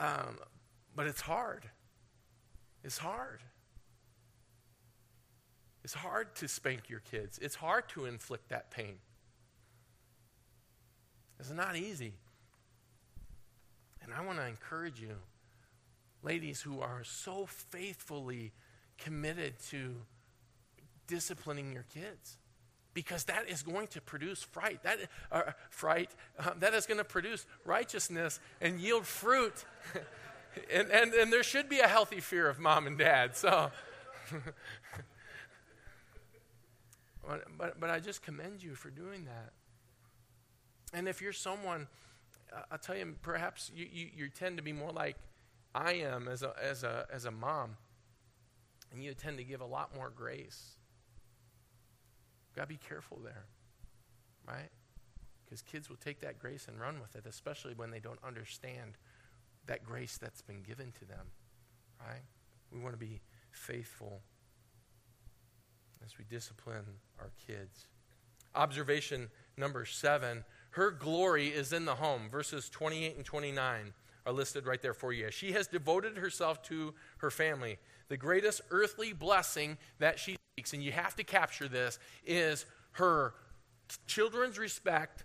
um, 0.00 0.38
but 0.96 1.06
it's 1.06 1.20
hard. 1.20 1.66
It's 2.82 2.98
hard. 2.98 3.42
It's 5.84 5.94
hard 5.94 6.34
to 6.36 6.48
spank 6.48 6.88
your 6.88 7.00
kids, 7.00 7.38
it's 7.40 7.54
hard 7.54 7.88
to 7.90 8.06
inflict 8.06 8.48
that 8.48 8.70
pain. 8.70 8.96
It's 11.38 11.50
not 11.50 11.76
easy. 11.76 12.14
And 14.02 14.12
I 14.12 14.22
want 14.22 14.38
to 14.38 14.46
encourage 14.46 15.00
you, 15.00 15.16
ladies 16.22 16.60
who 16.60 16.80
are 16.80 17.02
so 17.04 17.46
faithfully 17.46 18.52
committed 18.98 19.54
to 19.70 19.94
disciplining 21.06 21.72
your 21.72 21.84
kids 21.94 22.36
because 22.94 23.24
that 23.24 23.48
is 23.48 23.62
going 23.62 23.86
to 23.88 24.00
produce 24.00 24.42
fright. 24.42 24.82
That 24.82 24.98
uh, 25.30 25.42
fright 25.70 26.10
uh, 26.38 26.50
that 26.58 26.74
is 26.74 26.86
going 26.86 26.98
to 26.98 27.04
produce 27.04 27.46
righteousness 27.64 28.40
and 28.60 28.80
yield 28.80 29.06
fruit. 29.06 29.64
And, 30.74 30.90
and, 30.90 31.14
and 31.14 31.32
there 31.32 31.44
should 31.44 31.68
be 31.68 31.78
a 31.78 31.86
healthy 31.86 32.18
fear 32.18 32.48
of 32.48 32.58
mom 32.58 32.88
and 32.88 32.98
dad 32.98 33.36
so. 33.36 33.70
But, 37.22 37.44
but, 37.56 37.78
but 37.78 37.90
i 37.90 38.00
just 38.00 38.22
commend 38.22 38.60
you 38.60 38.74
for 38.74 38.90
doing 38.90 39.26
that. 39.26 39.52
And 40.92 41.06
if 41.06 41.22
you're 41.22 41.32
someone 41.32 41.86
I'll 42.70 42.78
tell 42.78 42.96
you, 42.96 43.14
perhaps 43.22 43.70
you, 43.74 43.86
you, 43.90 44.08
you, 44.16 44.28
tend 44.28 44.56
to 44.56 44.62
be 44.62 44.72
more 44.72 44.90
like 44.90 45.16
I 45.74 45.94
am 45.94 46.28
as 46.28 46.42
a, 46.42 46.52
as, 46.60 46.82
a, 46.82 47.06
as 47.12 47.24
a 47.24 47.30
mom, 47.30 47.76
and 48.92 49.02
you 49.02 49.14
tend 49.14 49.38
to 49.38 49.44
give 49.44 49.60
a 49.60 49.66
lot 49.66 49.94
more 49.94 50.10
grace. 50.10 50.76
Got 52.54 52.62
to 52.62 52.68
be 52.68 52.78
careful 52.88 53.18
there, 53.22 53.46
right? 54.46 54.70
Because 55.44 55.62
kids 55.62 55.88
will 55.88 55.96
take 55.96 56.20
that 56.20 56.38
grace 56.38 56.66
and 56.68 56.80
run 56.80 57.00
with 57.00 57.16
it, 57.16 57.26
especially 57.28 57.74
when 57.74 57.90
they 57.90 58.00
don't 58.00 58.18
understand 58.26 58.96
that 59.66 59.84
grace 59.84 60.18
that's 60.18 60.42
been 60.42 60.62
given 60.62 60.92
to 60.98 61.04
them, 61.04 61.26
right? 62.00 62.22
We 62.72 62.80
want 62.80 62.94
to 62.94 62.98
be 62.98 63.20
faithful 63.50 64.20
as 66.04 66.18
we 66.18 66.24
discipline 66.24 66.84
our 67.18 67.30
kids. 67.46 67.86
Observation 68.54 69.28
number 69.56 69.84
seven 69.84 70.44
her 70.70 70.90
glory 70.92 71.48
is 71.48 71.72
in 71.72 71.84
the 71.84 71.96
home. 71.96 72.28
Verses 72.30 72.68
28 72.68 73.16
and 73.16 73.24
29 73.24 73.92
are 74.26 74.32
listed 74.32 74.66
right 74.66 74.80
there 74.80 74.94
for 74.94 75.12
you. 75.12 75.30
She 75.30 75.52
has 75.52 75.66
devoted 75.66 76.16
herself 76.16 76.62
to 76.64 76.94
her 77.18 77.30
family. 77.30 77.78
The 78.10 78.16
greatest 78.16 78.60
earthly 78.72 79.12
blessing 79.12 79.78
that 80.00 80.18
she 80.18 80.36
seeks, 80.56 80.72
and 80.72 80.82
you 80.82 80.90
have 80.90 81.14
to 81.14 81.24
capture 81.24 81.68
this, 81.68 81.98
is 82.26 82.66
her 82.92 83.34
children's 84.08 84.58
respect 84.58 85.22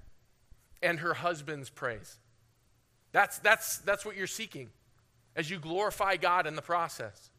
and 0.84 1.00
her 1.00 1.16
husband's 1.16 1.72
praise. 1.72 2.20
That's, 3.12 3.40
that's, 3.40 3.80
that's 3.80 4.06
what 4.06 4.16
you're 4.16 4.28
seeking 4.28 4.70
as 5.36 5.50
you 5.50 5.58
glorify 5.58 6.18
God 6.18 6.46
in 6.46 6.56
the 6.56 6.62
process. 6.62 7.32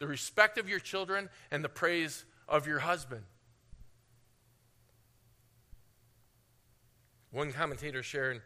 The 0.00 0.08
respect 0.08 0.58
of 0.58 0.68
your 0.68 0.80
children 0.80 1.28
and 1.52 1.62
the 1.62 1.68
praise 1.68 2.24
of 2.48 2.66
your 2.66 2.80
husband. 2.80 3.22
One 7.30 7.52
commentator 7.52 8.02
shared 8.02 8.42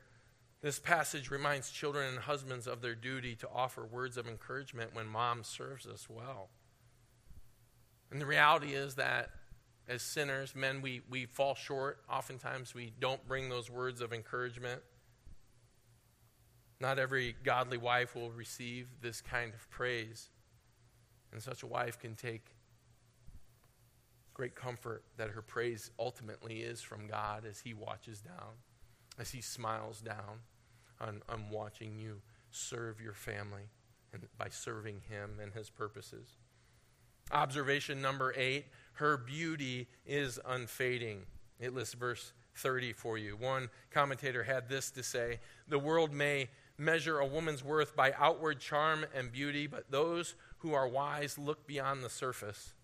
this 0.63 0.79
passage 0.79 1.31
reminds 1.31 1.71
children 1.71 2.09
and 2.09 2.19
husbands 2.19 2.67
of 2.67 2.83
their 2.83 2.95
duty 2.95 3.35
to 3.37 3.49
offer 3.49 3.85
words 3.85 4.17
of 4.17 4.29
encouragement 4.29 4.95
when 4.95 5.07
mom 5.07 5.43
serves 5.43 5.87
us 5.87 6.07
well. 6.09 6.51
And 8.11 8.21
the 8.21 8.27
reality 8.27 8.75
is 8.75 8.97
that 8.97 9.31
as 9.89 10.03
sinners, 10.03 10.55
men, 10.55 10.83
we, 10.83 11.01
we 11.09 11.25
fall 11.25 11.55
short. 11.55 12.01
Oftentimes, 12.11 12.75
we 12.75 12.93
don't 13.01 13.27
bring 13.27 13.49
those 13.49 13.71
words 13.71 14.01
of 14.01 14.13
encouragement. 14.13 14.83
Not 16.79 16.99
every 16.99 17.37
godly 17.43 17.79
wife 17.79 18.15
will 18.15 18.31
receive 18.31 18.89
this 19.01 19.21
kind 19.21 19.55
of 19.55 19.69
praise. 19.71 20.29
And 21.33 21.43
such 21.43 21.63
a 21.63 21.67
wife 21.67 21.99
can 21.99 22.15
take 22.15 22.45
great 24.35 24.55
comfort 24.55 25.05
that 25.17 25.31
her 25.31 25.43
praise 25.43 25.91
ultimately 25.99 26.61
is 26.61 26.81
from 26.81 27.07
God 27.07 27.45
as 27.47 27.61
He 27.61 27.73
watches 27.73 28.21
down 28.21 28.57
as 29.21 29.31
he 29.31 29.41
smiles 29.41 30.01
down 30.01 30.41
on, 31.01 31.23
on 31.29 31.51
watching 31.51 31.99
you 31.99 32.21
serve 32.51 33.01
your 33.01 33.15
family 33.15 33.71
and 34.13 34.27
by 34.39 34.49
serving 34.49 35.01
him 35.09 35.39
and 35.43 35.53
his 35.53 35.71
purposes. 35.71 36.37
Observation 37.33 38.03
number 38.03 38.35
eight 38.37 38.67
her 38.95 39.17
beauty 39.17 39.89
is 40.05 40.39
unfading. 40.47 41.23
It 41.59 41.75
lists 41.75 41.95
verse 41.95 42.33
30 42.57 42.93
for 42.93 43.17
you. 43.17 43.37
One 43.37 43.71
commentator 43.91 44.43
had 44.43 44.69
this 44.69 44.91
to 44.91 45.03
say 45.03 45.41
The 45.69 45.79
world 45.79 46.13
may 46.13 46.49
measure 46.77 47.19
a 47.19 47.27
woman's 47.27 47.65
worth 47.65 47.95
by 47.95 48.13
outward 48.19 48.61
charm 48.61 49.07
and 49.15 49.31
beauty, 49.31 49.67
but 49.67 49.91
those 49.91 50.35
who 50.59 50.75
are 50.75 50.89
wise 50.89 51.39
look 51.39 51.67
beyond 51.67 52.03
the 52.03 52.11
surface. 52.11 52.75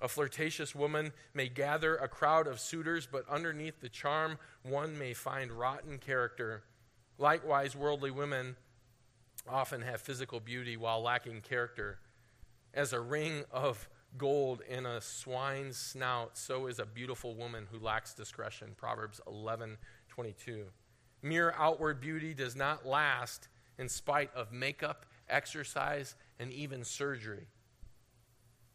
A 0.00 0.08
flirtatious 0.08 0.74
woman 0.74 1.12
may 1.32 1.48
gather 1.48 1.96
a 1.96 2.08
crowd 2.08 2.46
of 2.46 2.60
suitors, 2.60 3.08
but 3.10 3.28
underneath 3.28 3.80
the 3.80 3.88
charm, 3.88 4.38
one 4.62 4.98
may 4.98 5.14
find 5.14 5.50
rotten 5.50 5.98
character. 5.98 6.64
Likewise, 7.18 7.74
worldly 7.74 8.10
women 8.10 8.56
often 9.48 9.82
have 9.82 10.00
physical 10.00 10.40
beauty 10.40 10.76
while 10.76 11.02
lacking 11.02 11.40
character. 11.40 11.98
As 12.74 12.92
a 12.92 13.00
ring 13.00 13.44
of 13.50 13.88
gold 14.18 14.62
in 14.68 14.86
a 14.86 15.00
swine's 15.00 15.76
snout, 15.76 16.36
so 16.36 16.66
is 16.66 16.78
a 16.78 16.86
beautiful 16.86 17.34
woman 17.34 17.66
who 17.70 17.78
lacks 17.78 18.14
discretion. 18.14 18.72
Proverbs 18.76 19.20
11 19.26 19.78
22. 20.08 20.66
Mere 21.22 21.54
outward 21.58 22.00
beauty 22.00 22.34
does 22.34 22.56
not 22.56 22.86
last 22.86 23.48
in 23.78 23.88
spite 23.88 24.30
of 24.34 24.52
makeup, 24.52 25.06
exercise, 25.28 26.14
and 26.38 26.52
even 26.52 26.84
surgery. 26.84 27.46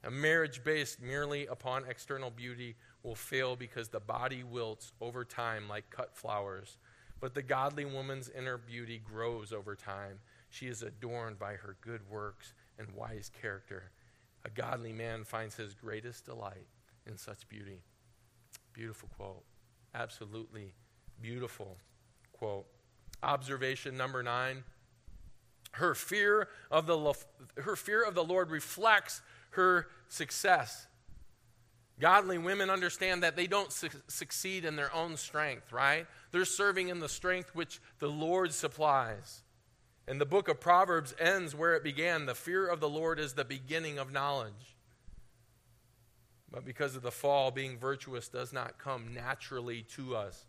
A 0.04 0.12
marriage 0.12 0.64
based 0.64 1.02
merely 1.02 1.46
upon 1.46 1.86
external 1.88 2.32
beauty 2.32 2.76
will 3.04 3.16
fail 3.16 3.56
because 3.56 3.90
the 3.90 4.00
body 4.00 4.44
wilts 4.44 4.94
over 5.00 5.24
time 5.24 5.68
like 5.70 5.90
cut 5.90 6.16
flowers. 6.16 6.78
But 7.22 7.36
the 7.36 7.44
godly 7.44 7.86
woman's 7.86 8.30
inner 8.30 8.58
beauty 8.58 9.00
grows 9.00 9.54
over 9.54 9.76
time. 9.76 10.20
She 10.50 10.68
is 10.68 10.82
adorned 10.82 11.40
by 11.40 11.54
her 11.54 11.78
good 11.80 12.02
works 12.10 12.54
and 12.78 12.92
wise 12.92 13.32
character. 13.42 13.92
A 14.44 14.50
godly 14.50 14.92
man 14.92 15.24
finds 15.24 15.56
his 15.56 15.76
greatest 15.76 16.26
delight 16.26 16.68
in 17.06 17.18
such 17.18 17.48
beauty. 17.48 17.84
Beautiful 18.74 19.08
quote. 19.16 19.44
Absolutely 19.94 20.74
beautiful 21.22 21.78
quote. 22.34 22.66
Observation 23.22 23.96
number 23.96 24.24
nine. 24.24 24.64
Her 25.74 25.94
fear 25.94 26.50
of 26.72 26.88
the, 26.88 27.14
her 27.62 27.76
fear 27.76 28.04
of 28.04 28.16
the 28.16 28.24
Lord 28.24 28.50
reflects 28.50 29.22
her 29.52 29.88
success. 30.10 30.88
Godly 32.00 32.40
women 32.40 32.72
understand 32.72 33.22
that 33.22 33.36
they 33.36 33.46
don't 33.46 33.72
su- 33.72 33.90
succeed 34.08 34.66
in 34.66 34.76
their 34.76 34.94
own 34.94 35.16
strength, 35.18 35.72
right? 35.72 36.08
They're 36.32 36.46
serving 36.46 36.90
in 36.90 37.00
the 37.00 37.10
strength 37.10 37.54
which 37.54 37.82
the 38.00 38.08
Lord 38.08 38.54
supplies. 38.54 39.44
And 40.08 40.20
the 40.20 40.26
book 40.26 40.48
of 40.48 40.60
Proverbs 40.60 41.14
ends 41.20 41.56
where 41.56 41.76
it 41.76 41.84
began. 41.84 42.26
The 42.26 42.36
fear 42.36 42.68
of 42.68 42.80
the 42.80 42.90
Lord 42.90 43.20
is 43.20 43.34
the 43.34 43.46
beginning 43.46 43.98
of 43.98 44.12
knowledge. 44.12 44.76
But 46.52 46.66
because 46.66 46.96
of 46.96 47.02
the 47.02 47.12
fall, 47.12 47.52
being 47.52 47.78
virtuous 47.78 48.28
does 48.28 48.52
not 48.52 48.78
come 48.78 49.14
naturally 49.14 49.84
to 49.96 50.16
us. 50.16 50.46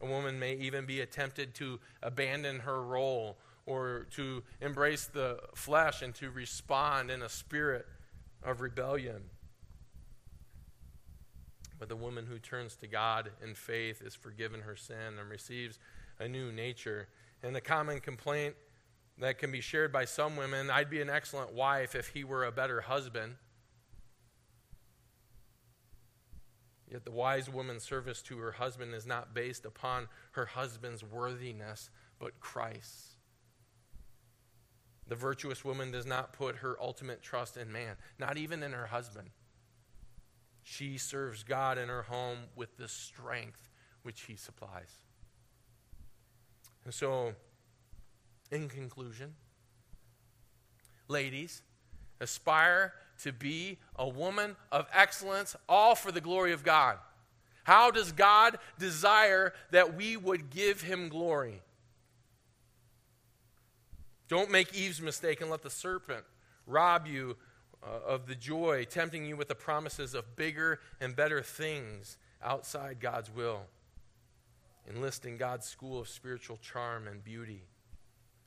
A 0.00 0.06
woman 0.06 0.38
may 0.38 0.54
even 0.54 0.86
be 0.86 1.04
tempted 1.06 1.54
to 1.56 1.80
abandon 2.02 2.60
her 2.60 2.82
role 2.82 3.38
or 3.66 4.06
to 4.12 4.42
embrace 4.60 5.06
the 5.06 5.40
flesh 5.54 6.02
and 6.02 6.14
to 6.14 6.30
respond 6.30 7.10
in 7.10 7.22
a 7.22 7.28
spirit 7.28 7.86
of 8.42 8.60
rebellion. 8.60 9.22
But 11.78 11.88
the 11.88 11.96
woman 11.96 12.26
who 12.26 12.38
turns 12.38 12.76
to 12.76 12.86
God 12.86 13.30
in 13.42 13.54
faith 13.54 14.00
is 14.02 14.14
forgiven 14.14 14.60
her 14.62 14.76
sin 14.76 15.18
and 15.20 15.28
receives 15.28 15.78
a 16.18 16.26
new 16.26 16.50
nature. 16.50 17.08
And 17.42 17.54
the 17.54 17.60
common 17.60 18.00
complaint 18.00 18.54
that 19.18 19.38
can 19.38 19.50
be 19.50 19.60
shared 19.60 19.92
by 19.92 20.04
some 20.04 20.36
women 20.36 20.70
I'd 20.70 20.90
be 20.90 21.00
an 21.00 21.10
excellent 21.10 21.52
wife 21.52 21.94
if 21.94 22.08
he 22.08 22.24
were 22.24 22.44
a 22.44 22.52
better 22.52 22.82
husband. 22.82 23.36
Yet 26.90 27.04
the 27.04 27.10
wise 27.10 27.50
woman's 27.50 27.82
service 27.82 28.22
to 28.22 28.38
her 28.38 28.52
husband 28.52 28.94
is 28.94 29.06
not 29.06 29.34
based 29.34 29.64
upon 29.64 30.08
her 30.32 30.46
husband's 30.46 31.02
worthiness, 31.02 31.90
but 32.18 32.38
Christ's. 32.40 33.16
The 35.08 35.14
virtuous 35.14 35.64
woman 35.64 35.90
does 35.90 36.06
not 36.06 36.32
put 36.32 36.56
her 36.56 36.76
ultimate 36.80 37.22
trust 37.22 37.56
in 37.56 37.70
man, 37.70 37.96
not 38.18 38.36
even 38.36 38.62
in 38.62 38.72
her 38.72 38.86
husband. 38.86 39.30
She 40.68 40.98
serves 40.98 41.44
God 41.44 41.78
in 41.78 41.88
her 41.88 42.02
home 42.02 42.38
with 42.56 42.76
the 42.76 42.88
strength 42.88 43.70
which 44.02 44.22
he 44.22 44.34
supplies. 44.34 44.90
And 46.84 46.92
so, 46.92 47.34
in 48.50 48.68
conclusion, 48.68 49.34
ladies, 51.06 51.62
aspire 52.20 52.94
to 53.22 53.32
be 53.32 53.78
a 53.94 54.08
woman 54.08 54.56
of 54.72 54.88
excellence, 54.92 55.54
all 55.68 55.94
for 55.94 56.10
the 56.10 56.20
glory 56.20 56.52
of 56.52 56.64
God. 56.64 56.98
How 57.62 57.92
does 57.92 58.10
God 58.10 58.58
desire 58.76 59.54
that 59.70 59.94
we 59.94 60.16
would 60.16 60.50
give 60.50 60.82
him 60.82 61.08
glory? 61.08 61.62
Don't 64.26 64.50
make 64.50 64.74
Eve's 64.74 65.00
mistake 65.00 65.40
and 65.40 65.48
let 65.48 65.62
the 65.62 65.70
serpent 65.70 66.24
rob 66.66 67.06
you 67.06 67.36
uh, 67.82 68.06
of 68.06 68.26
the 68.26 68.34
joy, 68.34 68.84
tempting 68.84 69.24
you 69.24 69.36
with 69.36 69.48
the 69.48 69.54
promises 69.54 70.14
of 70.14 70.36
bigger 70.36 70.80
and 71.00 71.14
better 71.14 71.42
things 71.42 72.18
outside 72.42 73.00
God's 73.00 73.30
will, 73.30 73.62
enlisting 74.88 75.36
God's 75.36 75.66
school 75.66 76.00
of 76.00 76.08
spiritual 76.08 76.58
charm 76.58 77.06
and 77.06 77.22
beauty. 77.24 77.62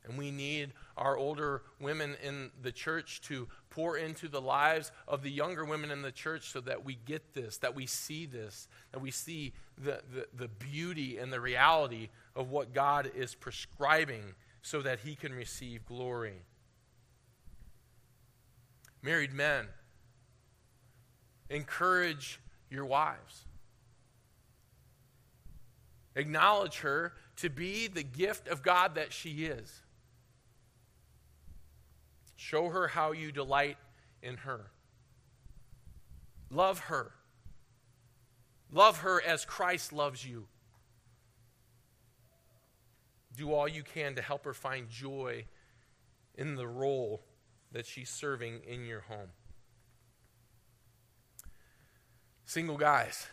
And 0.06 0.18
we 0.18 0.32
need 0.32 0.74
our 0.98 1.18
older 1.18 1.62
women 1.80 2.16
in 2.24 2.52
the 2.62 2.72
church 2.72 3.22
to 3.22 3.48
pour 3.70 3.98
into 3.98 4.28
the 4.28 4.42
lives 4.42 4.92
of 5.08 5.24
the 5.24 5.30
younger 5.30 5.66
women 5.66 5.92
in 5.92 6.02
the 6.02 6.12
church 6.12 6.50
so 6.50 6.62
that 6.62 6.86
we 6.86 6.98
get 7.06 7.34
this, 7.34 7.58
that 7.58 7.76
we 7.76 7.86
see 7.86 8.26
this, 8.26 8.68
that 8.92 9.02
we 9.02 9.12
see 9.12 9.54
the, 9.78 10.02
the, 10.14 10.28
the 10.34 10.48
beauty 10.48 11.18
and 11.18 11.32
the 11.32 11.42
reality 11.42 12.10
of 12.36 12.50
what 12.50 12.74
God 12.74 13.12
is 13.16 13.36
prescribing 13.36 14.36
so 14.62 14.82
that 14.82 15.00
he 15.00 15.16
can 15.16 15.34
receive 15.34 15.86
glory. 15.86 16.42
Married 19.02 19.34
men, 19.34 19.68
encourage 21.50 22.40
your 22.70 22.86
wives. 22.86 23.46
Acknowledge 26.16 26.80
her 26.80 27.14
to 27.38 27.50
be 27.50 27.88
the 27.88 28.04
gift 28.04 28.48
of 28.48 28.62
God 28.62 28.96
that 28.96 29.14
she 29.14 29.46
is. 29.46 29.82
Show 32.36 32.70
her 32.70 32.88
how 32.88 33.12
you 33.12 33.32
delight 33.32 33.78
in 34.22 34.38
her. 34.38 34.72
Love 36.50 36.80
her. 36.80 37.12
Love 38.72 39.00
her 39.00 39.22
as 39.22 39.46
Christ 39.46 39.94
loves 39.94 40.26
you. 40.26 40.48
Do 43.38 43.54
all 43.54 43.68
you 43.68 43.84
can 43.84 44.16
to 44.16 44.22
help 44.22 44.46
her 44.46 44.54
find 44.54 44.90
joy 44.90 45.46
in 46.36 46.56
the 46.56 46.68
role 46.68 47.22
that 47.72 47.86
she's 47.86 48.10
serving 48.10 48.62
in 48.68 48.86
your 48.86 49.02
home. 49.02 49.30
Single 52.46 52.78
guys, 52.78 53.28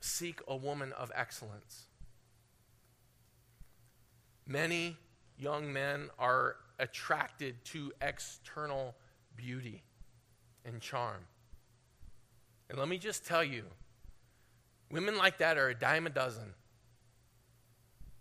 seek 0.00 0.40
a 0.48 0.56
woman 0.56 0.92
of 0.92 1.12
excellence. 1.14 1.84
Many 4.46 4.96
young 5.38 5.72
men 5.72 6.08
are 6.18 6.56
attracted 6.78 7.62
to 7.66 7.92
external 8.00 8.94
beauty 9.36 9.82
and 10.64 10.80
charm. 10.80 11.26
And 12.70 12.78
let 12.78 12.88
me 12.88 12.98
just 12.98 13.26
tell 13.26 13.44
you, 13.44 13.64
women 14.90 15.18
like 15.18 15.38
that 15.38 15.58
are 15.58 15.68
a 15.68 15.74
dime 15.74 16.06
a 16.06 16.10
dozen. 16.10 16.54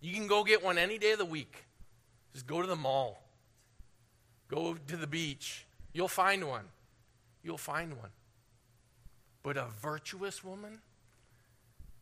You 0.01 0.13
can 0.13 0.27
go 0.27 0.43
get 0.43 0.63
one 0.63 0.77
any 0.77 0.97
day 0.97 1.13
of 1.13 1.19
the 1.19 1.25
week. 1.25 1.65
Just 2.33 2.45
go 2.45 2.61
to 2.61 2.67
the 2.67 2.75
mall. 2.75 3.22
Go 4.53 4.75
to 4.87 4.97
the 4.97 5.07
beach. 5.07 5.65
You'll 5.93 6.07
find 6.07 6.47
one. 6.47 6.65
You'll 7.43 7.57
find 7.57 7.97
one. 7.97 8.11
But 9.41 9.57
a 9.57 9.65
virtuous 9.81 10.43
woman, 10.43 10.79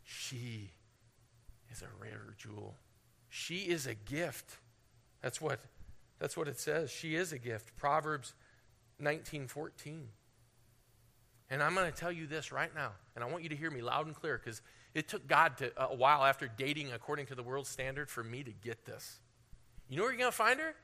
she 0.03 0.71
is 1.71 1.81
a 1.81 1.87
rare 2.01 2.35
jewel. 2.37 2.75
She 3.29 3.59
is 3.59 3.87
a 3.87 3.95
gift. 3.95 4.57
That's 5.21 5.39
what, 5.39 5.61
that's 6.19 6.35
what 6.35 6.49
it 6.49 6.59
says. 6.59 6.91
She 6.91 7.15
is 7.15 7.31
a 7.31 7.39
gift. 7.39 7.77
Proverbs 7.77 8.33
19:14. 9.01 10.01
And 11.49 11.63
I'm 11.63 11.73
going 11.73 11.89
to 11.89 11.97
tell 11.97 12.11
you 12.11 12.27
this 12.27 12.51
right 12.51 12.73
now, 12.75 12.91
and 13.15 13.23
I 13.23 13.27
want 13.27 13.43
you 13.43 13.49
to 13.49 13.55
hear 13.55 13.71
me 13.71 13.81
loud 13.81 14.07
and 14.07 14.15
clear 14.15 14.37
because 14.37 14.61
it 14.93 15.07
took 15.07 15.25
God 15.27 15.57
to, 15.57 15.71
a 15.81 15.95
while 15.95 16.23
after 16.23 16.49
dating 16.49 16.91
according 16.91 17.27
to 17.27 17.35
the 17.35 17.43
world 17.43 17.67
standard 17.67 18.09
for 18.09 18.23
me 18.23 18.43
to 18.43 18.51
get 18.51 18.85
this. 18.85 19.19
You 19.89 19.97
know 19.97 20.03
where 20.03 20.11
you're 20.11 20.19
going 20.19 20.31
to 20.31 20.37
find 20.37 20.59
her? 20.59 20.75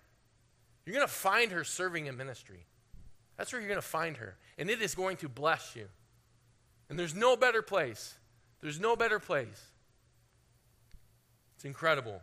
You're 0.87 0.95
going 0.95 1.05
to 1.05 1.13
find 1.13 1.51
her 1.51 1.65
serving 1.65 2.05
in 2.05 2.15
ministry. 2.15 2.65
That's 3.35 3.51
where 3.51 3.61
you're 3.61 3.67
going 3.67 3.81
to 3.81 3.85
find 3.85 4.15
her. 4.15 4.37
And 4.57 4.69
it 4.69 4.81
is 4.81 4.95
going 4.95 5.17
to 5.17 5.27
bless 5.27 5.75
you. 5.75 5.89
And 6.89 6.97
there's 6.97 7.13
no 7.13 7.35
better 7.35 7.61
place. 7.61 8.15
There's 8.61 8.79
no 8.79 8.95
better 8.95 9.19
place. 9.19 9.61
It's 11.55 11.65
incredible. 11.65 12.21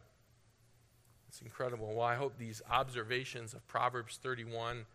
It's 1.28 1.42
incredible. 1.42 1.92
Well, 1.94 2.06
I 2.06 2.14
hope 2.14 2.38
these 2.38 2.62
observations 2.70 3.52
of 3.52 3.68
Proverbs 3.68 4.18
31 4.22 4.86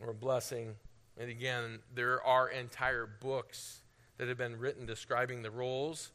were 0.00 0.10
a 0.10 0.14
blessing. 0.14 0.76
And 1.16 1.28
again, 1.28 1.80
there 1.92 2.22
are 2.22 2.48
entire 2.48 3.06
books 3.06 3.80
that 4.18 4.28
have 4.28 4.38
been 4.38 4.56
written 4.56 4.86
describing 4.86 5.42
the 5.42 5.50
roles 5.50 6.12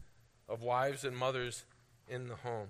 of 0.47 0.61
wives 0.61 1.03
and 1.03 1.18
mothers 1.18 1.66
in 2.07 2.30
the 2.30 2.36
home. 2.36 2.70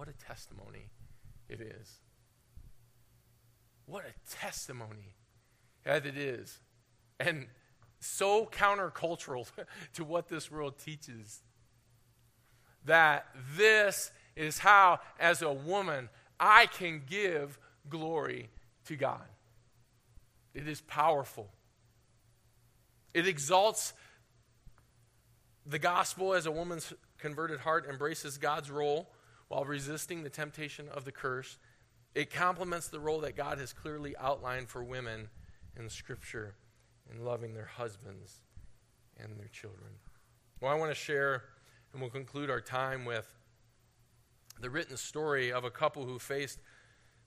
What 0.00 0.08
a 0.08 0.14
testimony 0.14 0.88
it 1.46 1.60
is. 1.60 1.98
What 3.84 4.04
a 4.06 4.34
testimony 4.34 5.14
that 5.84 6.06
it 6.06 6.16
is. 6.16 6.58
And 7.18 7.48
so 7.98 8.46
countercultural 8.46 9.46
to 9.92 10.04
what 10.04 10.26
this 10.26 10.50
world 10.50 10.78
teaches. 10.82 11.42
That 12.86 13.26
this 13.54 14.10
is 14.36 14.60
how, 14.60 15.00
as 15.18 15.42
a 15.42 15.52
woman, 15.52 16.08
I 16.38 16.64
can 16.64 17.02
give 17.06 17.58
glory 17.90 18.48
to 18.86 18.96
God. 18.96 19.28
It 20.54 20.66
is 20.66 20.80
powerful. 20.80 21.50
It 23.12 23.28
exalts 23.28 23.92
the 25.66 25.78
gospel 25.78 26.32
as 26.32 26.46
a 26.46 26.50
woman's 26.50 26.90
converted 27.18 27.60
heart 27.60 27.86
embraces 27.86 28.38
God's 28.38 28.70
role 28.70 29.10
while 29.50 29.64
resisting 29.64 30.22
the 30.22 30.30
temptation 30.30 30.88
of 30.88 31.04
the 31.04 31.10
curse. 31.10 31.58
It 32.14 32.30
complements 32.30 32.86
the 32.86 33.00
role 33.00 33.20
that 33.22 33.36
God 33.36 33.58
has 33.58 33.72
clearly 33.72 34.16
outlined 34.16 34.68
for 34.68 34.84
women 34.84 35.28
in 35.76 35.90
Scripture 35.90 36.54
in 37.12 37.24
loving 37.24 37.52
their 37.52 37.64
husbands 37.64 38.42
and 39.18 39.36
their 39.36 39.48
children. 39.48 39.90
Well, 40.60 40.70
I 40.70 40.76
want 40.76 40.92
to 40.92 40.94
share, 40.94 41.42
and 41.92 42.00
we'll 42.00 42.12
conclude 42.12 42.48
our 42.48 42.60
time 42.60 43.04
with 43.04 43.26
the 44.60 44.70
written 44.70 44.96
story 44.96 45.52
of 45.52 45.64
a 45.64 45.70
couple 45.70 46.04
who 46.06 46.20
faced 46.20 46.60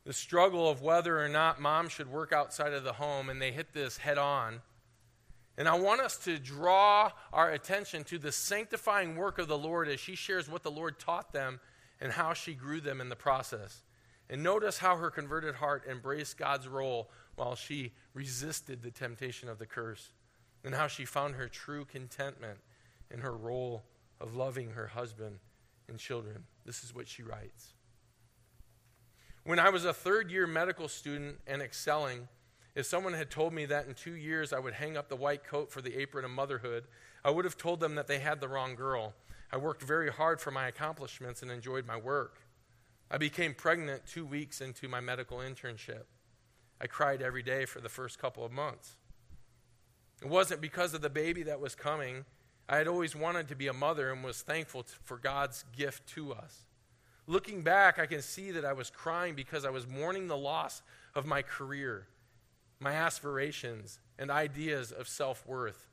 the 0.06 0.14
struggle 0.14 0.70
of 0.70 0.82
whether 0.82 1.20
or 1.20 1.28
not 1.28 1.60
mom 1.60 1.90
should 1.90 2.10
work 2.10 2.32
outside 2.32 2.72
of 2.72 2.86
the 2.86 2.94
home, 2.94 3.30
and 3.30 3.42
they 3.42 3.52
hit 3.52 3.74
this 3.74 3.98
head 3.98 4.18
on. 4.18 4.62
And 5.58 5.68
I 5.68 5.78
want 5.78 6.00
us 6.00 6.16
to 6.20 6.40
draw 6.40 7.12
our 7.34 7.52
attention 7.52 8.06
to 8.06 8.18
the 8.18 8.32
sanctifying 8.32 9.18
work 9.18 9.40
of 9.40 9.50
the 9.50 9.58
Lord 9.58 9.90
as 9.90 10.00
she 10.00 10.16
shares 10.16 10.48
what 10.48 10.64
the 10.64 10.72
Lord 10.72 11.00
taught 11.00 11.34
them 11.34 11.60
and 12.04 12.12
how 12.12 12.34
she 12.34 12.54
grew 12.54 12.82
them 12.82 13.00
in 13.00 13.08
the 13.08 13.16
process. 13.16 13.82
And 14.30 14.44
notice 14.44 14.78
how 14.78 14.98
her 14.98 15.10
converted 15.10 15.56
heart 15.56 15.86
embraced 15.90 16.38
God's 16.38 16.68
role 16.68 17.10
while 17.36 17.56
she 17.56 17.94
resisted 18.14 18.82
the 18.82 18.92
temptation 18.92 19.48
of 19.48 19.58
the 19.58 19.66
curse, 19.66 20.12
and 20.66 20.76
how 20.76 20.88
she 20.88 21.06
found 21.06 21.36
her 21.36 21.48
true 21.48 21.86
contentment 21.86 22.60
in 23.10 23.22
her 23.22 23.36
role 23.36 23.84
of 24.20 24.36
loving 24.36 24.72
her 24.72 24.88
husband 24.88 25.40
and 25.88 25.98
children. 25.98 26.44
This 26.66 26.84
is 26.84 26.94
what 26.94 27.08
she 27.08 27.24
writes. 27.24 27.74
When 29.46 29.60
I 29.60 29.70
was 29.70 29.86
a 29.86 29.94
third 29.94 30.30
year 30.30 30.46
medical 30.46 30.90
student 30.90 31.38
and 31.48 31.62
excelling, 31.62 32.28
if 32.76 32.86
someone 32.86 33.14
had 33.14 33.32
told 33.32 33.54
me 33.54 33.66
that 33.68 33.88
in 33.88 33.94
two 33.94 34.16
years 34.16 34.52
I 34.52 34.60
would 34.60 34.74
hang 34.74 34.98
up 34.98 35.08
the 35.08 35.16
white 35.16 35.46
coat 35.46 35.72
for 35.72 35.82
the 35.82 35.96
apron 36.02 36.26
of 36.26 36.32
motherhood, 36.32 36.84
I 37.24 37.30
would 37.30 37.46
have 37.46 37.58
told 37.58 37.80
them 37.80 37.96
that 37.96 38.08
they 38.08 38.20
had 38.20 38.42
the 38.42 38.50
wrong 38.50 38.76
girl. 38.76 39.14
I 39.54 39.58
worked 39.58 39.84
very 39.84 40.12
hard 40.12 40.42
for 40.42 40.50
my 40.50 40.68
accomplishments 40.68 41.44
and 41.44 41.52
enjoyed 41.52 41.86
my 41.86 41.96
work. 41.96 42.42
I 43.12 43.20
became 43.20 43.54
pregnant 43.54 44.02
two 44.08 44.26
weeks 44.26 44.62
into 44.62 44.88
my 44.88 45.00
medical 45.00 45.38
internship. 45.38 46.06
I 46.82 46.88
cried 46.88 47.22
every 47.22 47.44
day 47.44 47.66
for 47.66 47.80
the 47.80 47.88
first 47.88 48.18
couple 48.18 48.44
of 48.44 48.52
months. 48.52 48.96
It 50.24 50.28
wasn't 50.28 50.60
because 50.60 50.96
of 50.96 51.02
the 51.04 51.10
baby 51.12 51.44
that 51.44 51.60
was 51.60 51.76
coming. 51.76 52.26
I 52.68 52.78
had 52.78 52.88
always 52.88 53.16
wanted 53.16 53.48
to 53.50 53.56
be 53.56 53.68
a 53.68 53.74
mother 53.74 54.12
and 54.12 54.24
was 54.24 54.42
thankful 54.42 54.88
for 55.04 55.20
God's 55.20 55.66
gift 55.78 56.08
to 56.16 56.34
us. 56.34 56.66
Looking 57.28 57.62
back, 57.62 58.00
I 58.00 58.08
can 58.08 58.24
see 58.24 58.50
that 58.50 58.66
I 58.66 58.74
was 58.74 58.90
crying 58.90 59.36
because 59.36 59.66
I 59.66 59.70
was 59.70 59.88
mourning 59.88 60.30
the 60.30 60.36
loss 60.36 60.82
of 61.14 61.28
my 61.28 61.44
career, 61.44 62.08
my 62.80 62.94
aspirations, 62.94 64.00
and 64.18 64.32
ideas 64.32 64.92
of 64.92 65.08
self 65.08 65.46
worth. 65.46 65.93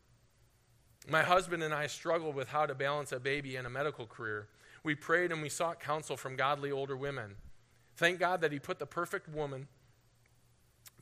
My 1.08 1.22
husband 1.22 1.62
and 1.62 1.72
I 1.72 1.86
struggled 1.86 2.34
with 2.34 2.48
how 2.48 2.66
to 2.66 2.74
balance 2.74 3.12
a 3.12 3.20
baby 3.20 3.56
and 3.56 3.66
a 3.66 3.70
medical 3.70 4.06
career. 4.06 4.48
We 4.82 4.94
prayed 4.94 5.32
and 5.32 5.42
we 5.42 5.48
sought 5.48 5.80
counsel 5.80 6.16
from 6.16 6.36
godly 6.36 6.70
older 6.70 6.96
women. 6.96 7.36
Thank 7.96 8.18
God 8.18 8.40
that 8.40 8.52
He 8.52 8.58
put 8.58 8.78
the 8.78 8.86
perfect 8.86 9.28
woman, 9.28 9.68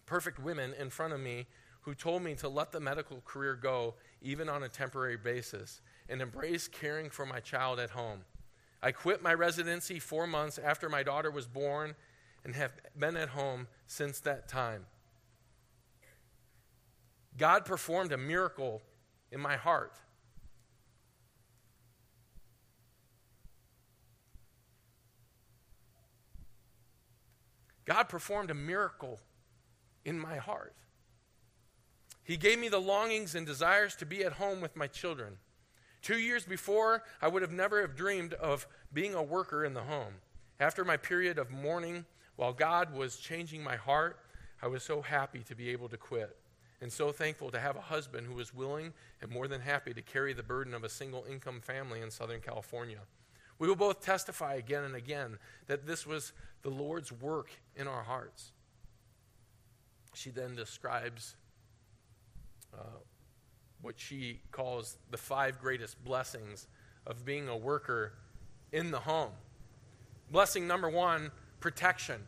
perfect 0.06 0.38
women 0.38 0.74
in 0.78 0.90
front 0.90 1.12
of 1.12 1.20
me 1.20 1.46
who 1.82 1.94
told 1.94 2.22
me 2.22 2.34
to 2.34 2.48
let 2.48 2.72
the 2.72 2.80
medical 2.80 3.22
career 3.24 3.54
go, 3.54 3.94
even 4.20 4.48
on 4.48 4.62
a 4.62 4.68
temporary 4.68 5.16
basis, 5.16 5.80
and 6.08 6.20
embrace 6.20 6.68
caring 6.68 7.08
for 7.08 7.24
my 7.24 7.40
child 7.40 7.78
at 7.78 7.90
home. 7.90 8.20
I 8.82 8.92
quit 8.92 9.22
my 9.22 9.34
residency 9.34 9.98
four 9.98 10.26
months 10.26 10.58
after 10.58 10.88
my 10.88 11.02
daughter 11.02 11.30
was 11.30 11.46
born 11.46 11.94
and 12.44 12.54
have 12.54 12.72
been 12.98 13.16
at 13.16 13.30
home 13.30 13.68
since 13.86 14.20
that 14.20 14.48
time. 14.48 14.86
God 17.36 17.64
performed 17.64 18.12
a 18.12 18.18
miracle 18.18 18.82
in 19.30 19.40
my 19.40 19.56
heart. 19.56 19.92
God 27.84 28.04
performed 28.04 28.50
a 28.50 28.54
miracle 28.54 29.18
in 30.04 30.18
my 30.18 30.36
heart. 30.36 30.74
He 32.22 32.36
gave 32.36 32.58
me 32.58 32.68
the 32.68 32.80
longings 32.80 33.34
and 33.34 33.46
desires 33.46 33.96
to 33.96 34.06
be 34.06 34.22
at 34.22 34.34
home 34.34 34.60
with 34.60 34.76
my 34.76 34.86
children. 34.86 35.38
Two 36.02 36.18
years 36.18 36.44
before, 36.44 37.02
I 37.22 37.28
would 37.28 37.40
have 37.40 37.50
never 37.50 37.80
have 37.80 37.96
dreamed 37.96 38.34
of 38.34 38.66
being 38.92 39.14
a 39.14 39.22
worker 39.22 39.64
in 39.64 39.72
the 39.72 39.82
home. 39.82 40.14
After 40.60 40.84
my 40.84 40.98
period 40.98 41.38
of 41.38 41.50
mourning, 41.50 42.04
while 42.36 42.52
God 42.52 42.94
was 42.94 43.16
changing 43.16 43.64
my 43.64 43.76
heart, 43.76 44.18
I 44.60 44.66
was 44.66 44.82
so 44.82 45.00
happy 45.00 45.40
to 45.44 45.54
be 45.54 45.70
able 45.70 45.88
to 45.88 45.96
quit 45.96 46.36
and 46.80 46.92
so 46.92 47.10
thankful 47.10 47.50
to 47.50 47.58
have 47.58 47.76
a 47.76 47.80
husband 47.80 48.26
who 48.26 48.34
was 48.34 48.54
willing 48.54 48.92
and 49.20 49.30
more 49.30 49.48
than 49.48 49.60
happy 49.60 49.92
to 49.92 50.02
carry 50.02 50.32
the 50.32 50.42
burden 50.42 50.74
of 50.74 50.84
a 50.84 50.88
single 50.88 51.24
income 51.28 51.60
family 51.60 52.00
in 52.00 52.10
Southern 52.10 52.40
California. 52.40 53.00
We 53.58 53.66
will 53.66 53.76
both 53.76 54.00
testify 54.00 54.54
again 54.54 54.84
and 54.84 54.94
again 54.94 55.38
that 55.66 55.86
this 55.86 56.06
was 56.06 56.32
the 56.62 56.70
Lord's 56.70 57.10
work 57.10 57.50
in 57.74 57.88
our 57.88 58.02
hearts. 58.02 58.52
She 60.14 60.30
then 60.30 60.54
describes 60.54 61.34
uh, 62.72 63.00
what 63.82 63.98
she 63.98 64.40
calls 64.52 64.96
the 65.10 65.16
five 65.16 65.60
greatest 65.60 66.02
blessings 66.04 66.68
of 67.06 67.24
being 67.24 67.48
a 67.48 67.56
worker 67.56 68.12
in 68.72 68.90
the 68.90 69.00
home. 69.00 69.32
Blessing 70.30 70.66
number 70.66 70.88
one 70.88 71.30
protection. 71.60 72.20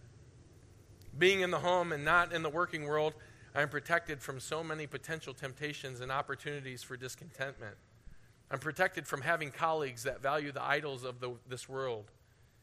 Being 1.16 1.40
in 1.40 1.51
the 1.51 1.59
home 1.59 1.92
and 1.92 2.05
not 2.05 2.32
in 2.32 2.42
the 2.42 2.48
working 2.48 2.84
world, 2.84 3.14
I 3.55 3.62
am 3.62 3.68
protected 3.68 4.22
from 4.22 4.38
so 4.38 4.62
many 4.62 4.86
potential 4.86 5.34
temptations 5.34 6.01
and 6.01 6.12
opportunities 6.12 6.82
for 6.82 6.96
discontentment. 6.96 7.76
I'm 8.51 8.59
protected 8.59 9.07
from 9.07 9.22
having 9.22 9.51
colleagues 9.51 10.05
that 10.05 10.22
value 10.22 10.53
the 10.53 10.62
idols 10.62 11.05
of 11.05 11.20
the, 11.20 11.32
this 11.48 11.68
world. 11.68 12.11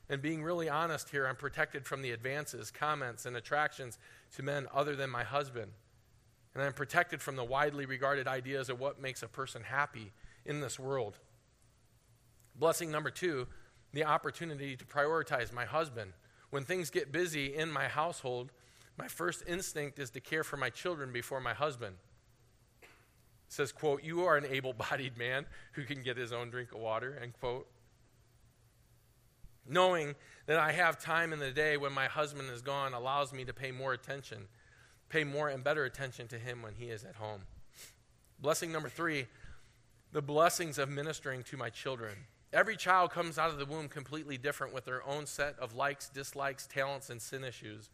And 0.09 0.21
being 0.21 0.43
really 0.43 0.69
honest 0.69 1.09
here, 1.09 1.27
I'm 1.27 1.35
protected 1.35 1.85
from 1.85 2.01
the 2.01 2.11
advances, 2.11 2.71
comments, 2.71 3.25
and 3.25 3.35
attractions 3.35 3.97
to 4.35 4.43
men 4.43 4.67
other 4.73 4.95
than 4.95 5.09
my 5.09 5.23
husband. 5.23 5.71
And 6.53 6.63
I'm 6.63 6.73
protected 6.73 7.21
from 7.21 7.35
the 7.35 7.43
widely 7.43 7.85
regarded 7.85 8.27
ideas 8.27 8.69
of 8.69 8.79
what 8.79 9.01
makes 9.01 9.21
a 9.23 9.27
person 9.27 9.63
happy 9.63 10.11
in 10.45 10.61
this 10.61 10.79
world. 10.79 11.17
Blessing 12.55 12.89
number 12.89 13.11
two, 13.11 13.47
the 13.93 14.05
opportunity 14.05 14.75
to 14.75 14.85
prioritize 14.85 15.53
my 15.53 15.65
husband. 15.65 16.13
When 16.49 16.63
things 16.63 16.89
get 16.89 17.11
busy 17.11 17.53
in 17.53 17.71
my 17.71 17.87
household, 17.87 18.51
my 18.97 19.07
first 19.07 19.43
instinct 19.47 19.99
is 19.99 20.09
to 20.11 20.19
care 20.19 20.43
for 20.43 20.57
my 20.57 20.69
children 20.69 21.11
before 21.11 21.39
my 21.39 21.53
husband. 21.53 21.95
It 22.81 22.87
says, 23.53 23.71
quote, 23.71 24.03
you 24.03 24.25
are 24.25 24.37
an 24.37 24.45
able-bodied 24.45 25.17
man 25.17 25.45
who 25.73 25.83
can 25.83 26.01
get 26.01 26.17
his 26.17 26.33
own 26.33 26.49
drink 26.49 26.71
of 26.73 26.79
water, 26.79 27.17
end 27.21 27.33
quote. 27.39 27.67
Knowing 29.69 30.15
that 30.47 30.57
I 30.57 30.71
have 30.71 30.99
time 30.99 31.33
in 31.33 31.39
the 31.39 31.51
day 31.51 31.77
when 31.77 31.93
my 31.93 32.07
husband 32.07 32.49
is 32.49 32.61
gone 32.61 32.93
allows 32.93 33.33
me 33.33 33.45
to 33.45 33.53
pay 33.53 33.71
more 33.71 33.93
attention 33.93 34.47
pay 35.09 35.23
more 35.23 35.49
and 35.49 35.63
better 35.63 35.85
attention 35.85 36.27
to 36.29 36.37
Him 36.37 36.61
when 36.61 36.73
He 36.75 36.85
is 36.85 37.03
at 37.03 37.15
home. 37.15 37.41
Blessing 38.39 38.71
number 38.71 38.89
three 38.89 39.27
the 40.13 40.21
blessings 40.21 40.77
of 40.77 40.89
ministering 40.89 41.43
to 41.43 41.57
my 41.57 41.69
children. 41.69 42.13
Every 42.53 42.77
child 42.77 43.11
comes 43.11 43.37
out 43.37 43.49
of 43.49 43.59
the 43.59 43.65
womb 43.65 43.89
completely 43.89 44.37
different 44.37 44.73
with 44.73 44.85
their 44.85 45.05
own 45.05 45.25
set 45.25 45.59
of 45.59 45.75
likes, 45.75 46.07
dislikes, 46.07 46.65
talents, 46.65 47.09
and 47.09 47.21
sin 47.21 47.43
issues. 47.43 47.89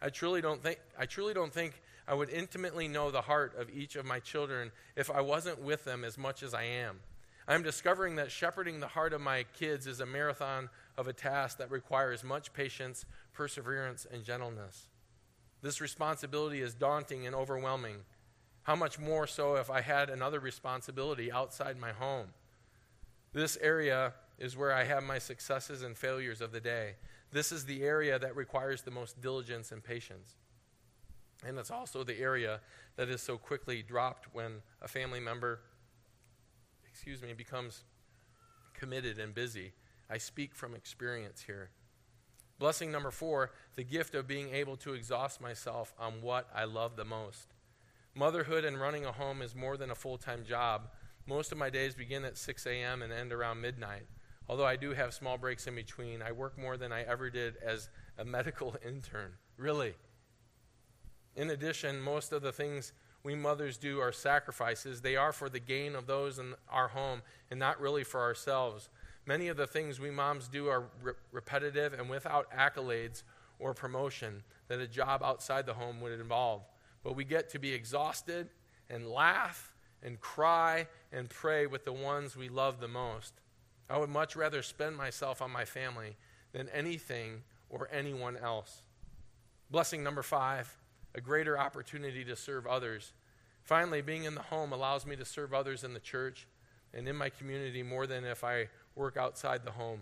I 0.00 0.10
truly 0.10 0.40
don't 0.40 0.62
think 0.62 0.78
I 0.98 1.06
truly 1.06 1.34
don't 1.34 1.52
think 1.52 1.80
I 2.06 2.14
would 2.14 2.30
intimately 2.30 2.86
know 2.86 3.10
the 3.10 3.22
heart 3.22 3.54
of 3.58 3.70
each 3.70 3.96
of 3.96 4.04
my 4.04 4.20
children 4.20 4.70
if 4.94 5.10
I 5.10 5.20
wasn't 5.20 5.60
with 5.60 5.84
them 5.84 6.04
as 6.04 6.16
much 6.16 6.42
as 6.42 6.54
I 6.54 6.64
am. 6.64 7.00
I'm 7.48 7.62
discovering 7.62 8.16
that 8.16 8.30
shepherding 8.30 8.80
the 8.80 8.88
heart 8.88 9.12
of 9.12 9.20
my 9.20 9.44
kids 9.58 9.86
is 9.86 10.00
a 10.00 10.06
marathon 10.06 10.68
of 10.96 11.06
a 11.06 11.12
task 11.12 11.58
that 11.58 11.70
requires 11.70 12.24
much 12.24 12.52
patience, 12.52 13.04
perseverance, 13.32 14.06
and 14.10 14.24
gentleness. 14.24 14.88
This 15.62 15.80
responsibility 15.80 16.60
is 16.60 16.74
daunting 16.74 17.26
and 17.26 17.34
overwhelming. 17.34 17.98
How 18.64 18.74
much 18.74 18.98
more 18.98 19.26
so 19.28 19.56
if 19.56 19.70
I 19.70 19.80
had 19.80 20.10
another 20.10 20.40
responsibility 20.40 21.30
outside 21.30 21.78
my 21.78 21.92
home? 21.92 22.28
This 23.32 23.56
area 23.60 24.14
is 24.38 24.56
where 24.56 24.72
I 24.72 24.84
have 24.84 25.04
my 25.04 25.18
successes 25.18 25.82
and 25.82 25.96
failures 25.96 26.40
of 26.40 26.52
the 26.52 26.60
day. 26.60 26.96
This 27.36 27.52
is 27.52 27.66
the 27.66 27.82
area 27.82 28.18
that 28.18 28.34
requires 28.34 28.80
the 28.80 28.90
most 28.90 29.20
diligence 29.20 29.70
and 29.70 29.84
patience. 29.84 30.36
And 31.46 31.58
it's 31.58 31.70
also 31.70 32.02
the 32.02 32.18
area 32.18 32.60
that 32.96 33.10
is 33.10 33.20
so 33.20 33.36
quickly 33.36 33.82
dropped 33.82 34.28
when 34.32 34.62
a 34.80 34.88
family 34.88 35.20
member, 35.20 35.60
excuse 36.90 37.20
me, 37.20 37.34
becomes 37.34 37.84
committed 38.72 39.18
and 39.18 39.34
busy. 39.34 39.72
I 40.08 40.16
speak 40.16 40.54
from 40.54 40.74
experience 40.74 41.42
here. 41.46 41.68
Blessing 42.58 42.90
number 42.90 43.10
four, 43.10 43.50
the 43.74 43.84
gift 43.84 44.14
of 44.14 44.26
being 44.26 44.54
able 44.54 44.78
to 44.78 44.94
exhaust 44.94 45.38
myself 45.38 45.92
on 45.98 46.22
what 46.22 46.48
I 46.54 46.64
love 46.64 46.96
the 46.96 47.04
most. 47.04 47.52
Motherhood 48.14 48.64
and 48.64 48.80
running 48.80 49.04
a 49.04 49.12
home 49.12 49.42
is 49.42 49.54
more 49.54 49.76
than 49.76 49.90
a 49.90 49.94
full 49.94 50.16
time 50.16 50.42
job. 50.42 50.88
Most 51.26 51.52
of 51.52 51.58
my 51.58 51.68
days 51.68 51.94
begin 51.94 52.24
at 52.24 52.38
6 52.38 52.66
a.m. 52.66 53.02
and 53.02 53.12
end 53.12 53.30
around 53.30 53.60
midnight. 53.60 54.06
Although 54.48 54.66
I 54.66 54.76
do 54.76 54.92
have 54.92 55.12
small 55.12 55.38
breaks 55.38 55.66
in 55.66 55.74
between, 55.74 56.22
I 56.22 56.32
work 56.32 56.56
more 56.56 56.76
than 56.76 56.92
I 56.92 57.02
ever 57.02 57.30
did 57.30 57.56
as 57.64 57.88
a 58.16 58.24
medical 58.24 58.76
intern. 58.86 59.32
Really. 59.56 59.94
In 61.34 61.50
addition, 61.50 62.00
most 62.00 62.32
of 62.32 62.42
the 62.42 62.52
things 62.52 62.92
we 63.22 63.34
mothers 63.34 63.76
do 63.76 64.00
are 64.00 64.12
sacrifices. 64.12 65.00
They 65.00 65.16
are 65.16 65.32
for 65.32 65.48
the 65.48 65.58
gain 65.58 65.96
of 65.96 66.06
those 66.06 66.38
in 66.38 66.54
our 66.68 66.88
home 66.88 67.22
and 67.50 67.58
not 67.58 67.80
really 67.80 68.04
for 68.04 68.20
ourselves. 68.20 68.88
Many 69.26 69.48
of 69.48 69.56
the 69.56 69.66
things 69.66 69.98
we 69.98 70.10
moms 70.12 70.46
do 70.46 70.68
are 70.68 70.84
re- 71.02 71.14
repetitive 71.32 71.92
and 71.92 72.08
without 72.08 72.50
accolades 72.52 73.24
or 73.58 73.74
promotion 73.74 74.44
that 74.68 74.80
a 74.80 74.86
job 74.86 75.22
outside 75.24 75.66
the 75.66 75.74
home 75.74 76.00
would 76.00 76.12
involve. 76.12 76.62
But 77.02 77.16
we 77.16 77.24
get 77.24 77.50
to 77.50 77.58
be 77.58 77.72
exhausted 77.72 78.48
and 78.88 79.08
laugh 79.08 79.74
and 80.02 80.20
cry 80.20 80.86
and 81.12 81.28
pray 81.28 81.66
with 81.66 81.84
the 81.84 81.92
ones 81.92 82.36
we 82.36 82.48
love 82.48 82.80
the 82.80 82.88
most. 82.88 83.34
I 83.88 83.98
would 83.98 84.10
much 84.10 84.36
rather 84.36 84.62
spend 84.62 84.96
myself 84.96 85.40
on 85.40 85.50
my 85.50 85.64
family 85.64 86.16
than 86.52 86.68
anything 86.70 87.42
or 87.68 87.88
anyone 87.92 88.36
else. 88.36 88.82
Blessing 89.70 90.02
number 90.02 90.22
five, 90.22 90.76
a 91.14 91.20
greater 91.20 91.58
opportunity 91.58 92.24
to 92.24 92.36
serve 92.36 92.66
others. 92.66 93.12
Finally, 93.62 94.02
being 94.02 94.24
in 94.24 94.34
the 94.34 94.42
home 94.42 94.72
allows 94.72 95.06
me 95.06 95.16
to 95.16 95.24
serve 95.24 95.52
others 95.52 95.84
in 95.84 95.92
the 95.92 96.00
church 96.00 96.46
and 96.94 97.08
in 97.08 97.16
my 97.16 97.28
community 97.28 97.82
more 97.82 98.06
than 98.06 98.24
if 98.24 98.44
I 98.44 98.68
work 98.94 99.16
outside 99.16 99.64
the 99.64 99.72
home. 99.72 100.00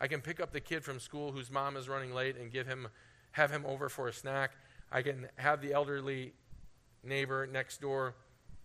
I 0.00 0.08
can 0.08 0.20
pick 0.20 0.40
up 0.40 0.52
the 0.52 0.60
kid 0.60 0.82
from 0.82 0.98
school 0.98 1.32
whose 1.32 1.50
mom 1.50 1.76
is 1.76 1.88
running 1.88 2.12
late 2.12 2.36
and 2.36 2.50
give 2.50 2.66
him, 2.66 2.88
have 3.32 3.50
him 3.50 3.64
over 3.66 3.88
for 3.88 4.08
a 4.08 4.12
snack. 4.12 4.52
I 4.90 5.02
can 5.02 5.28
have 5.36 5.60
the 5.60 5.72
elderly 5.72 6.32
neighbor 7.04 7.46
next 7.46 7.80
door 7.80 8.14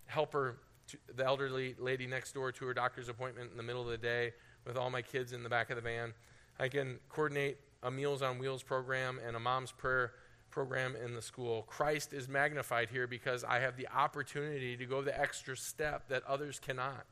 help 0.06 0.34
her, 0.34 0.58
to, 0.88 0.98
the 1.16 1.26
elderly 1.26 1.76
lady 1.78 2.08
next 2.08 2.34
door 2.34 2.52
to 2.52 2.66
her 2.66 2.74
doctor's 2.74 3.10
appointment 3.10 3.52
in 3.52 3.58
the 3.58 3.64
middle 3.64 3.82
of 3.82 3.90
the 3.90 3.98
day 3.98 4.34
with 4.68 4.78
all 4.78 4.90
my 4.90 5.02
kids 5.02 5.32
in 5.32 5.44
the 5.44 5.50
back 5.50 5.70
of 5.70 5.78
the 5.78 5.82
van. 5.82 6.14
I 6.60 6.68
can 6.68 7.00
coordinate 7.10 7.58
a 7.82 7.90
Meals 7.90 8.22
on 8.22 8.38
Wheels 8.38 8.64
program 8.64 9.20
and 9.26 9.36
a 9.36 9.40
mom's 9.40 9.72
prayer 9.72 10.12
program 10.50 10.96
in 10.96 11.14
the 11.14 11.22
school. 11.22 11.64
Christ 11.64 12.14
is 12.14 12.28
magnified 12.28 12.90
here 12.90 13.08
because 13.08 13.44
I 13.44 13.60
have 13.60 13.78
the 13.78 13.88
opportunity 13.88 14.76
to 14.76 14.86
go 14.86 15.02
the 15.02 15.18
extra 15.18 15.56
step 15.56 16.10
that 16.10 16.24
others 16.26 16.60
cannot. 16.60 17.06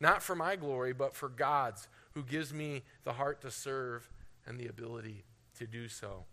Not 0.00 0.22
for 0.22 0.34
my 0.34 0.56
glory, 0.56 0.92
but 0.92 1.14
for 1.14 1.28
God's, 1.28 1.88
who 2.12 2.22
gives 2.22 2.52
me 2.52 2.82
the 3.04 3.14
heart 3.14 3.40
to 3.42 3.50
serve 3.50 4.10
and 4.46 4.58
the 4.58 4.66
ability 4.66 5.24
to 5.58 5.66
do 5.66 5.88
so. 5.88 6.24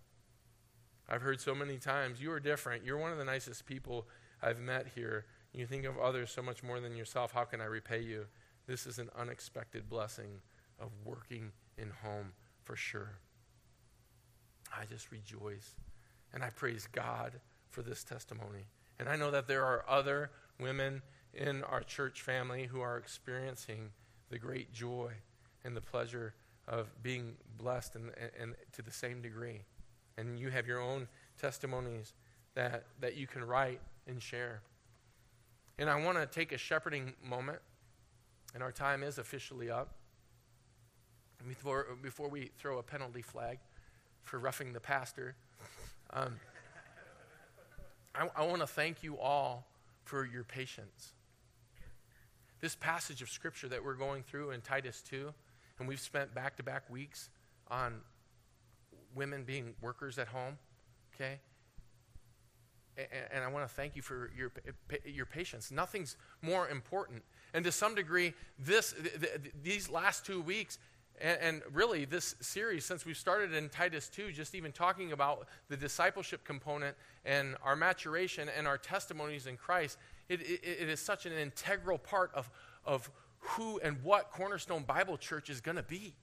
I've 1.07 1.22
heard 1.22 1.41
so 1.41 1.55
many 1.55 1.78
times, 1.78 2.22
you 2.22 2.32
are 2.32 2.39
different. 2.39 2.86
You're 2.86 2.97
one 2.97 3.12
of 3.12 3.18
the 3.18 3.26
nicest 3.26 3.66
people 3.66 4.07
I've 4.41 4.59
met 4.59 4.88
here. 4.95 5.26
You 5.53 5.66
think 5.66 5.86
of 5.86 5.97
others 5.97 6.32
so 6.32 6.41
much 6.41 6.64
more 6.64 6.80
than 6.80 6.95
yourself. 6.95 7.32
How 7.32 7.43
can 7.43 7.62
I 7.62 7.66
repay 7.66 8.01
you? 8.01 8.26
This 8.68 8.86
is 8.86 8.99
an 8.99 9.09
unexpected 9.18 9.89
blessing 9.89 10.41
of 10.82 10.89
working 11.05 11.51
in 11.77 11.91
home 12.03 12.34
for 12.63 12.75
sure. 12.75 13.17
I 14.75 14.86
just 14.86 15.11
rejoice 15.11 15.75
and 16.34 16.43
I 16.43 16.49
praise 16.49 16.88
God 16.91 17.34
for 17.69 17.82
this 17.82 18.03
testimony. 18.03 18.67
And 18.99 19.09
I 19.09 19.15
know 19.15 19.32
that 19.32 19.47
there 19.47 19.63
are 19.63 19.84
other 19.88 20.32
women 20.59 21.01
in 21.34 21.63
our 21.63 21.82
church 21.82 22.21
family 22.21 22.65
who 22.65 22.82
are 22.82 22.97
experiencing 22.97 23.89
the 24.29 24.38
great 24.38 24.71
joy 24.71 25.11
and 25.63 25.75
the 25.75 25.82
pleasure 25.82 26.34
of 26.67 26.91
being 27.01 27.34
blessed 27.57 27.95
and, 27.95 28.11
and, 28.39 28.55
to 28.73 28.82
the 28.82 28.91
same 28.91 29.21
degree. 29.21 29.61
And 30.17 30.39
you 30.39 30.49
have 30.49 30.67
your 30.67 30.79
own 30.79 31.07
testimonies 31.39 32.13
that, 32.53 32.86
that 32.99 33.15
you 33.15 33.27
can 33.27 33.43
write 33.43 33.82
and 34.07 34.21
share. 34.21 34.61
And 35.79 35.89
I 35.89 36.03
want 36.03 36.17
to 36.17 36.25
take 36.25 36.51
a 36.51 36.57
shepherding 36.57 37.13
moment, 37.23 37.59
and 38.53 38.61
our 38.61 38.71
time 38.71 39.03
is 39.03 39.17
officially 39.17 39.69
up. 39.69 39.95
Before, 41.47 41.87
before 42.01 42.29
we 42.29 42.51
throw 42.57 42.77
a 42.77 42.83
penalty 42.83 43.21
flag 43.21 43.57
for 44.21 44.37
roughing 44.37 44.73
the 44.73 44.79
pastor, 44.79 45.35
um, 46.11 46.39
I, 48.13 48.27
I 48.35 48.45
want 48.45 48.61
to 48.61 48.67
thank 48.67 49.03
you 49.03 49.17
all 49.17 49.65
for 50.03 50.25
your 50.25 50.43
patience. 50.43 51.13
This 52.59 52.75
passage 52.75 53.21
of 53.21 53.29
Scripture 53.29 53.67
that 53.69 53.83
we're 53.83 53.95
going 53.95 54.23
through 54.23 54.51
in 54.51 54.61
Titus 54.61 55.01
2, 55.09 55.33
and 55.79 55.87
we've 55.87 55.99
spent 55.99 56.33
back 56.35 56.57
to 56.57 56.63
back 56.63 56.87
weeks 56.89 57.29
on 57.69 58.01
women 59.15 59.43
being 59.43 59.73
workers 59.81 60.19
at 60.19 60.27
home, 60.27 60.57
okay? 61.15 61.39
and 63.31 63.43
I 63.43 63.47
want 63.47 63.67
to 63.67 63.73
thank 63.73 63.95
you 63.95 64.01
for 64.01 64.31
your, 64.35 64.51
your 65.05 65.25
patience. 65.25 65.71
Nothing's 65.71 66.17
more 66.41 66.69
important. 66.69 67.23
And 67.53 67.63
to 67.65 67.71
some 67.71 67.95
degree, 67.95 68.33
this, 68.59 68.93
these 69.63 69.89
last 69.89 70.25
two 70.25 70.41
weeks, 70.41 70.77
and, 71.22 71.61
really 71.72 72.05
this 72.05 72.36
series, 72.41 72.84
since 72.84 73.05
we 73.05 73.13
started 73.13 73.53
in 73.53 73.69
Titus 73.69 74.09
2, 74.09 74.32
just 74.32 74.55
even 74.55 74.72
talking 74.72 75.11
about 75.11 75.47
the 75.69 75.78
discipleship 75.78 76.43
component 76.43 76.95
and 77.26 77.55
our 77.63 77.76
maturation 77.76 78.49
and 78.57 78.67
our 78.67 78.78
testimonies 78.78 79.45
in 79.45 79.55
Christ, 79.57 79.97
it, 80.30 80.41
it, 80.41 80.61
it 80.63 80.89
is 80.89 80.99
such 80.99 81.26
an 81.26 81.34
integral 81.34 81.97
part 81.97 82.32
of, 82.34 82.49
of 82.86 83.09
who 83.39 83.80
and 83.80 84.03
what 84.03 84.32
Cornerstone 84.32 84.84
Bible 84.84 85.17
Church 85.17 85.49
is 85.49 85.61
going 85.61 85.78
to 85.78 85.84
be. 85.84 86.15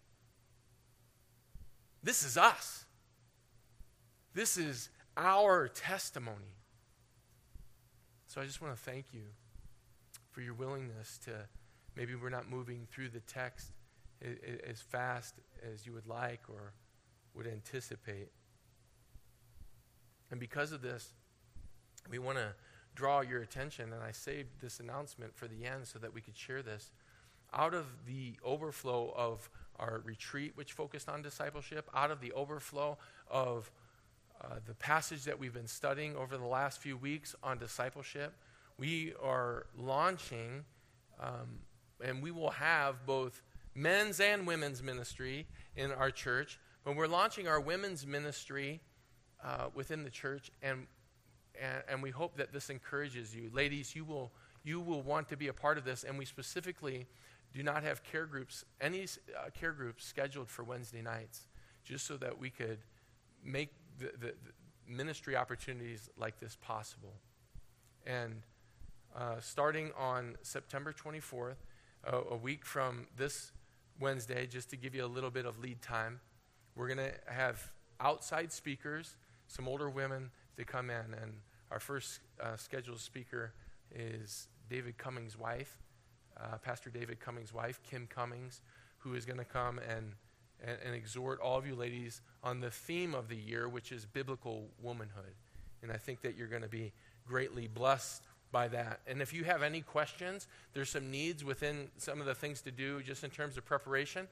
This 2.02 2.24
is 2.24 2.36
us. 2.36 2.84
This 4.34 4.56
is 4.56 4.88
our 5.16 5.68
testimony. 5.68 6.56
So 8.26 8.40
I 8.40 8.44
just 8.44 8.60
want 8.60 8.76
to 8.76 8.82
thank 8.82 9.06
you 9.12 9.22
for 10.30 10.40
your 10.40 10.54
willingness 10.54 11.18
to 11.24 11.32
maybe 11.96 12.14
we're 12.14 12.30
not 12.30 12.48
moving 12.48 12.86
through 12.90 13.08
the 13.08 13.20
text 13.20 13.72
as 14.68 14.80
fast 14.80 15.34
as 15.72 15.86
you 15.86 15.92
would 15.92 16.06
like 16.06 16.40
or 16.48 16.72
would 17.34 17.46
anticipate. 17.46 18.28
And 20.30 20.40
because 20.40 20.72
of 20.72 20.82
this, 20.82 21.12
we 22.10 22.18
want 22.18 22.38
to 22.38 22.54
draw 22.94 23.20
your 23.20 23.40
attention, 23.42 23.92
and 23.92 24.02
I 24.02 24.12
saved 24.12 24.60
this 24.60 24.80
announcement 24.80 25.36
for 25.36 25.46
the 25.46 25.64
end 25.64 25.86
so 25.86 25.98
that 26.00 26.12
we 26.12 26.20
could 26.20 26.36
share 26.36 26.62
this. 26.62 26.90
Out 27.54 27.74
of 27.74 27.86
the 28.06 28.34
overflow 28.44 29.14
of 29.16 29.48
our 29.76 30.02
retreat, 30.04 30.52
which 30.56 30.72
focused 30.72 31.08
on 31.08 31.22
discipleship, 31.22 31.88
out 31.94 32.10
of 32.10 32.20
the 32.20 32.32
overflow 32.32 32.98
of 33.30 33.70
uh, 34.42 34.56
the 34.66 34.74
passage 34.74 35.24
that 35.24 35.38
we've 35.38 35.54
been 35.54 35.68
studying 35.68 36.16
over 36.16 36.36
the 36.36 36.46
last 36.46 36.80
few 36.80 36.96
weeks 36.96 37.34
on 37.42 37.58
discipleship, 37.58 38.34
we 38.78 39.12
are 39.22 39.66
launching, 39.76 40.64
um, 41.20 41.60
and 42.04 42.22
we 42.22 42.30
will 42.30 42.50
have 42.50 43.06
both 43.06 43.42
men's 43.78 44.18
and 44.18 44.46
women's 44.46 44.82
ministry 44.82 45.46
in 45.76 45.92
our 45.92 46.10
church. 46.10 46.58
But 46.84 46.96
we're 46.96 47.06
launching 47.06 47.46
our 47.46 47.60
women's 47.60 48.06
ministry 48.06 48.80
uh, 49.44 49.68
within 49.74 50.02
the 50.02 50.10
church, 50.10 50.50
and, 50.62 50.86
and, 51.60 51.82
and 51.88 52.02
we 52.02 52.10
hope 52.10 52.36
that 52.36 52.52
this 52.52 52.70
encourages 52.70 53.34
you. 53.34 53.50
Ladies, 53.52 53.94
you 53.94 54.04
will, 54.04 54.32
you 54.64 54.80
will 54.80 55.02
want 55.02 55.28
to 55.28 55.36
be 55.36 55.48
a 55.48 55.52
part 55.52 55.78
of 55.78 55.84
this, 55.84 56.02
and 56.02 56.18
we 56.18 56.24
specifically 56.24 57.06
do 57.54 57.62
not 57.62 57.82
have 57.84 58.02
care 58.02 58.26
groups, 58.26 58.64
any 58.80 59.04
uh, 59.04 59.50
care 59.58 59.72
groups 59.72 60.04
scheduled 60.04 60.48
for 60.48 60.64
Wednesday 60.64 61.02
nights, 61.02 61.46
just 61.84 62.06
so 62.06 62.16
that 62.16 62.38
we 62.38 62.50
could 62.50 62.78
make 63.44 63.70
the, 63.98 64.06
the, 64.18 64.26
the 64.26 64.52
ministry 64.86 65.36
opportunities 65.36 66.10
like 66.18 66.38
this 66.40 66.56
possible. 66.60 67.14
And 68.06 68.42
uh, 69.16 69.40
starting 69.40 69.92
on 69.96 70.36
September 70.42 70.92
24th, 70.92 71.56
uh, 72.06 72.20
a 72.30 72.36
week 72.36 72.64
from 72.64 73.06
this 73.16 73.52
Wednesday, 74.00 74.46
just 74.46 74.70
to 74.70 74.76
give 74.76 74.94
you 74.94 75.04
a 75.04 75.06
little 75.06 75.30
bit 75.30 75.46
of 75.46 75.58
lead 75.58 75.82
time, 75.82 76.20
we're 76.74 76.86
going 76.86 76.98
to 76.98 77.12
have 77.26 77.72
outside 78.00 78.52
speakers, 78.52 79.16
some 79.46 79.66
older 79.66 79.90
women 79.90 80.30
to 80.56 80.64
come 80.64 80.90
in. 80.90 81.14
And 81.20 81.32
our 81.70 81.80
first 81.80 82.20
uh, 82.40 82.56
scheduled 82.56 83.00
speaker 83.00 83.52
is 83.94 84.48
David 84.70 84.98
Cummings' 84.98 85.38
wife, 85.38 85.78
uh, 86.36 86.58
Pastor 86.58 86.90
David 86.90 87.20
Cummings' 87.20 87.52
wife, 87.52 87.80
Kim 87.82 88.06
Cummings, 88.06 88.60
who 88.98 89.14
is 89.14 89.24
going 89.24 89.38
to 89.38 89.44
come 89.44 89.78
and 89.78 90.14
and, 90.60 90.76
and 90.84 90.94
exhort 90.94 91.40
all 91.40 91.58
of 91.58 91.66
you 91.66 91.74
ladies 91.74 92.20
on 92.42 92.60
the 92.60 92.70
theme 92.70 93.14
of 93.14 93.28
the 93.28 93.36
year, 93.36 93.68
which 93.68 93.92
is 93.92 94.04
biblical 94.04 94.68
womanhood. 94.82 95.34
And 95.82 95.92
I 95.92 95.96
think 95.96 96.22
that 96.22 96.36
you're 96.36 96.48
going 96.48 96.62
to 96.62 96.68
be 96.68 96.92
greatly 97.26 97.68
blessed 97.68 98.24
by 98.50 98.68
that. 98.68 99.00
And 99.06 99.20
if 99.20 99.32
you 99.32 99.44
have 99.44 99.62
any 99.62 99.80
questions, 99.80 100.46
there's 100.72 100.90
some 100.90 101.10
needs 101.10 101.44
within 101.44 101.88
some 101.96 102.20
of 102.20 102.26
the 102.26 102.34
things 102.34 102.60
to 102.62 102.70
do 102.70 103.02
just 103.02 103.24
in 103.24 103.30
terms 103.30 103.56
of 103.56 103.64
preparation. 103.64 104.26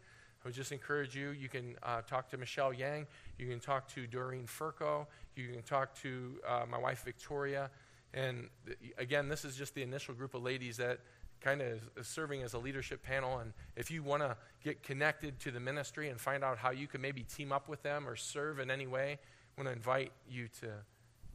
I 0.45 0.49
would 0.49 0.55
just 0.55 0.73
encourage 0.73 1.15
you. 1.15 1.31
You 1.31 1.49
can 1.49 1.77
uh, 1.83 2.03
talk 2.03 2.29
to 2.31 2.37
Michelle 2.37 2.73
Yang. 2.73 3.07
You 3.39 3.49
can 3.49 3.61
talk 3.61 3.89
to 3.95 4.07
Doreen 4.07 4.47
Furco. 4.47 5.07
You 5.35 5.49
can 5.49 5.63
talk 5.63 5.95
to 6.03 6.41
uh, 6.47 6.65
my 6.71 6.79
wife 6.79 7.03
Victoria. 7.05 7.71
And 8.15 8.49
th- 8.65 8.79
again, 8.97 9.29
this 9.29 9.45
is 9.45 9.57
just 9.57 9.75
the 9.75 9.83
initial 9.83 10.15
group 10.15 10.35
of 10.35 10.43
ladies 10.43 10.77
that 10.77 11.01
kind 11.41 11.61
of 11.61 11.81
is 11.97 12.07
serving 12.07 12.43
as 12.43 12.55
a 12.55 12.59
leadership 12.59 13.03
panel. 13.03 13.39
And 13.39 13.53
if 13.77 13.91
you 13.91 14.03
want 14.03 14.23
to 14.23 14.37
get 14.65 14.83
connected 14.83 15.39
to 15.41 15.51
the 15.51 15.61
ministry 15.61 16.09
and 16.09 16.21
find 16.21 16.43
out 16.43 16.59
how 16.59 16.71
you 16.71 16.87
can 16.87 17.01
maybe 17.01 17.23
team 17.23 17.53
up 17.53 17.69
with 17.69 17.83
them 17.83 18.09
or 18.09 18.17
serve 18.17 18.59
in 18.59 18.71
any 18.71 18.87
way, 18.87 19.19
I 19.57 19.61
want 19.61 19.69
to 19.69 19.77
invite 19.77 20.13
you 20.29 20.49
to 20.61 20.69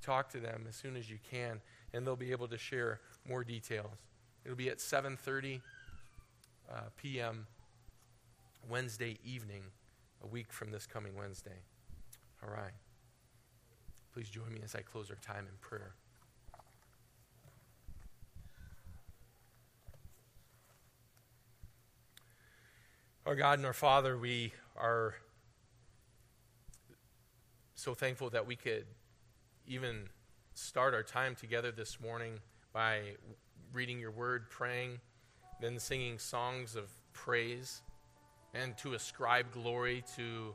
talk 0.01 0.29
to 0.29 0.39
them 0.39 0.65
as 0.67 0.75
soon 0.75 0.95
as 0.95 1.09
you 1.09 1.17
can, 1.29 1.61
and 1.93 2.05
they'll 2.05 2.15
be 2.15 2.31
able 2.31 2.47
to 2.47 2.57
share 2.57 2.99
more 3.27 3.43
details. 3.43 3.91
It'll 4.43 4.57
be 4.57 4.69
at 4.69 4.79
7:30 4.79 5.61
uh, 6.71 6.81
p.m. 6.97 7.47
Wednesday 8.69 9.17
evening, 9.25 9.63
a 10.23 10.27
week 10.27 10.51
from 10.51 10.71
this 10.71 10.85
coming 10.85 11.15
Wednesday. 11.15 11.59
All 12.43 12.49
right. 12.49 12.73
Please 14.13 14.29
join 14.29 14.53
me 14.53 14.61
as 14.63 14.75
I 14.75 14.81
close 14.81 15.09
our 15.09 15.17
time 15.17 15.47
in 15.47 15.57
prayer. 15.61 15.93
Our 23.25 23.35
God 23.35 23.59
and 23.59 23.65
our 23.65 23.73
Father, 23.73 24.17
we 24.17 24.51
are 24.75 25.15
so 27.75 27.93
thankful 27.93 28.29
that 28.31 28.45
we 28.45 28.55
could 28.55 28.85
even 29.67 30.09
start 30.53 30.93
our 30.93 31.03
time 31.03 31.35
together 31.35 31.71
this 31.71 31.99
morning 31.99 32.39
by 32.73 33.15
reading 33.73 33.99
your 33.99 34.11
word, 34.11 34.49
praying, 34.49 34.99
then 35.61 35.79
singing 35.79 36.17
songs 36.19 36.75
of 36.75 36.89
praise, 37.13 37.81
and 38.53 38.77
to 38.77 38.93
ascribe 38.93 39.51
glory 39.51 40.03
to 40.15 40.53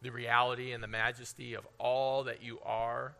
the 0.00 0.10
reality 0.10 0.72
and 0.72 0.82
the 0.82 0.88
majesty 0.88 1.54
of 1.54 1.66
all 1.78 2.24
that 2.24 2.42
you 2.42 2.58
are. 2.64 3.14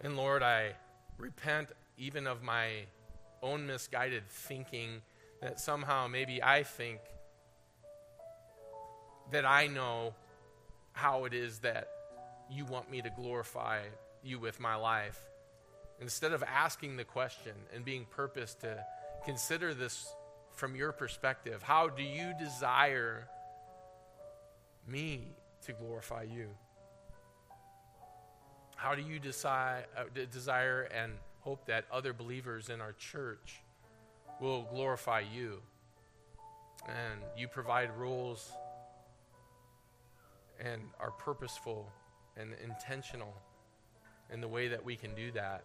And 0.00 0.16
Lord, 0.16 0.42
I 0.42 0.72
repent 1.18 1.70
even 1.96 2.26
of 2.26 2.42
my 2.42 2.86
own 3.42 3.66
misguided 3.66 4.28
thinking 4.28 5.02
that 5.40 5.60
somehow 5.60 6.08
maybe 6.08 6.42
I 6.42 6.62
think 6.62 7.00
that 9.30 9.44
I 9.44 9.66
know 9.66 10.14
how 10.92 11.24
it 11.24 11.32
is 11.32 11.60
that 11.60 11.88
you 12.52 12.64
want 12.64 12.90
me 12.90 13.00
to 13.02 13.10
glorify 13.10 13.80
you 14.22 14.38
with 14.38 14.60
my 14.60 14.74
life. 14.74 15.18
Instead 16.00 16.32
of 16.32 16.42
asking 16.42 16.96
the 16.96 17.04
question 17.04 17.52
and 17.74 17.84
being 17.84 18.06
purposed 18.10 18.60
to 18.60 18.84
consider 19.24 19.72
this 19.72 20.06
from 20.50 20.76
your 20.76 20.92
perspective, 20.92 21.62
how 21.62 21.88
do 21.88 22.02
you 22.02 22.32
desire 22.38 23.28
me 24.86 25.28
to 25.64 25.72
glorify 25.72 26.22
you? 26.22 26.48
How 28.76 28.94
do 28.94 29.02
you 29.02 29.20
uh, 29.44 30.04
desire 30.30 30.88
and 30.92 31.12
hope 31.40 31.66
that 31.66 31.84
other 31.92 32.12
believers 32.12 32.68
in 32.68 32.80
our 32.80 32.92
church 32.92 33.60
will 34.40 34.62
glorify 34.64 35.20
you? 35.20 35.60
And 36.88 37.20
you 37.36 37.46
provide 37.46 37.96
rules 37.96 38.50
and 40.58 40.82
are 40.98 41.12
purposeful 41.12 41.88
and 42.36 42.54
intentional 42.64 43.34
in 44.32 44.40
the 44.40 44.48
way 44.48 44.68
that 44.68 44.84
we 44.84 44.96
can 44.96 45.14
do 45.14 45.30
that. 45.32 45.62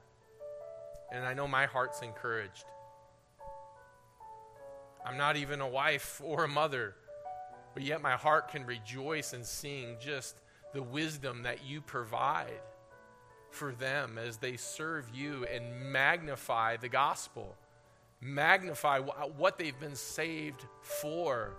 And 1.11 1.26
I 1.26 1.34
know 1.34 1.47
my 1.47 1.65
heart's 1.65 2.01
encouraged. 2.01 2.65
I'm 5.05 5.18
not 5.18 5.38
even 5.38 5.61
a 5.61 5.68
wife 5.68 6.22
or 6.24 6.43
a 6.43 6.47
mother, 6.47 6.95
but 7.74 7.84
yet 7.84 8.01
my 8.01 8.13
heart 8.13 8.49
can 8.49 8.65
rejoice 8.65 9.34
in 9.34 9.43
seeing 9.43 9.97
just 9.99 10.41
the 10.74 10.84
wisdom 10.84 11.43
that 11.43 11.65
you 11.65 11.82
provide 11.82 12.59
for 13.49 13.72
them 13.72 14.18
as 14.18 14.38
they 14.38 14.57
serve 14.57 15.09
you 15.13 15.45
and 15.45 15.91
magnify 15.91 16.76
the 16.76 16.89
gospel, 16.89 17.55
magnify 18.20 18.99
what 18.99 19.57
they've 19.57 19.80
been 19.80 19.95
saved 19.95 20.65
for, 20.82 21.55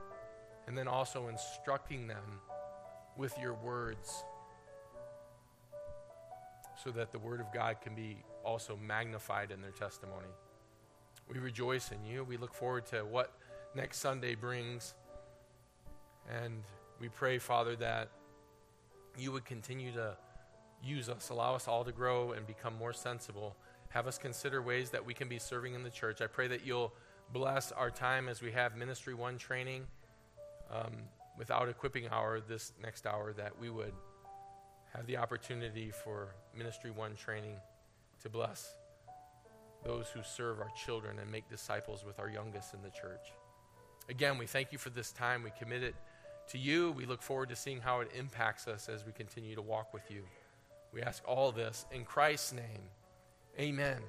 and 0.67 0.77
then 0.77 0.87
also 0.87 1.29
instructing 1.29 2.07
them 2.07 2.41
with 3.17 3.37
your 3.39 3.55
words 3.55 4.25
so 6.83 6.91
that 6.91 7.13
the 7.13 7.19
word 7.19 7.41
of 7.41 7.53
God 7.53 7.81
can 7.81 7.95
be 7.95 8.17
also 8.45 8.77
magnified 8.77 9.51
in 9.51 9.61
their 9.61 9.71
testimony. 9.71 10.29
We 11.33 11.39
rejoice 11.39 11.91
in 11.93 12.05
you. 12.05 12.25
We 12.25 12.37
look 12.37 12.55
forward 12.55 12.87
to 12.87 12.99
what 12.99 13.33
next 13.75 13.99
Sunday 13.99 14.35
brings. 14.35 14.95
And 16.31 16.63
we 17.01 17.09
pray, 17.09 17.39
Father, 17.39 17.77
that 17.77 18.09
you 19.19 19.33
would 19.33 19.45
continue 19.45 19.93
to 19.93 20.17
use 20.83 21.09
us, 21.09 21.29
allow 21.31 21.55
us 21.55 21.69
all 21.69 21.85
to 21.85 21.93
grow 21.93 22.33
and 22.33 22.47
become 22.47 22.75
more 22.77 22.93
sensible. 22.93 23.57
Have 23.91 24.07
us 24.07 24.17
consider 24.17 24.63
ways 24.63 24.91
that 24.91 25.05
we 25.05 25.15
can 25.15 25.29
be 25.29 25.39
serving 25.39 25.75
in 25.75 25.83
the 25.83 25.91
church. 25.91 26.21
I 26.21 26.27
pray 26.27 26.49
that 26.49 26.65
you'll 26.65 26.93
bless 27.33 27.73
our 27.73 27.91
time 27.91 28.29
as 28.29 28.41
we 28.41 28.53
have 28.53 28.77
Ministry 28.77 29.15
One 29.15 29.39
training. 29.39 29.87
Um, 30.71 30.93
without 31.39 31.69
equipping 31.69 32.09
hour 32.09 32.41
this 32.41 32.73
next 32.83 33.07
hour 33.07 33.33
that 33.33 33.59
we 33.59 33.71
would 33.71 33.93
have 34.95 35.07
the 35.07 35.17
opportunity 35.17 35.91
for 35.91 36.35
ministry 36.57 36.91
one 36.91 37.15
training 37.15 37.57
to 38.23 38.29
bless 38.29 38.75
those 39.85 40.09
who 40.09 40.21
serve 40.23 40.61
our 40.61 40.71
children 40.85 41.19
and 41.19 41.31
make 41.31 41.49
disciples 41.49 42.05
with 42.05 42.19
our 42.19 42.29
youngest 42.29 42.75
in 42.75 42.83
the 42.83 42.91
church. 42.91 43.33
Again 44.09 44.39
we 44.39 44.47
thank 44.47 44.73
you 44.73 44.79
for 44.79 44.91
this 44.91 45.13
time. 45.13 45.43
We 45.43 45.53
commit 45.59 45.83
it 45.83 45.95
to 46.49 46.59
you. 46.59 46.93
We 46.93 47.07
look 47.07 47.23
forward 47.23 47.51
to 47.51 47.57
seeing 47.57 47.81
how 47.81 48.01
it 48.01 48.11
impacts 48.17 48.67
us 48.67 48.89
as 48.89 49.05
we 49.05 49.13
continue 49.13 49.55
to 49.55 49.63
walk 49.63 49.95
with 49.95 50.11
you. 50.11 50.25
We 50.93 51.03
ask 51.03 51.23
all 51.27 51.53
this 51.53 51.87
in 51.93 52.05
christ's 52.05 52.53
name. 52.53 52.83
Amen 53.59 54.03